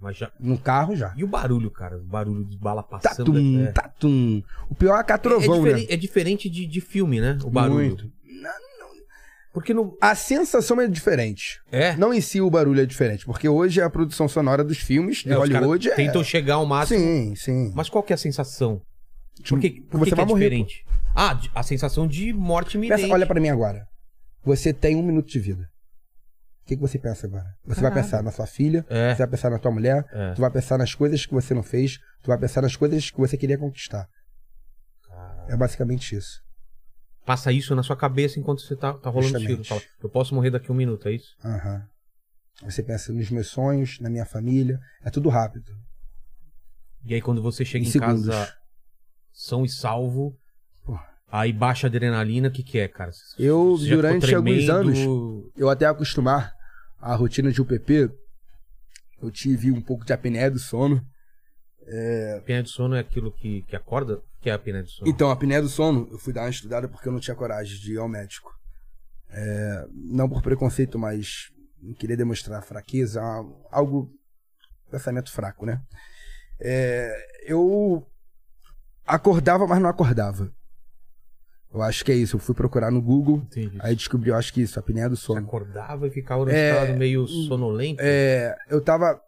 [0.00, 0.32] Mas já.
[0.38, 1.12] No carro já.
[1.16, 1.98] E o barulho, cara?
[1.98, 3.32] O barulho de bala passando.
[3.32, 3.72] Tatum, é...
[3.72, 4.42] tatum.
[4.70, 5.84] O pior é É, catrovão, né?
[5.88, 7.38] é diferente de, de filme, né?
[7.44, 7.88] O barulho.
[7.88, 8.12] Muito.
[9.52, 9.96] Porque no.
[10.00, 11.60] A sensação é diferente.
[11.72, 11.96] É.
[11.96, 15.32] Não em si o barulho é diferente, porque hoje a produção sonora dos filmes de
[15.32, 15.94] é, Hollywood é...
[15.96, 17.00] Tentam chegar ao máximo.
[17.00, 17.72] Sim, sim.
[17.74, 18.80] Mas qual que é a sensação?
[19.48, 20.84] Por que, por Você que, que vai é morrer, diferente?
[21.14, 23.00] Ah, de- a sensação de morte iminente.
[23.02, 23.84] Pensa, olha pra mim agora.
[24.44, 25.62] Você tem um minuto de vida.
[26.62, 27.46] O que, que você pensa agora?
[27.66, 29.12] Você vai pensar na sua filha, É.
[29.14, 30.32] você vai pensar na tua mulher, É.
[30.34, 33.18] tu vai pensar nas coisas que você não fez, tu vai pensar nas coisas que
[33.18, 34.06] você queria conquistar.
[35.48, 36.40] É basicamente isso.
[37.24, 39.62] Passa isso na sua cabeça enquanto você tá, tá rolando Justamente.
[39.62, 39.64] tiro.
[39.64, 41.36] Fala, eu posso morrer daqui a um minuto, é isso?
[41.44, 41.86] Aham.
[42.62, 44.78] Você pensa nos meus sonhos, na minha família.
[45.02, 45.72] É tudo rápido.
[47.04, 48.52] E aí quando você chega Em em, casa
[49.32, 50.36] são e salvo,
[50.84, 50.98] Pô.
[51.30, 53.10] aí baixa a adrenalina, o que que é, cara?
[53.12, 54.98] Você Eu, durante alguns anos,
[55.56, 56.52] eu até acostumar
[56.98, 58.10] a rotina de UPP,
[59.22, 61.02] eu tive um pouco de apneia do sono.
[62.38, 64.20] Apneia de sono é aquilo que, que acorda?
[64.40, 65.10] Que é a apneia de sono?
[65.10, 67.78] Então, a apneia do sono, eu fui dar uma estudada porque eu não tinha coragem
[67.78, 68.50] de ir ao médico.
[69.28, 73.20] É, não por preconceito, mas não queria demonstrar fraqueza,
[73.70, 74.10] algo,
[74.90, 75.80] pensamento fraco, né?
[76.58, 77.14] É,
[77.44, 78.04] eu
[79.06, 80.50] acordava, mas não acordava.
[81.72, 82.36] Eu acho que é isso.
[82.36, 83.78] Eu fui procurar no Google, Entendi.
[83.80, 85.40] aí descobri, eu acho que isso, apneia do Você sono.
[85.46, 88.00] acordava e ficava no É, estado meio sonolento?
[88.02, 89.20] É, eu tava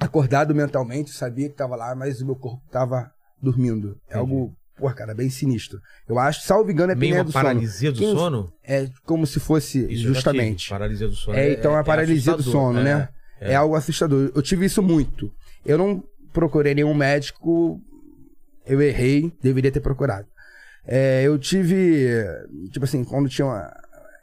[0.00, 3.96] acordado mentalmente, sabia que tava lá, mas o meu corpo tava dormindo.
[4.08, 5.80] É algo, porra, cara, bem sinistro.
[6.08, 7.44] Eu acho, salvo engano, é meio apneia do sono.
[7.44, 8.52] paralisia do Quem- sono?
[8.62, 10.14] É como se fosse Isso eu já tive.
[10.14, 10.68] justamente.
[10.70, 11.36] Paralisia do sono.
[11.36, 13.08] É, então é a paralisia do assustador, sono, é, né?
[13.40, 13.54] É.
[13.56, 14.30] algo assustador.
[14.34, 15.32] Eu tive isso muito.
[15.66, 16.02] Eu não
[16.32, 17.80] procurei nenhum médico.
[18.64, 20.26] Eu errei, deveria ter procurado.
[20.86, 22.06] É, eu tive,
[22.70, 23.72] tipo assim, quando tinha uma,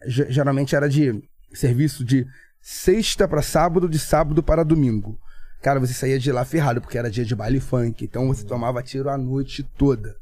[0.07, 1.21] ge- geralmente era de
[1.53, 2.25] serviço de
[2.61, 5.17] sexta pra sábado, de sábado para domingo.
[5.61, 8.81] Cara, você saía de lá ferrado, porque era dia de baile funk, então você tomava
[8.81, 10.15] tiro a noite toda.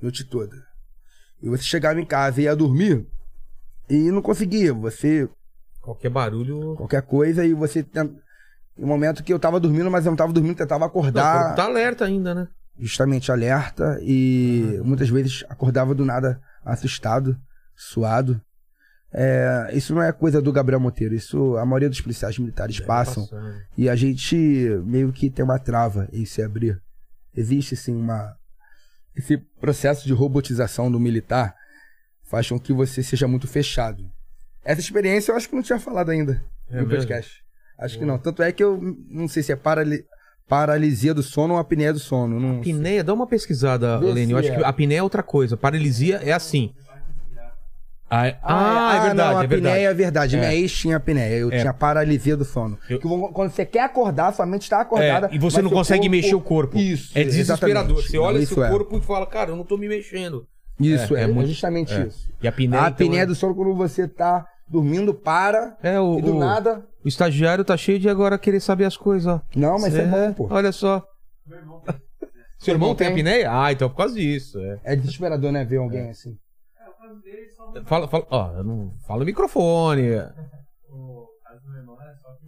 [0.00, 0.56] Noite toda.
[1.42, 3.06] E você chegava em casa e ia dormir
[3.88, 4.72] e não conseguia.
[4.72, 5.28] Você
[5.80, 6.74] Qualquer barulho.
[6.76, 7.84] qualquer coisa e você
[8.76, 11.56] no momento que eu tava dormindo, mas eu não tava dormindo, tentava Não, acordar corpo
[11.56, 12.48] tá alerta ainda, né?
[12.78, 17.38] justamente alerta e muitas vezes acordava do nada assustado,
[17.76, 18.40] suado.
[19.12, 23.26] É, isso não é coisa do Gabriel Monteiro, isso a maioria dos policiais militares passam
[23.26, 23.54] Passando.
[23.76, 24.36] e a gente
[24.84, 26.80] meio que tem uma trava em se abrir.
[27.36, 28.36] Existe sim uma
[29.16, 31.54] esse processo de robotização do militar
[32.22, 34.08] faz com que você seja muito fechado.
[34.64, 36.90] Essa experiência eu acho que não tinha falado ainda É no mesmo?
[36.90, 37.42] podcast.
[37.78, 38.18] Acho que não.
[38.18, 38.78] Tanto é que eu
[39.08, 40.04] não sei se é parali-
[40.46, 42.38] paralisia do sono ou apneia do sono.
[42.38, 42.58] Não.
[42.60, 44.32] Apneia, dá uma pesquisada, Lene.
[44.32, 44.56] Eu acho é.
[44.56, 45.56] que a apneia é outra coisa.
[45.56, 46.72] Paralisia é assim.
[48.10, 49.54] Ah, é, ah, é não, verdade, a é verdade.
[49.68, 50.36] apneia é verdade.
[50.36, 50.40] É.
[50.40, 51.32] Minha ex tinha apneia.
[51.38, 51.60] Eu É.
[51.60, 52.76] tinha paralisia do sono.
[52.88, 55.28] Eu- Que quando você quer acordar, sua mente está acordada.
[55.30, 56.76] É, e você não seu consegue corpo- mexer o corpo.
[56.76, 57.16] Isso.
[57.16, 57.90] É desesperador.
[57.92, 58.10] exatamente.
[58.10, 58.68] Você olha Não, seu é.
[58.68, 60.44] corpo e fala, cara, eu não tô me mexendo.
[60.80, 62.06] Isso, É, é, é é muito- justamente é.
[62.06, 62.28] isso.
[62.42, 66.00] E a apneia, a então, apneia é- do sono quando você tá dormindo, para, É,
[66.00, 66.84] o, e do o- nada...
[67.04, 69.40] o estagiário tá cheio de agora querer saber as coisas, ó.
[69.54, 70.48] Não, mas é, bom, pô.
[70.50, 71.04] Olha só.
[71.46, 73.14] Seu irmão irmão tem tem.
[73.16, 73.50] apneia?
[73.50, 74.58] Ah, então é por causa disso.
[74.58, 74.78] É.
[74.84, 76.36] É desesperador, né, ver alguém assim.
[77.84, 80.02] Fala, fala, ó, eu não fala no microfone.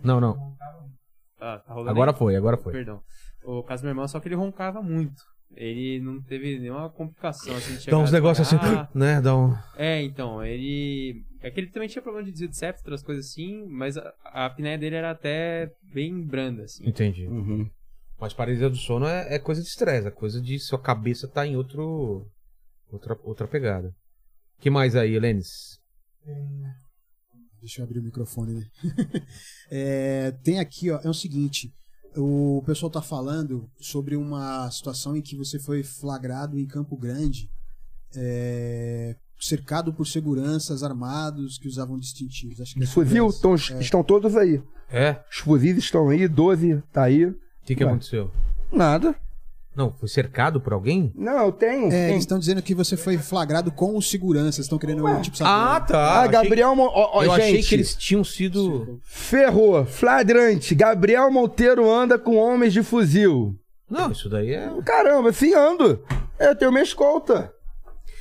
[0.03, 0.57] Não, não.
[1.41, 2.17] Ah, tá rolando Agora aí?
[2.17, 2.73] foi, agora foi.
[2.73, 3.01] Perdão.
[3.45, 5.23] O caso do meu irmão, só que ele roncava muito.
[5.55, 8.57] Ele não teve nenhuma complicação, assim, de Dá uns negócios assim,
[8.95, 9.21] né?
[9.21, 9.55] Dá um.
[9.77, 11.23] É, então, ele...
[11.41, 14.15] É que ele também tinha problema de desvio de septo, outras coisas assim, mas a,
[14.25, 16.89] a apneia dele era até bem branda, assim.
[16.89, 17.27] Entendi.
[17.27, 17.69] Uhum.
[18.19, 21.47] Mas paralisia do sono é, é coisa de estresse, é coisa de sua cabeça tá
[21.47, 22.27] em outro.
[22.91, 23.93] Outra, outra pegada.
[24.63, 25.79] Que mais aí, Lênis?
[27.61, 28.55] Deixa eu abrir o microfone.
[28.55, 28.67] né?
[29.75, 31.73] É, tem aqui, ó, é o seguinte.
[32.15, 37.49] O pessoal tá falando sobre uma situação em que você foi flagrado em Campo Grande,
[38.15, 42.61] é, cercado por seguranças armados que usavam distintivos.
[42.61, 43.81] Acho que é fuzil, estão, É.
[43.81, 44.63] estão todos aí.
[44.91, 45.25] É?
[45.31, 47.25] Os fuzis estão aí, 12 tá aí.
[47.25, 47.35] O
[47.65, 47.91] que, que Ué.
[47.91, 48.31] aconteceu?
[48.71, 49.17] Nada.
[49.75, 51.11] Não, foi cercado por alguém?
[51.15, 51.87] Não, eu tenho.
[51.87, 52.11] É, tenho.
[52.11, 54.67] eles estão dizendo que você foi flagrado com os seguranças.
[54.67, 55.51] Estão querendo, tipo, saber.
[55.51, 55.99] Ah, tá.
[55.99, 56.75] Ah, Achei- Gabriel...
[56.79, 59.01] Ó, ó, Eu gente, achei que eles tinham sido.
[59.03, 60.75] Ferrou, flagrante.
[60.75, 63.55] Gabriel Monteiro anda com homens de fuzil.
[63.89, 64.71] Não, isso daí é.
[64.85, 66.05] Caramba, sim, ando.
[66.39, 67.51] Eu tenho minha escolta.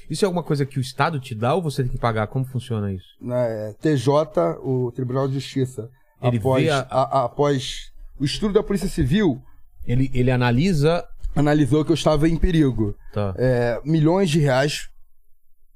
[0.10, 2.28] Isso é alguma coisa que o Estado te dá ou você tem que pagar?
[2.28, 3.06] Como funciona isso?
[3.22, 5.90] Na é, TJ, o Tribunal de Justiça,
[6.22, 9.42] Ele após, vê a- a- a- após o estudo da Polícia Civil,
[9.86, 11.04] Ele, ele analisa.
[11.36, 12.96] Analisou que eu estava em perigo.
[13.14, 13.34] Tá.
[13.38, 14.90] É, milhões de reais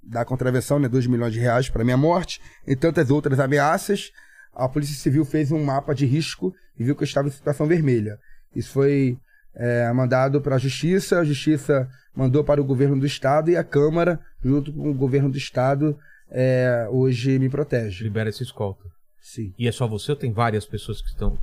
[0.03, 0.87] da contravenção, né?
[0.87, 4.11] 2 milhões de reais para minha morte e tantas outras ameaças.
[4.53, 7.65] A Polícia Civil fez um mapa de risco e viu que eu estava em situação
[7.65, 8.19] vermelha.
[8.55, 9.17] Isso foi
[9.55, 13.63] é, mandado para a Justiça, a Justiça mandou para o governo do Estado e a
[13.63, 15.97] Câmara, junto com o governo do Estado,
[16.29, 18.03] é, hoje me protege.
[18.03, 18.83] Libera essa escolta.
[19.21, 21.37] Sim, E é só você ou tem várias pessoas que estão.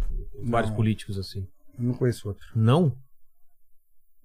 [0.45, 0.77] Vários Não.
[0.77, 1.47] políticos assim?
[1.79, 2.47] eu não conheço outro.
[2.55, 2.95] Não?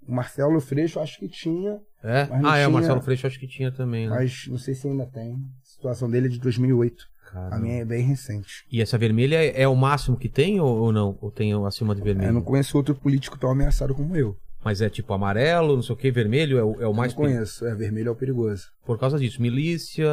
[0.07, 2.21] O Marcelo Freixo acho que tinha, É?
[2.43, 4.15] Ah, é, o tinha- Marcelo Freixo acho que tinha também, né?
[4.15, 5.34] mas não sei se ainda tem.
[5.34, 7.05] A situação dele é de 2008.
[7.31, 7.55] Caramba.
[7.55, 8.65] A minha é bem recente.
[8.71, 11.17] E essa vermelha é, é o máximo que tem ou, não?
[11.21, 12.29] Ou tem acima de vermelho?
[12.29, 14.38] Eu não conheço outro político tão ameaçado como eu.
[14.63, 17.21] Mas é tipo amarelo, não sei o que, vermelho é o, é o mais não
[17.23, 17.65] conheço.
[17.65, 18.65] É, vermelho é o perigoso.
[18.85, 19.41] Por causa disso.
[19.41, 20.09] Milícia,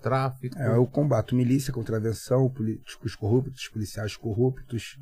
[0.00, 0.56] tráfico.
[0.58, 4.96] É, eu combato milícia, contravenção, políticos corruptos, policiais corruptos.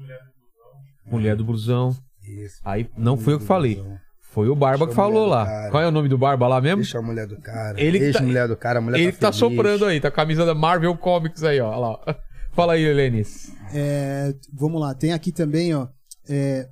[1.06, 1.96] Mulher do blusão.
[2.22, 2.60] Isso.
[2.64, 3.82] Aí não foi eu que falei.
[4.30, 5.44] Foi o Barba Deixa que mulher falou lá.
[5.44, 5.70] cara.
[5.70, 6.82] Qual é o nome do Barba lá mesmo?
[6.82, 7.80] Deixa a mulher do cara.
[7.80, 10.14] Ele que tá- Ex-mulher do cara, a mulher Ele tá tá soprando aí, tá com
[10.14, 11.68] a camisa da Marvel Comics aí, ó.
[11.70, 12.16] Olha lá.
[12.54, 13.52] Fala aí, Helenis.
[13.74, 15.88] É, vamos lá, tem aqui também, ó.
[16.28, 16.68] é,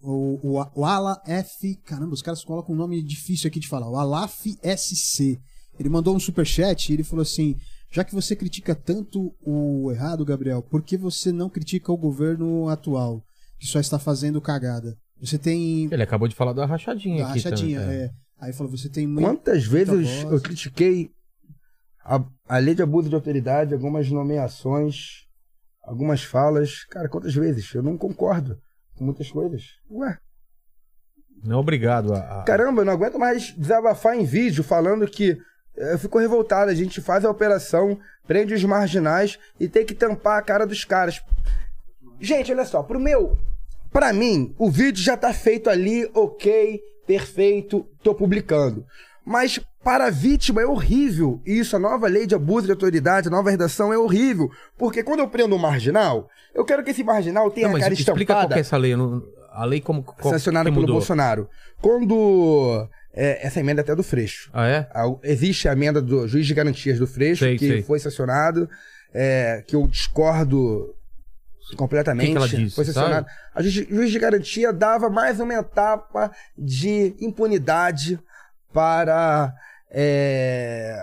[0.00, 1.76] o, o, o Ala F.
[1.84, 3.88] Caramba, os caras colocam um nome difícil aqui de falar.
[3.88, 4.44] O Alaf
[4.76, 5.38] SC.
[5.78, 7.56] Ele mandou um superchat e ele falou assim:
[7.90, 12.68] Já que você critica tanto o errado, Gabriel, por que você não critica o governo
[12.68, 13.22] atual,
[13.58, 14.96] que só está fazendo cagada?
[15.24, 15.88] Você tem.
[15.90, 17.96] Ele acabou de falar da rachadinha A aqui rachadinha, também.
[17.98, 18.10] é.
[18.40, 19.24] Aí falou: Você tem muito.
[19.26, 20.32] Quantas vezes voz.
[20.32, 21.10] eu critiquei
[22.04, 25.24] a, a lei de abuso de autoridade, algumas nomeações,
[25.82, 26.84] algumas falas.
[26.90, 27.72] Cara, quantas vezes?
[27.74, 28.58] Eu não concordo
[28.96, 29.62] com muitas coisas.
[29.90, 30.18] Ué,
[31.42, 32.40] Não é obrigado a.
[32.40, 35.38] a- caramba, eu não aguento mais desabafar em vídeo falando que
[35.76, 36.70] eh, eu fico revoltado.
[36.70, 40.84] A gente faz a operação, prende os marginais e tem que tampar a cara dos
[40.84, 41.20] caras.
[42.20, 43.38] Gente, olha só, pro meu.
[43.94, 48.84] Pra mim, o vídeo já tá feito ali, ok, perfeito, tô publicando.
[49.24, 51.40] Mas para a vítima é horrível.
[51.46, 54.50] E isso, a nova lei de abuso de autoridade, a nova redação é horrível.
[54.76, 57.94] Porque quando eu prendo um marginal, eu quero que esse marginal tenha Não, a cara
[57.94, 58.96] explica qual estampada, que é essa lei.
[58.96, 59.22] não-
[59.52, 60.02] A lei como.
[60.02, 60.86] Qual, sancionada pelo?
[60.88, 61.48] Bolsonaro.
[61.80, 62.88] Quando.
[63.14, 64.50] é, essa emenda é até do Freixo.
[64.52, 64.88] Ah, é?
[64.92, 67.82] A- Existe a emenda do juiz de garantias do Freixo, Sei, que sei.
[67.82, 68.68] foi sancionado,
[69.14, 70.92] é, que eu discordo
[71.76, 72.26] completamente.
[72.26, 72.98] Que que ela disse.
[73.54, 78.18] A juiz, juiz de garantia dava mais uma etapa de impunidade
[78.72, 79.52] para
[79.90, 80.96] é,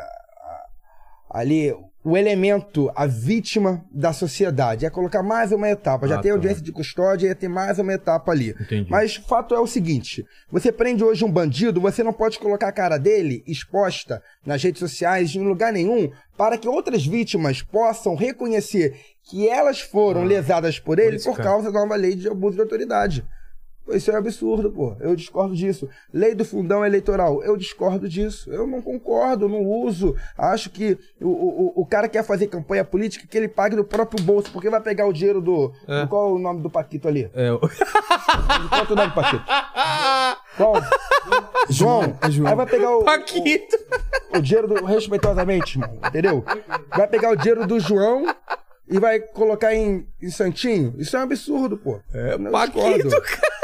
[1.30, 1.74] ali
[2.04, 4.86] o elemento, a vítima da sociedade.
[4.88, 6.08] É colocar mais uma etapa.
[6.08, 6.36] Já Ah, tem tá.
[6.36, 8.56] audiência de custódia, ia ter mais uma etapa ali.
[8.60, 8.90] Entendi.
[8.90, 12.68] Mas o fato é o seguinte: você prende hoje um bandido, você não pode colocar
[12.70, 18.16] a cara dele exposta nas redes sociais, em lugar nenhum, para que outras vítimas possam
[18.16, 22.56] reconhecer que elas foram lesadas por ele Ah, por causa da nova lei de abuso
[22.56, 23.26] de autoridade.
[23.90, 24.96] Isso é um absurdo, pô.
[25.02, 25.90] Eu discordo disso.
[26.14, 28.50] Lei do fundão eleitoral, eu discordo disso.
[28.52, 30.16] Eu não concordo, não uso.
[30.38, 34.24] Acho que o, o, o cara quer fazer campanha política que ele pague do próprio
[34.24, 35.74] bolso, porque vai pegar o dinheiro do.
[35.88, 36.02] É.
[36.04, 37.30] do- qual é o nome do Paquito ali?
[37.34, 37.60] É, o-
[38.70, 39.44] Qual é o nome do Paquito?
[40.56, 40.74] Qual?
[41.70, 42.18] João.
[42.22, 42.50] É João.
[42.50, 43.76] Aí vai pegar o, Paquito!
[44.34, 44.86] o, o dinheiro do.
[44.86, 45.98] Respeitosamente, irmão.
[46.08, 46.46] Entendeu?
[46.96, 48.26] Vai pegar o dinheiro do João
[48.92, 50.94] e vai colocar em, em Santinho.
[50.98, 52.00] Isso é um absurdo, pô.
[52.14, 53.10] É, Eu Paquito, discordo.
[53.26, 53.62] cara.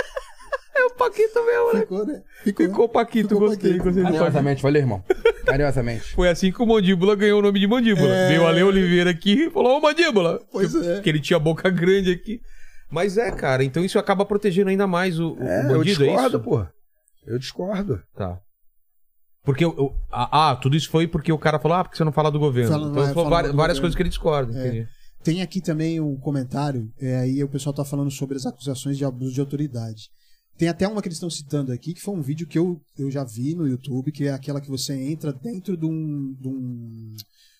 [0.75, 1.79] É o Paquito mesmo, né?
[1.81, 2.21] Ficou, né?
[2.43, 2.65] Ficou.
[2.67, 3.83] Ficou Paquito, Ficou gostei, Paquito.
[3.85, 4.03] gostei.
[4.03, 5.03] Carinhosamente, valeu, irmão.
[5.45, 6.13] Carinhosamente.
[6.15, 8.07] Foi assim que o Mandíbula ganhou o nome de Mandíbula.
[8.13, 8.27] É.
[8.29, 10.39] Veio o Ale Oliveira aqui e falou, ô Mandíbula.
[10.51, 11.01] Pois que, é.
[11.01, 12.39] Que ele tinha a boca grande aqui.
[12.91, 16.07] Mas é, cara, então isso acaba protegendo ainda mais o, o É, eu bandido, é
[16.07, 16.39] discordo, isso?
[16.39, 16.65] pô.
[17.25, 18.01] Eu discordo.
[18.15, 18.37] Tá.
[19.43, 22.03] Porque eu, eu- ah, ah, tudo isso foi porque o cara falou, ah, porque você
[22.03, 22.71] não fala do governo.
[22.71, 24.57] Fala- então vai falou várias, várias coisas que ele discorda.
[24.57, 24.67] É.
[24.67, 24.87] entendi.
[25.27, 29.03] Tem aqui também um comentário, é, aí o pessoal tá falando sobre as acusações de
[29.03, 30.09] abuso de autoridade.
[30.57, 33.11] Tem até uma que eles estão citando aqui, que foi um vídeo que eu, eu
[33.11, 37.13] já vi no YouTube, que é aquela que você entra dentro de um, de um,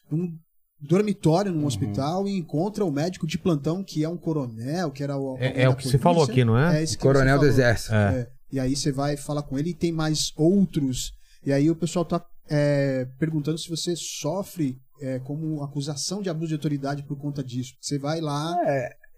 [0.10, 0.39] de um
[0.80, 1.60] dormitório Uhum.
[1.60, 5.35] num hospital e encontra o médico de plantão, que é um coronel, que era o.
[5.38, 6.31] É, é o que você falou polícia.
[6.41, 6.81] aqui, não é?
[6.81, 7.45] esse que Coronel do.
[7.48, 7.94] Exército.
[7.94, 8.19] É.
[8.19, 11.11] É, E aí você vai falar com ele e tem mais outros.
[11.45, 16.47] E aí o pessoal tá é, perguntando se você sofre é, como acusação de abuso
[16.49, 17.73] de autoridade por conta disso.
[17.81, 18.55] Você vai lá.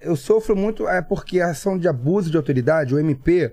[0.02, 3.52] Eu sofro muito, é porque a ação de abuso de autoridade, o MP,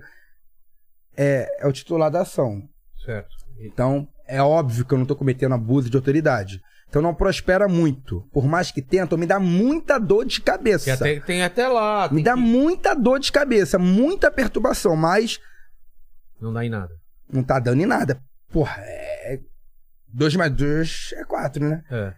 [1.15, 2.63] é, é o titular da ação.
[3.05, 3.35] Certo.
[3.59, 6.61] Então, é óbvio que eu não tô cometendo abuso de autoridade.
[6.89, 8.21] Então não prospera muito.
[8.31, 10.93] Por mais que tentam, me dá muita dor de cabeça.
[10.93, 12.07] Até, tem até lá.
[12.09, 15.37] Me tem dá que- muita dor de cabeça, muita perturbação, mas
[16.39, 16.93] Não dá em nada.
[17.29, 18.21] não tá dando em nada.
[18.49, 19.39] Porra, é.
[20.13, 21.83] 2 mais 2 é 4, né?
[21.91, 22.13] É.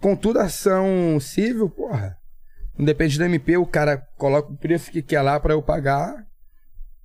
[0.00, 2.16] Contudo, ação civil, porra.
[2.78, 6.26] Não depende do MP, o cara coloca o preço que quer lá pra eu pagar.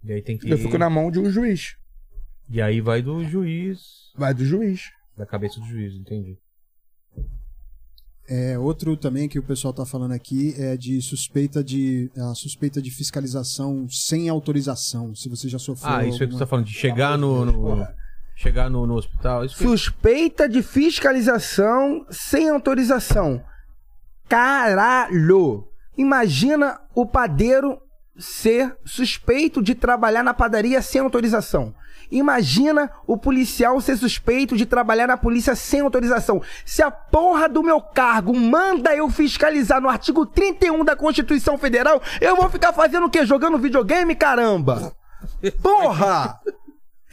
[0.03, 0.49] E aí tem que.
[0.49, 1.75] Eu fico na mão de um juiz.
[2.49, 3.79] E aí vai do juiz.
[4.15, 4.91] Vai do juiz.
[5.17, 6.37] Da cabeça do juiz, entendi.
[8.27, 12.81] É, outro também que o pessoal tá falando aqui é de suspeita de a suspeita
[12.81, 15.13] de fiscalização sem autorização.
[15.13, 15.91] Se você já sofreu.
[15.93, 17.45] Ah, isso é que você alguma- tá falando, de chegar no.
[17.45, 17.95] no- Porra.
[18.35, 19.45] Chegar no, no hospital.
[19.45, 23.41] Isso que- Suspeita de fiscalização sem autorização.
[24.27, 25.67] Caralho!
[25.97, 27.79] Imagina o padeiro
[28.17, 31.73] ser suspeito de trabalhar na padaria sem autorização.
[32.11, 36.41] Imagina o policial ser suspeito de trabalhar na polícia sem autorização.
[36.65, 42.01] Se a porra do meu cargo manda eu fiscalizar no artigo 31 da Constituição Federal,
[42.21, 43.25] eu vou ficar fazendo o quê?
[43.25, 44.93] Jogando videogame, caramba?
[45.63, 46.39] Porra!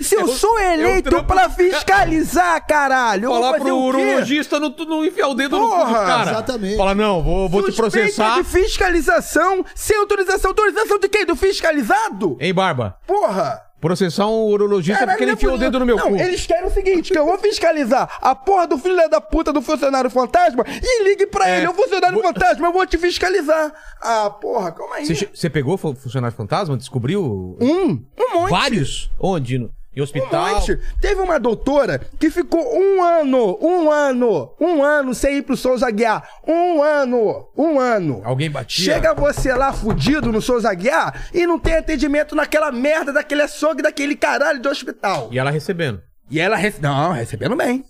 [0.03, 4.69] Se eu sou eleito trampo pra fiscalizar, caralho, eu vou Falar fazer pro urologista não,
[4.87, 6.31] não enfiar o dedo no cu Porra, cara.
[6.31, 6.77] exatamente.
[6.77, 8.37] Fala, não, vou, vou te processar.
[8.37, 10.51] de fiscalização sem autorização.
[10.51, 11.25] Autorização de quem?
[11.27, 12.37] Do fiscalizado?
[12.41, 12.97] Hein, Barba?
[13.07, 13.61] Porra!
[13.81, 16.17] Processar um urologista Caralho, porque ele é enfiou o dedo no meu não, cu.
[16.17, 19.61] eles querem o seguinte, que eu vou fiscalizar a porra do filho da puta do
[19.61, 21.57] funcionário fantasma e ligue pra É.
[21.59, 23.73] ele, o funcionário Vou- fantasma, eu vou te fiscalizar.
[24.01, 25.07] Ah, porra, calma aí.
[25.35, 26.77] Você, pegou fu- funcionário fantasma?
[26.77, 27.25] Descobriu?
[27.61, 28.51] Um, um monte.
[28.51, 29.11] Vários?
[29.19, 29.69] Onde?
[29.95, 30.55] Em hospital?
[30.55, 30.79] monte.
[31.01, 35.91] Teve uma doutora que ficou um ano, um ano, um ano sem ir pro Souza
[35.91, 36.27] Guiar.
[36.47, 38.23] Um ano, um ano.
[38.25, 38.95] Alguém batia?
[38.95, 43.83] Chega você lá fudido no Souza Guiar e não tem atendimento naquela merda daquele açougue,
[43.83, 45.29] daquele caralho de hospital.
[45.31, 46.01] E ela recebendo.
[46.31, 46.81] E ela rece...
[46.81, 47.85] Não, recebendo bem.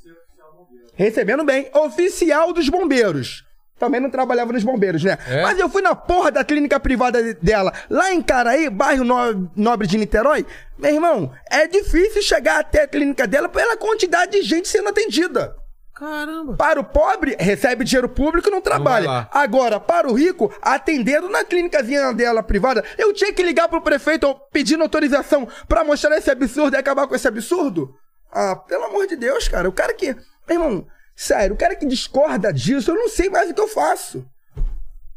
[0.94, 1.70] Recebendo bem.
[1.72, 3.44] Oficial dos bombeiros.
[3.82, 5.18] Também não trabalhava nos bombeiros, né?
[5.26, 5.42] É?
[5.42, 9.50] Mas eu fui na porra da clínica privada de- dela, lá em Caraí, bairro no-
[9.56, 10.46] Nobre de Niterói.
[10.78, 15.56] Meu irmão, é difícil chegar até a clínica dela pela quantidade de gente sendo atendida.
[15.92, 16.54] Caramba.
[16.54, 19.26] Para o pobre, recebe dinheiro público e não trabalha.
[19.32, 24.32] Agora, para o rico, atendendo na clínicazinha dela privada, eu tinha que ligar pro prefeito
[24.52, 27.92] pedindo autorização pra mostrar esse absurdo e acabar com esse absurdo?
[28.32, 29.68] Ah, pelo amor de Deus, cara.
[29.68, 30.14] O cara que.
[30.48, 33.68] Meu irmão, sério, o cara que discorda disso, eu não sei mais o que eu
[33.68, 34.26] faço.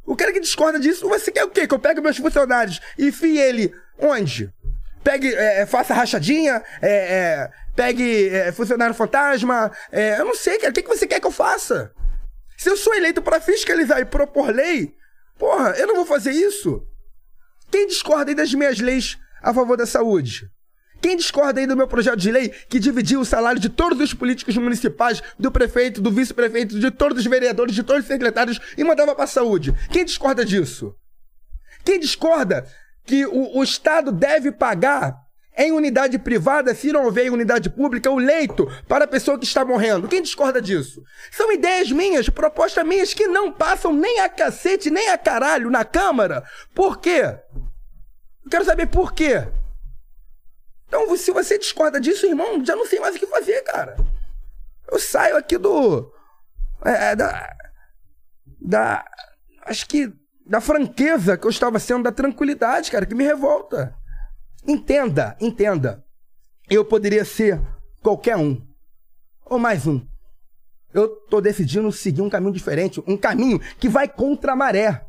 [0.05, 1.67] O cara que discorda disso, você quer o quê?
[1.67, 4.53] Que eu pegue meus funcionários e enfie ele onde?
[5.03, 10.71] Pegue, é, faça rachadinha, é, é, pegue é, funcionário fantasma, é, eu não sei, cara.
[10.71, 11.91] O que, que você quer que eu faça?
[12.57, 14.95] Se eu sou eleito pra fiscalizar e propor lei,
[15.37, 16.81] porra, eu não vou fazer isso.
[17.71, 20.49] Quem discorda aí das minhas leis a favor da saúde?
[21.05, 24.11] Quem discorda aí do meu projeto de lei que dividiu o salário de todos os
[24.11, 28.83] políticos municipais, do prefeito, do vice-prefeito, de todos os vereadores, de todos os secretários e
[28.83, 29.71] mandava pra saúde?
[29.91, 30.95] Quem discorda disso?
[31.83, 32.65] Quem discorda
[33.05, 35.15] que o, o Estado deve pagar
[35.55, 39.45] em unidade privada, se não houver em unidade pública, o leito para a pessoa que
[39.45, 40.07] está morrendo?
[40.07, 41.03] Quem discorda disso?
[41.29, 45.85] São ideias minhas, propostas minhas que não passam nem a cacete, nem a caralho na
[45.85, 46.43] Câmara.
[46.73, 47.21] Por quê?
[48.43, 49.45] Eu quero saber por quê.
[50.87, 53.95] Então, se você discorda disso, irmão, já não sei mais o que fazer, cara.
[54.91, 56.11] Eu saio aqui do.
[56.83, 57.55] É, é, da.
[58.61, 59.05] Da.
[59.63, 60.13] Acho que.
[60.47, 63.95] Da franqueza que eu estava sendo, da tranquilidade, cara, que me revolta.
[64.67, 66.05] Entenda, entenda.
[66.69, 67.59] Eu poderia ser
[68.01, 68.61] qualquer um.
[69.43, 70.05] Ou mais um.
[70.93, 75.05] Eu tô decidindo seguir um caminho diferente, um caminho que vai contra a maré.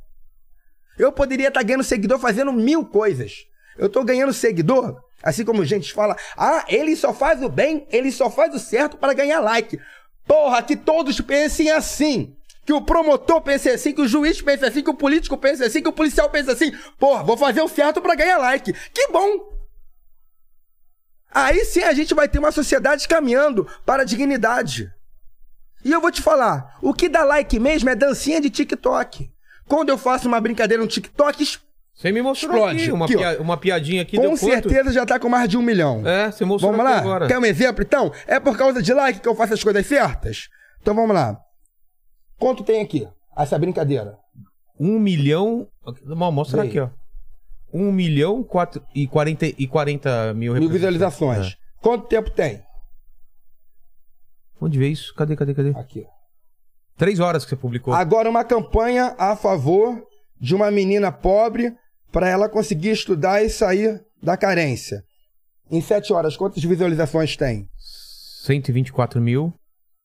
[0.99, 3.47] Eu poderia estar ganhando seguidor fazendo mil coisas.
[3.79, 8.13] Eu tô ganhando seguidor, assim como gente fala, ah, ele só faz o bem, ele
[8.13, 9.77] só faz o certo para ganhar like.
[10.25, 12.37] Porra, que todos pensem assim.
[12.65, 15.83] Que o promotor pense assim, que o juiz pense assim, que o político pense assim,
[15.83, 16.73] que o policial pense assim.
[16.97, 18.73] Porra, vou fazer o certo para ganhar like.
[18.95, 19.53] Que bom!
[21.33, 24.93] Aí sim a gente vai ter uma sociedade caminhando para a dignidade.
[25.85, 29.29] E eu vou te falar, o que dá like mesmo é dancinha de TikTok.
[29.67, 31.59] Quando eu faço uma brincadeira no TikTok,
[31.97, 32.83] Você me mostrou Explode.
[32.83, 34.19] aqui, uma, Aqui, pia- uma piadinha aqui.
[34.19, 34.37] com quanto?
[34.37, 36.07] certeza já tá com mais de um milhão.
[36.07, 36.99] É, você mostrou Vamos lá?
[36.99, 37.27] agora.
[37.27, 38.13] Quer um exemplo, então?
[38.27, 40.49] É por causa de like que eu faço as coisas certas?
[40.83, 41.41] Então vamos lá.
[42.39, 43.09] Quanto tem aqui?
[43.35, 44.19] Essa brincadeira.
[44.79, 45.69] Um milhão.
[46.05, 46.91] Mostra aqui, ó.
[47.73, 51.47] Um milhão quatro, e, 40, e 40 mil Mil visualizações.
[51.47, 51.53] É.
[51.81, 52.63] Quanto tempo tem?
[54.61, 55.15] Onde vê isso?
[55.15, 55.71] Cadê, cadê, cadê?
[55.71, 56.07] Aqui.
[56.97, 57.93] Três horas que você publicou.
[57.95, 60.03] Agora uma campanha a favor
[60.39, 61.75] de uma menina pobre
[62.17, 65.05] para ela conseguir estudar e sair da carência.
[65.71, 67.69] Em sete horas, quantas visualizações tem?
[68.47, 69.53] 124 mil.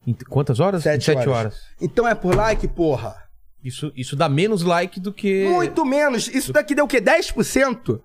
[0.05, 0.83] Em quantas horas?
[0.83, 1.29] Sete Em sete horas.
[1.29, 1.59] horas.
[1.79, 3.15] Então é por like, porra.
[3.63, 5.45] Isso, isso dá menos like do que.
[5.47, 6.27] Muito menos.
[6.27, 6.99] Isso daqui deu o quê?
[6.99, 8.01] 10%?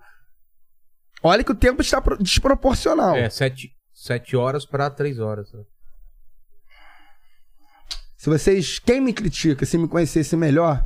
[1.21, 3.13] Olha que o tempo está pro- desproporcional.
[3.13, 5.49] É, sete, sete horas pra três horas.
[8.15, 10.81] Se vocês, quem me critica, se me conhecesse melhor,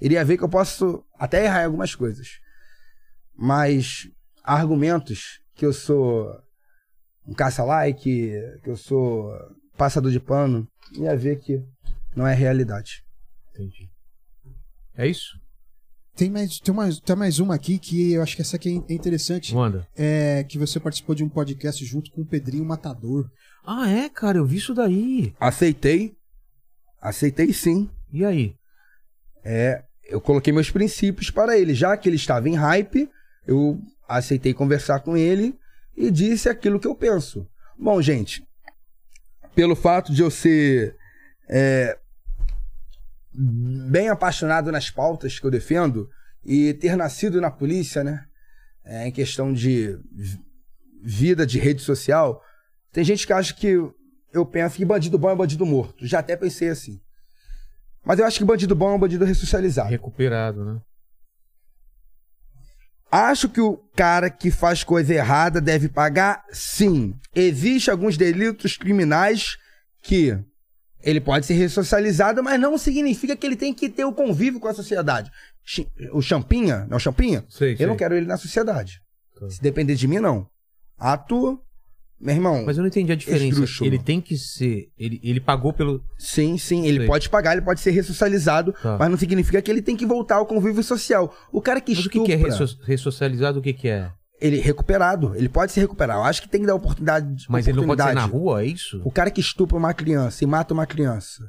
[0.00, 2.26] iria ver que eu posso até errar em algumas coisas.
[3.38, 4.10] Mas
[4.42, 6.28] argumentos que eu sou
[7.26, 8.32] um caça-like,
[8.64, 9.32] que eu sou
[9.76, 11.62] passador de pano, ia ver que
[12.16, 13.04] não é realidade.
[13.54, 13.88] Entendi.
[14.96, 15.38] É isso?
[16.16, 18.92] Tem mais, tem, mais, tem mais uma aqui que eu acho que essa aqui é
[18.92, 19.54] interessante.
[19.54, 19.86] Manda.
[19.96, 23.30] É que você participou de um podcast junto com o Pedrinho Matador.
[23.64, 25.32] Ah, é, cara, eu vi isso daí.
[25.38, 26.16] Aceitei.
[27.00, 27.88] Aceitei sim.
[28.12, 28.56] E aí?
[29.44, 31.72] É, eu coloquei meus princípios para ele.
[31.72, 33.08] Já que ele estava em hype,
[33.48, 35.58] eu aceitei conversar com ele
[35.96, 37.48] e disse aquilo que eu penso.
[37.78, 38.46] Bom, gente,
[39.54, 40.94] pelo fato de eu ser
[41.48, 41.98] é,
[43.32, 46.10] bem apaixonado nas pautas que eu defendo
[46.44, 48.26] e ter nascido na polícia, né?
[48.84, 50.40] É, em questão de vi-
[51.02, 52.42] vida de rede social,
[52.92, 53.78] tem gente que acha que
[54.32, 56.06] eu penso que bandido bom é bandido morto.
[56.06, 57.00] Já até pensei assim.
[58.04, 59.90] Mas eu acho que bandido bom é um bandido ressocializado.
[59.90, 60.80] Recuperado, né?
[63.10, 66.44] Acho que o cara que faz coisa errada deve pagar?
[66.52, 67.14] Sim.
[67.34, 69.56] Existem alguns delitos criminais
[70.02, 70.38] que
[71.02, 74.68] ele pode ser ressocializado, mas não significa que ele tem que ter o convívio com
[74.68, 75.30] a sociedade.
[76.12, 77.44] O Champinha, não é o Champinha?
[77.48, 77.86] Sei, Eu sei.
[77.86, 79.00] não quero ele na sociedade.
[79.38, 79.48] Tá.
[79.48, 80.46] Se depender de mim, não.
[80.98, 81.60] Ato,
[82.20, 82.64] meu irmão.
[82.66, 83.84] Mas eu não entendi a diferença.
[83.84, 84.90] Ele tem que ser.
[84.98, 86.02] Ele, ele pagou pelo.
[86.18, 87.06] Sim, sim, ele Sei.
[87.06, 88.96] pode pagar, ele pode ser ressocializado, Tá.
[88.98, 91.32] mas não significa que ele tem que voltar ao convívio social.
[91.52, 93.58] O cara que Mas o estupra, que, que é resso- ressocializado?
[93.60, 94.10] O que, que é?
[94.40, 96.16] ele recuperado, ele pode se recuperar.
[96.18, 97.44] Eu acho que tem que dar oportunidade.
[97.48, 98.44] Mas ele não pode ser na oportunidade.
[98.44, 99.02] rua, é isso?
[99.04, 101.42] O cara que estupra uma criança e mata uma criança,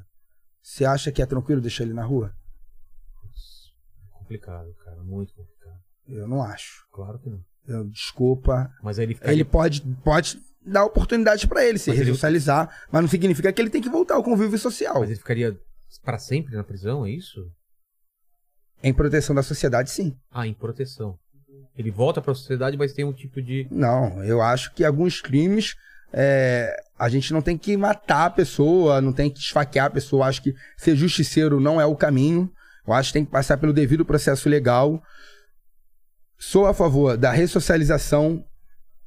[0.61, 2.31] você acha que é tranquilo deixar ele na rua?
[4.11, 5.03] Complicado, cara.
[5.03, 5.79] Muito complicado.
[6.07, 6.85] Eu não acho.
[6.91, 7.39] Claro que não.
[7.67, 8.71] Eu, desculpa.
[8.83, 9.31] Mas aí ele fica.
[9.31, 13.61] Ele pode, pode dar oportunidade pra ele se Mas ele- ressocializar, mas não significa que
[13.61, 14.99] ele tem que voltar ao convívio social.
[14.99, 15.57] Mas ele ficaria
[16.03, 17.39] pra sempre na prisão, é isso?
[18.81, 20.15] Em proteção da sociedade, sim.
[20.31, 21.17] Ah, em proteção.
[21.77, 23.67] Ele volta pra sociedade, mas tem um tipo de.
[23.71, 25.75] Não, eu acho que alguns crimes
[26.11, 30.25] é, A gente não tem que matar a pessoa, não tem que esfaquear a pessoa.
[30.27, 32.51] Acho que ser justiceiro não é o caminho.
[32.85, 35.01] Eu acho que tem que passar pelo devido processo legal.
[36.37, 38.43] Sou a favor da ressocialização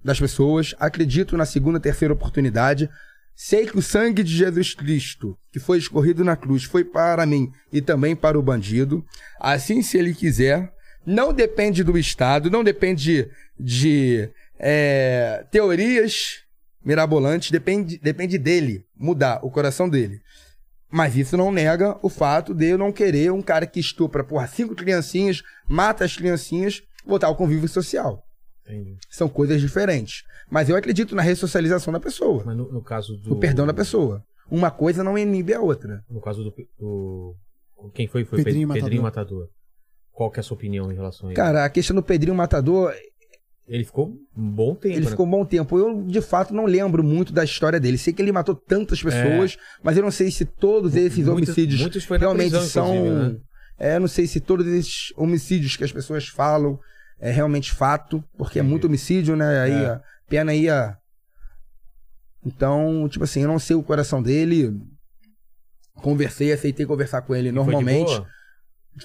[0.05, 0.75] das pessoas.
[0.79, 2.89] Acredito na segunda, terceira oportunidade.
[3.35, 7.51] Sei que o sangue de Jesus Cristo, que foi escorrido na cruz, foi para mim
[7.73, 9.05] e também para o bandido.
[9.41, 10.73] Assim, se ele quiser,
[11.05, 16.43] não depende do Estado, não depende de é, teorias
[16.85, 20.21] mirabolantes, depende, depende dele mudar o coração dele.
[20.91, 24.47] Mas isso não nega o fato de eu não querer um cara que estupra, porra,
[24.47, 28.23] cinco criancinhas, mata as criancinhas, voltar ao convívio social.
[28.67, 28.97] Entendi.
[29.11, 30.23] São coisas diferentes.
[30.51, 33.31] Mas eu acredito na ressocialização da pessoa, Mas no, no caso do.
[33.31, 34.23] no perdão da pessoa.
[34.51, 36.03] Uma coisa não inibe a outra.
[36.11, 36.55] No caso do.
[36.79, 37.35] do-
[37.95, 38.25] quem foi?
[38.25, 39.39] Foi Pedrinho Pedrinho, Pedrinho Matador.
[39.41, 39.49] Matador.
[40.13, 41.37] Qual que é a sua opinião em relação a ele?
[41.37, 42.93] Cara, a questão do Pedrinho Matador,
[43.67, 44.95] Ele ficou um bom tempo.
[44.95, 45.11] ele né?
[45.11, 45.79] ficou um bom tempo.
[45.79, 47.97] Eu, de fato, não lembro muito da história dele.
[47.99, 51.31] Sei que ele matou tantas pessoas, mas eu não sei se todos esses É.
[51.31, 53.19] Muitos- homicídios muitos foi na realmente prisão, são.
[53.33, 53.37] né?
[53.79, 56.79] É, eu não sei se todos esses homicídios que as pessoas falam
[57.23, 59.61] é realmente fato, porque é muito homicídio, né?
[59.61, 59.87] Aí É.
[59.93, 60.99] a pena ia.
[62.45, 64.77] Então, tipo assim, eu não sei o coração dele.
[65.95, 68.07] Conversei, aceitei conversar com ele Foi de normalmente.
[68.09, 68.27] boa?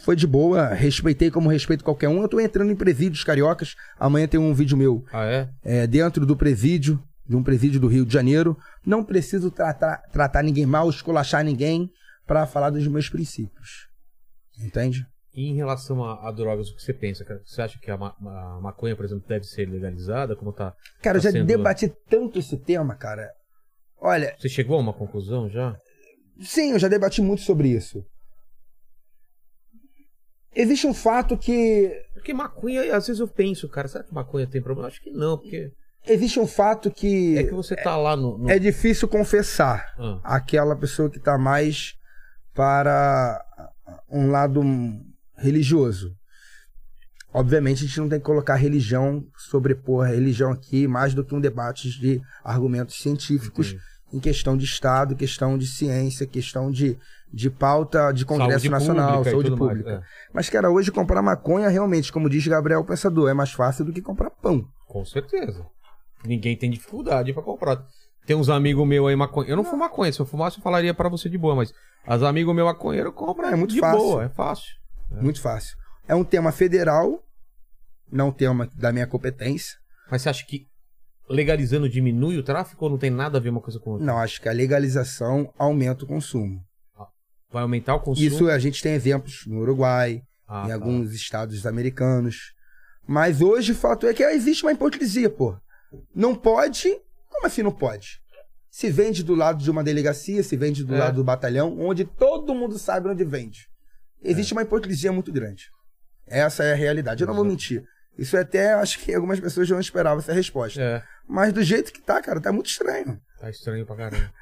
[0.03, 2.21] Foi de boa, respeitei como respeito qualquer um.
[2.21, 3.75] Eu tô entrando em presídios cariocas.
[3.99, 5.49] Amanhã tem um vídeo meu Ah, é?
[5.63, 8.57] é, dentro do presídio, de um presídio do Rio de Janeiro.
[8.85, 11.89] Não preciso tratar, tratar ninguém mal, esculachar ninguém
[12.25, 13.87] pra falar dos meus princípios.
[14.59, 15.05] Entende?
[15.37, 17.23] E em relação a, a drogas, o que você pensa?
[17.23, 17.39] cara?
[17.45, 20.35] Você acha que a, ma- a maconha, por exemplo, deve ser legalizada?
[20.35, 20.73] Como tá?
[21.01, 23.29] Cara, eu Tá já sendo- debati tanto esse tema, cara.
[24.01, 25.77] Olha, Você chegou a uma conclusão já?
[26.41, 28.03] sim, eu já debati muito sobre isso.
[30.55, 31.91] Existe um fato que.
[32.15, 34.87] Porque maconha, às vezes eu penso, cara, será que maconha tem problema?
[34.87, 35.71] Acho que não, porque
[36.07, 37.37] Existe um fato que.
[37.37, 38.37] é que você tá lá no.
[38.39, 39.85] no- É difícil confessar.
[39.99, 41.93] Ah, aquela pessoa que está mais
[42.55, 43.39] para
[44.09, 44.63] um lado
[45.37, 46.15] religioso.
[47.33, 51.35] Obviamente, a gente não tem que colocar religião, sobrepor a religião aqui, mais do que
[51.35, 53.83] um debate de argumentos científicos entendi.
[54.13, 56.97] em questão de Estado, questão de ciência, questão de,
[57.31, 60.01] de pauta de Congresso Saúde Nacional, pública saúde tudo mais, pública.
[60.01, 60.01] é.
[60.33, 64.01] Mas, cara, hoje comprar maconha, realmente, como diz Gabriel Pensador, é mais fácil do que
[64.01, 64.65] comprar pão.
[64.87, 65.65] Com certeza.
[66.25, 67.85] Ninguém tem dificuldade pra comprar.
[68.25, 69.49] Tem uns amigos meus aí maconha.
[69.49, 70.11] Eu não fumo maconha.
[70.11, 71.73] Se eu fumasse, eu falaria pra você de boa, mas
[72.05, 73.99] as amigos meus maconheiros compram É muito de fácil.
[73.99, 74.75] boa, é fácil.
[75.11, 75.75] Muito fácil.
[76.07, 77.23] É um tema federal,
[78.11, 79.77] não tema da minha competência.
[80.09, 80.65] Mas você acha que
[81.29, 84.05] legalizando diminui o tráfico ou não tem nada a ver uma coisa com outra?
[84.05, 86.63] Não, acho que a legalização aumenta o consumo.
[87.51, 88.25] Vai aumentar o consumo?
[88.27, 90.73] Isso a gente tem exemplos no Uruguai, Ah, em tá.
[90.75, 92.53] alguns estados americanos.
[93.05, 95.57] Mas hoje o fato é que existe uma hipocrisia, pô.
[96.13, 96.89] Não pode.
[97.29, 98.19] Como assim não pode?
[98.69, 100.99] Se vende do lado de uma delegacia, se vende do É.
[100.99, 103.67] lado do batalhão, onde todo mundo sabe onde vende.
[104.21, 105.65] Existe uma hipocrisia muito grande.
[106.25, 107.21] Essa é a realidade.
[107.23, 107.83] Eu não vou mentir.
[108.17, 110.81] Isso é até acho que algumas pessoas não esperavam essa resposta.
[110.81, 113.21] É, Mas do jeito que tá, cara, tá muito estranho.
[113.39, 114.33] tá estranho pra caramba.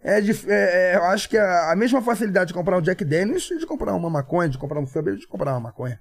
[0.00, 3.02] É, dif- é, é, eu acho que a, a mesma facilidade de comprar um Jack
[3.04, 5.98] Daniels de comprar uma maconha, de comprar um Fable, de comprar uma maconha.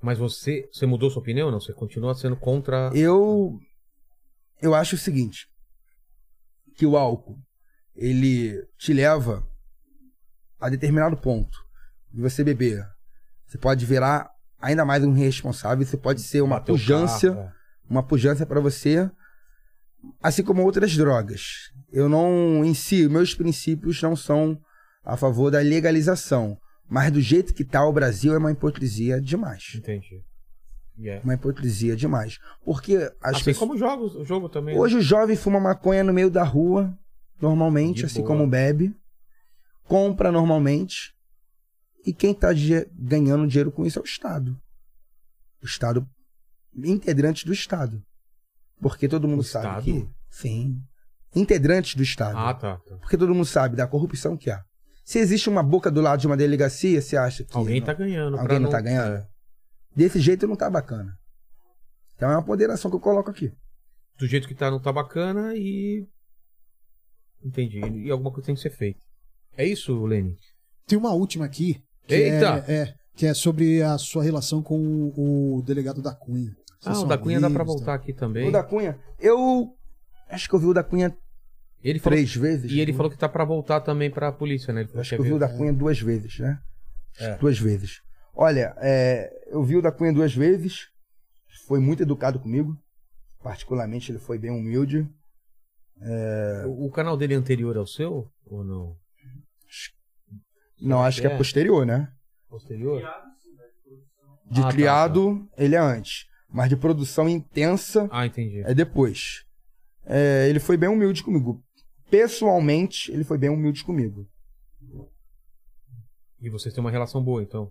[0.00, 1.60] Mas você, você mudou sua opinião ou não?
[1.60, 2.90] Você continua sendo contra.
[2.94, 3.56] Eu
[4.60, 5.46] eu acho o seguinte,
[6.76, 7.38] que o álcool
[7.94, 9.46] ele te leva
[10.62, 11.58] a determinado ponto
[12.12, 12.86] de você beber.
[13.46, 14.30] Você pode virar
[14.60, 17.52] ainda mais um irresponsável, você pode ser uma bater o pujança, carro, é.
[17.90, 19.10] uma pujança para você,
[20.22, 21.72] assim como outras drogas.
[21.92, 24.56] Eu não, em si, meus princípios não são
[25.04, 26.56] a favor da legalização,
[26.88, 29.72] mas do jeito que tá o Brasil é uma hipocrisia demais.
[29.74, 30.22] Entendi.
[30.96, 31.24] Yeah.
[31.24, 32.38] Uma hipocrisia demais.
[32.64, 33.58] Porque as Assim pessoas...
[33.58, 34.76] como jogos, o jogo também.
[34.76, 34.80] né?
[34.80, 36.96] Hoje o jovem fuma maconha no meio da rua,
[37.40, 38.28] normalmente, De assim boa.
[38.28, 38.94] como bebe,
[39.84, 41.12] compra normalmente,
[42.04, 42.48] e quem está
[42.94, 44.58] ganhando dinheiro com isso é o Estado.
[45.62, 46.06] O Estado,
[46.74, 48.02] integrantes do Estado.
[48.80, 49.84] Porque todo mundo O sabe Estado?
[49.84, 50.08] que.
[50.28, 50.82] Sim.
[51.34, 52.36] Integrantes do Estado.
[52.36, 52.76] Ah, tá.
[52.78, 52.96] tá.
[52.98, 54.62] Porque todo mundo sabe da corrupção que há.
[55.04, 57.56] Se existe uma boca do lado de uma delegacia, você acha que.
[57.56, 58.38] Alguém não- tá ganhando.
[58.38, 59.26] Alguém não tá ganhando?
[59.94, 61.16] Desse jeito não tá bacana.
[62.16, 63.52] Então é uma ponderação que eu coloco aqui.
[64.18, 66.06] Do jeito que tá, não tá bacana e.
[67.44, 67.78] Entendi.
[67.80, 69.00] E alguma coisa tem que ser feita.
[69.56, 70.36] É isso, Lenny?
[70.86, 71.82] Tem uma última aqui.
[72.06, 72.64] Que Eita!
[72.66, 76.50] É, é, que é sobre a sua relação com o, o delegado da Cunha.
[76.80, 77.94] Vocês Ah, o da Cunha dá pra amigos, voltar tá?
[77.94, 78.48] aqui também.
[78.48, 79.68] O da Cunha, eu
[80.28, 81.16] acho que eu vi o da Cunha
[81.82, 82.70] Ele falou, três vezes.
[82.72, 84.80] e ele falou que tá pra voltar também pra polícia, né?
[84.80, 85.48] Ele Eu falou acho que eu vi quer o da.
[85.48, 86.58] Cunha duas vezes, né?
[87.18, 87.36] É.
[87.36, 88.00] Duas vezes.
[88.34, 90.88] Olha, é, eu vi o da Cunha duas vezes.
[91.68, 92.76] Foi muito educado comigo.
[93.42, 95.06] Particularmente, ele foi bem humilde.
[96.66, 98.26] O, o canal dele é anterior ao seu?
[98.46, 98.96] Ou não?
[100.82, 101.36] Não, acho que é É.
[101.36, 102.08] posterior, né?
[102.48, 103.00] Posterior?
[104.50, 106.26] De Ah, tá, criado, ele é antes.
[106.50, 108.60] Mas de produção intensa Ah, entendi.
[108.60, 109.44] é depois.
[110.04, 111.62] É, ele foi bem humilde comigo.
[112.10, 114.28] Pessoalmente, ele foi bem humilde comigo.
[116.40, 117.70] E vocês têm uma relação boa, então.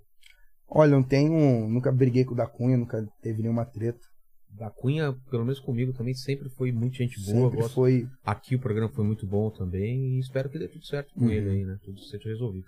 [0.68, 1.68] Olha, eu não tenho.
[1.68, 4.00] Nunca briguei com o da Cunha, nunca teve nenhuma treta.
[4.50, 7.44] Da Cunha, pelo menos comigo, também sempre foi muito gente boa.
[7.50, 8.08] Sempre gosto- foi.
[8.24, 11.32] Aqui o programa foi muito bom também e espero que dê tudo certo com Uhum.
[11.32, 11.78] ele aí, né?
[11.84, 12.66] Tudo seja resolvido.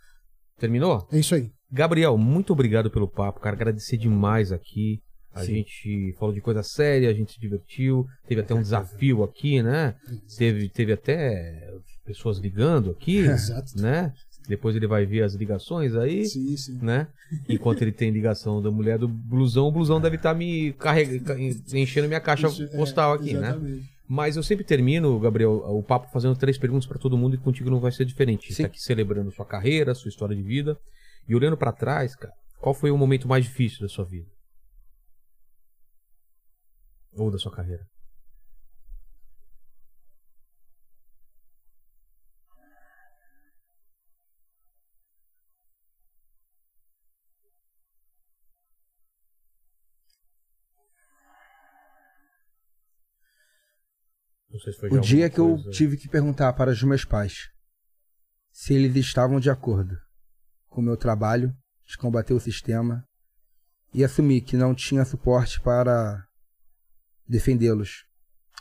[0.60, 1.08] Terminou?
[1.12, 1.52] É isso aí.
[1.72, 3.56] Gabriel, muito obrigado pelo papo, cara.
[3.56, 5.02] Agradecer demais aqui.
[5.34, 5.56] A Sim.
[5.56, 8.06] gente falou de coisa séria, a gente se divertiu.
[8.28, 9.96] Teve até um desafio aqui, né?
[10.38, 11.72] Teve, teve até
[12.06, 13.82] pessoas ligando aqui, Exato.
[13.82, 14.14] né?
[14.48, 16.78] Depois ele vai ver as ligações aí, Sim, sim.
[16.82, 17.08] né?
[17.48, 21.40] Enquanto ele tem ligação da mulher do blusão, o blusão deve estar me carregando,
[21.74, 23.58] enchendo minha caixa é, postal aqui, né?
[24.16, 27.72] Mas eu sempre termino, Gabriel, o papo fazendo três perguntas pra todo mundo e contigo
[27.72, 28.54] não vai ser diferente.
[28.54, 28.62] Sim.
[28.62, 30.80] tá aqui celebrando sua carreira, sua história de vida.
[31.28, 34.30] E olhando pra trás, cara, qual foi o momento mais difícil da sua vida?
[37.14, 37.88] Ou da sua carreira?
[54.72, 57.50] Se foi O dia que eu coisa- tive que perguntar para os meus pais
[58.52, 59.98] se eles estavam de acordo
[60.70, 63.08] com o meu trabalho de combater o sistema
[63.94, 66.26] e assumir que não tinha suporte para
[67.28, 68.06] defendê-los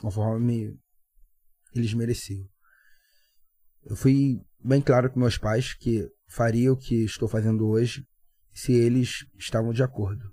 [0.00, 0.78] conforme
[1.74, 2.46] eles mereciam.
[3.84, 8.06] Eu fui bem claro com meus pais que faria o que estou fazendo hoje
[8.52, 10.32] se eles estavam de acordo.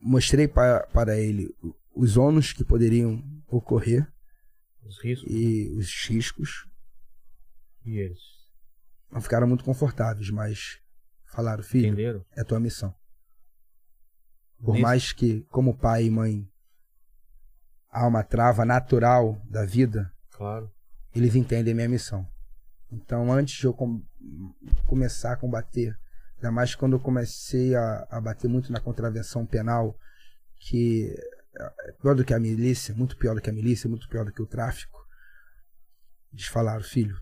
[0.00, 1.48] Mostrei pa- para ele
[1.98, 4.06] os ônus que poderiam ocorrer
[4.84, 6.68] Os riscos e os riscos.
[7.84, 8.20] e eles.
[9.10, 10.80] Não ficaram muito confortáveis, mas
[11.26, 12.24] falaram, filho, Entenderam?
[12.36, 12.94] é tua missão.
[14.62, 16.48] Por Nesse- mais que, como pai e mãe,
[17.90, 20.70] há uma trava natural da vida, Claro.
[21.14, 22.26] eles entendem minha missão.
[22.90, 24.02] Então, antes de eu com-
[24.86, 25.98] começar a combater,
[26.36, 29.98] ainda mais quando eu comecei a, a bater muito na contravenção penal,
[30.58, 31.14] que
[31.58, 34.32] é pior do que a milícia, muito pior do que a milícia, muito pior do
[34.32, 34.98] que o tráfico,
[36.32, 37.16] eles falaram, filho,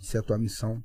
[0.00, 0.82] se é a tua missão,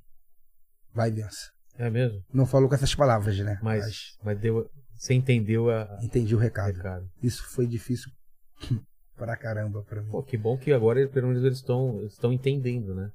[0.94, 1.52] vai e vença.
[1.78, 2.22] É mesmo?
[2.34, 3.60] Não falou com essas palavras, né?
[3.62, 4.70] Mas, mas deu.
[4.96, 5.98] Você entendeu a.
[6.02, 6.76] entendi o recado.
[6.76, 7.10] recado.
[7.24, 8.12] Isso foi difícil
[9.16, 10.12] pra caramba pra mim.
[10.12, 13.10] Pô, que bom que agora pelo menos eles estão estão entendendo, né?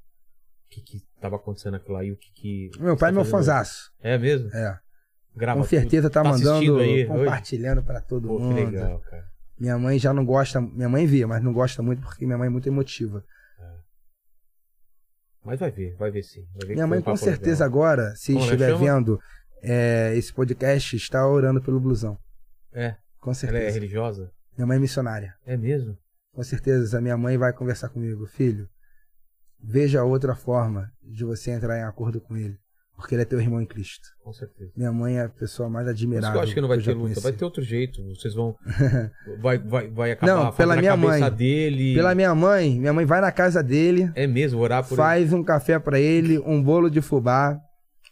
[0.64, 2.70] O que, que tava acontecendo aquilo lá e o que que.
[2.80, 3.46] Meu pai é meu tá fazendo.
[3.46, 3.90] fãzaço.
[4.00, 4.48] É mesmo?
[4.52, 4.78] É.
[5.36, 6.32] Grava Com certeza tá, tudo.
[6.32, 8.54] mandando, compartilhando pra todo Pô, que mundo.
[8.54, 9.26] legal, cara.
[9.58, 12.46] Minha mãe já não gosta, minha mãe via, mas não gosta muito porque minha mãe
[12.46, 13.24] é muito emotiva.
[15.44, 16.44] Mas vai ver, vai ver sim.
[16.54, 17.68] Vai ver Minha mãe com certeza legal.
[17.68, 19.20] agora, se Como ela estiver vendo
[19.62, 22.18] é, esse podcast, está orando pelo blusão.
[22.72, 23.74] É, Com ela é certeza.
[23.74, 24.32] religiosa?
[24.56, 25.34] Minha mãe é missionária.
[25.46, 25.96] É mesmo?
[26.32, 28.68] Com certeza a minha mãe vai conversar comigo, filho.
[29.62, 32.58] Veja outra forma de você entrar em acordo com ele,
[32.96, 34.08] porque ele é teu irmão em Cristo.
[34.22, 34.72] Com certeza.
[34.76, 36.32] Minha mãe é a pessoa mais admirável.
[36.32, 37.38] que eu acho que não vai já ter luta, vai conheci.
[37.38, 38.02] ter outro jeito.
[38.14, 38.56] Vocês vão.
[39.40, 41.30] Vai, vai, vai acabar Não, pela a minha mãe.
[41.32, 41.94] dele.
[41.94, 44.96] Pela minha mãe, minha mãe vai na casa dele, É mesmo, orar por ele.
[44.96, 47.58] faz um café pra ele, um bolo de fubá,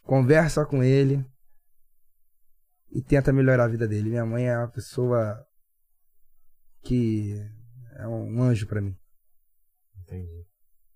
[0.05, 1.25] conversa com ele
[2.93, 4.11] e tenta melhorar a vida dele.
[4.11, 5.39] Minha mãe é uma pessoa
[6.83, 7.41] que
[7.97, 8.95] é um anjo pra mim.
[10.03, 10.45] Entendi.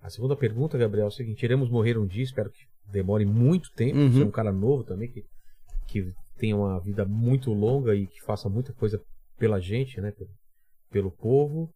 [0.01, 2.61] A segunda pergunta, Gabriel, é o seguinte: iremos morrer um dia, espero que
[2.91, 3.99] demore muito tempo.
[3.99, 4.13] Uhum.
[4.13, 5.25] Você é um cara novo também, que,
[5.87, 9.01] que tenha uma vida muito longa e que faça muita coisa
[9.39, 10.13] pela gente, né?
[10.13, 10.31] Pelo,
[10.91, 11.71] pelo povo.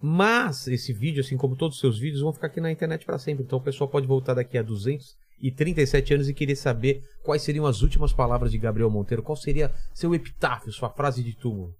[0.00, 3.18] Mas esse vídeo, assim como todos os seus vídeos, vão ficar aqui na internet para
[3.18, 3.44] sempre.
[3.44, 7.82] Então o pessoal pode voltar daqui a 237 anos e querer saber quais seriam as
[7.82, 9.22] últimas palavras de Gabriel Monteiro.
[9.22, 11.72] Qual seria seu epitáfio, sua frase de túmulo?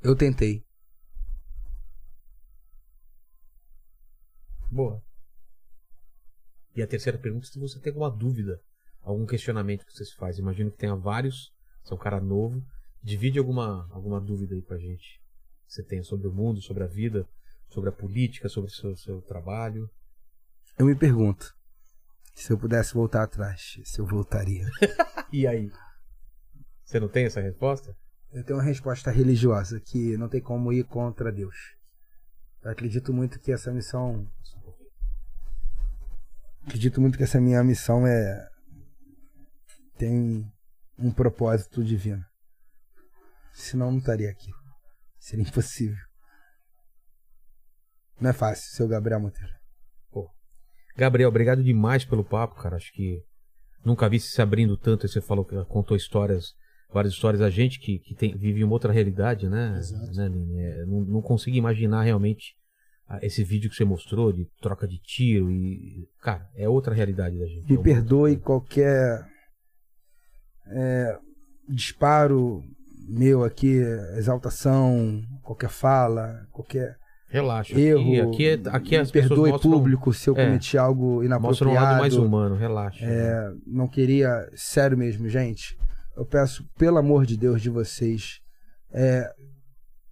[0.00, 0.62] Eu tentei.
[4.70, 5.02] Boa.
[6.74, 8.60] E a terceira pergunta, se você tem alguma dúvida,
[9.02, 10.38] algum questionamento que você se faz.
[10.38, 11.52] Imagino que tenha vários,
[11.82, 12.64] você é um cara novo.
[13.02, 15.20] Divide alguma, alguma dúvida aí com a gente.
[15.66, 17.28] Que você tenha sobre o mundo, sobre a vida,
[17.68, 19.88] sobre a política, sobre o seu, seu trabalho.
[20.78, 21.54] Eu me pergunto,
[22.34, 24.66] se eu pudesse voltar atrás, se eu voltaria.
[25.32, 25.68] E aí?
[26.84, 27.96] Você não tem essa resposta?
[28.32, 31.56] Eu tenho uma resposta religiosa que não tem como ir contra Deus.
[32.62, 34.30] Eu acredito muito que essa missão.
[36.66, 38.48] Acredito muito que essa minha missão é.
[39.96, 40.50] tem
[40.98, 42.24] um propósito divino.
[43.52, 44.50] Senão eu não estaria aqui.
[45.18, 46.04] Seria impossível.
[48.20, 49.52] Não é fácil ser o Gabriel Monteiro.
[50.96, 52.76] Gabriel, obrigado demais pelo papo, cara.
[52.76, 53.20] Acho que
[53.84, 55.08] nunca vi se abrindo tanto.
[55.08, 56.54] Você falou que contou histórias,
[56.92, 59.76] várias histórias a gente que, que tem, vive uma outra realidade, né?
[59.76, 60.12] Exato.
[60.12, 60.26] né?
[60.26, 62.54] É, não, não consegui imaginar realmente
[63.22, 66.06] esse vídeo que você mostrou de troca de tiro e.
[66.22, 67.70] Cara, é outra realidade da gente.
[67.70, 69.24] Me É perdoe qualquer
[70.72, 71.18] é,
[71.68, 72.62] disparo
[73.08, 73.76] meu aqui,
[74.16, 76.96] exaltação, qualquer fala, qualquer
[77.28, 77.78] Relaxa.
[77.78, 78.00] erro.
[78.00, 81.24] Aqui, aqui, é, aqui me perdoe mostram, público se eu é, cometi algo mostram um
[81.24, 81.74] inapropriado.
[81.74, 82.56] lado mais humano.
[82.56, 83.04] Relaxa.
[83.04, 85.76] É, não queria, sério mesmo, gente.
[86.16, 88.40] Eu peço, pelo amor de Deus, de vocês.
[88.92, 89.28] é,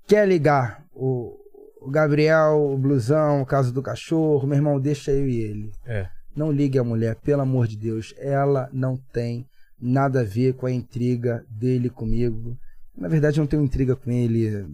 [0.06, 1.38] quer ligar o,
[1.84, 5.72] o Gabriel, o Blusão, o caso do cachorro, meu irmão, deixa eu e ele.
[5.86, 6.08] É.
[6.34, 8.14] Não ligue a mulher, pelo amor de Deus.
[8.18, 9.46] Ela não tem
[9.80, 12.56] nada a ver com a intriga dele comigo.
[12.96, 14.66] Na verdade, eu não tenho intriga com ele.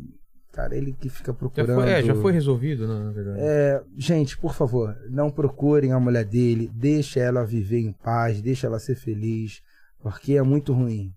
[0.52, 1.82] Cara, ele que fica Já procurando.
[1.82, 3.38] foi, é, já foi resolvido, né, na verdade.
[3.40, 8.66] É, gente, por favor, não procurem a mulher dele, deixa ela viver em paz, deixa
[8.66, 9.62] ela ser feliz,
[10.00, 11.12] porque é muito ruim.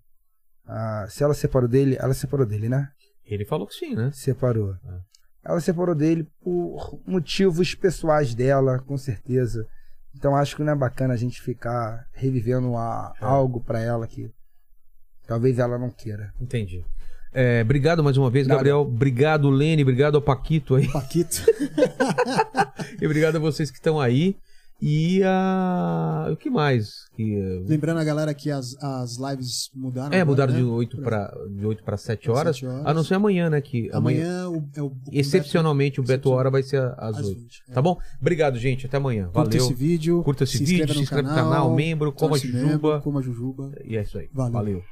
[0.64, 2.88] Ah, se ela separou dele, ela separou dele, né?
[3.26, 4.10] Ele falou que sim, né?
[4.12, 4.76] Separou.
[5.44, 9.66] Ela separou dele por motivos pessoais dela, com certeza.
[10.14, 13.24] Então acho que não é bacana a gente ficar revivendo a- É.
[13.24, 14.30] algo pra ela que
[15.26, 16.32] talvez ela não queira.
[16.40, 16.84] Entendi.
[17.34, 18.58] É, obrigado mais uma vez, Nada.
[18.58, 18.80] Gabriel.
[18.82, 19.82] Obrigado, Lene.
[19.82, 20.86] Obrigado ao Paquito aí.
[20.92, 21.42] Paquito.
[23.00, 24.36] E obrigado a vocês que estão aí.
[24.84, 26.26] E a.
[26.32, 27.06] O que mais?
[27.14, 30.08] Que, Lembrando a galera que as, as lives mudaram.
[30.12, 30.58] é, agora, mudaram né?
[30.58, 32.56] de 8 para de 8 para 7 Pra horas.
[32.56, 32.84] sete horas.
[32.86, 33.60] A não ser amanhã, né?
[33.60, 37.26] Que amanhã, Amanhã, o, é o, excepcionalmente, o Beto excepcional- Hora vai ser às às
[37.26, 37.38] 8.
[37.40, 37.72] 20, é.
[37.72, 37.96] Tá bom?
[38.20, 38.86] Obrigado, gente.
[38.86, 39.26] Até amanhã.
[39.26, 39.64] Curta Valeu.
[39.64, 40.22] esse vídeo.
[40.24, 43.00] Curta esse se vídeo, inscreva se inscreve no canal, membro, coma jujuba.
[43.02, 43.72] Coma jujuba.
[43.84, 44.28] E é isso aí.
[44.32, 44.52] Valeu.
[44.52, 44.82] Valeu.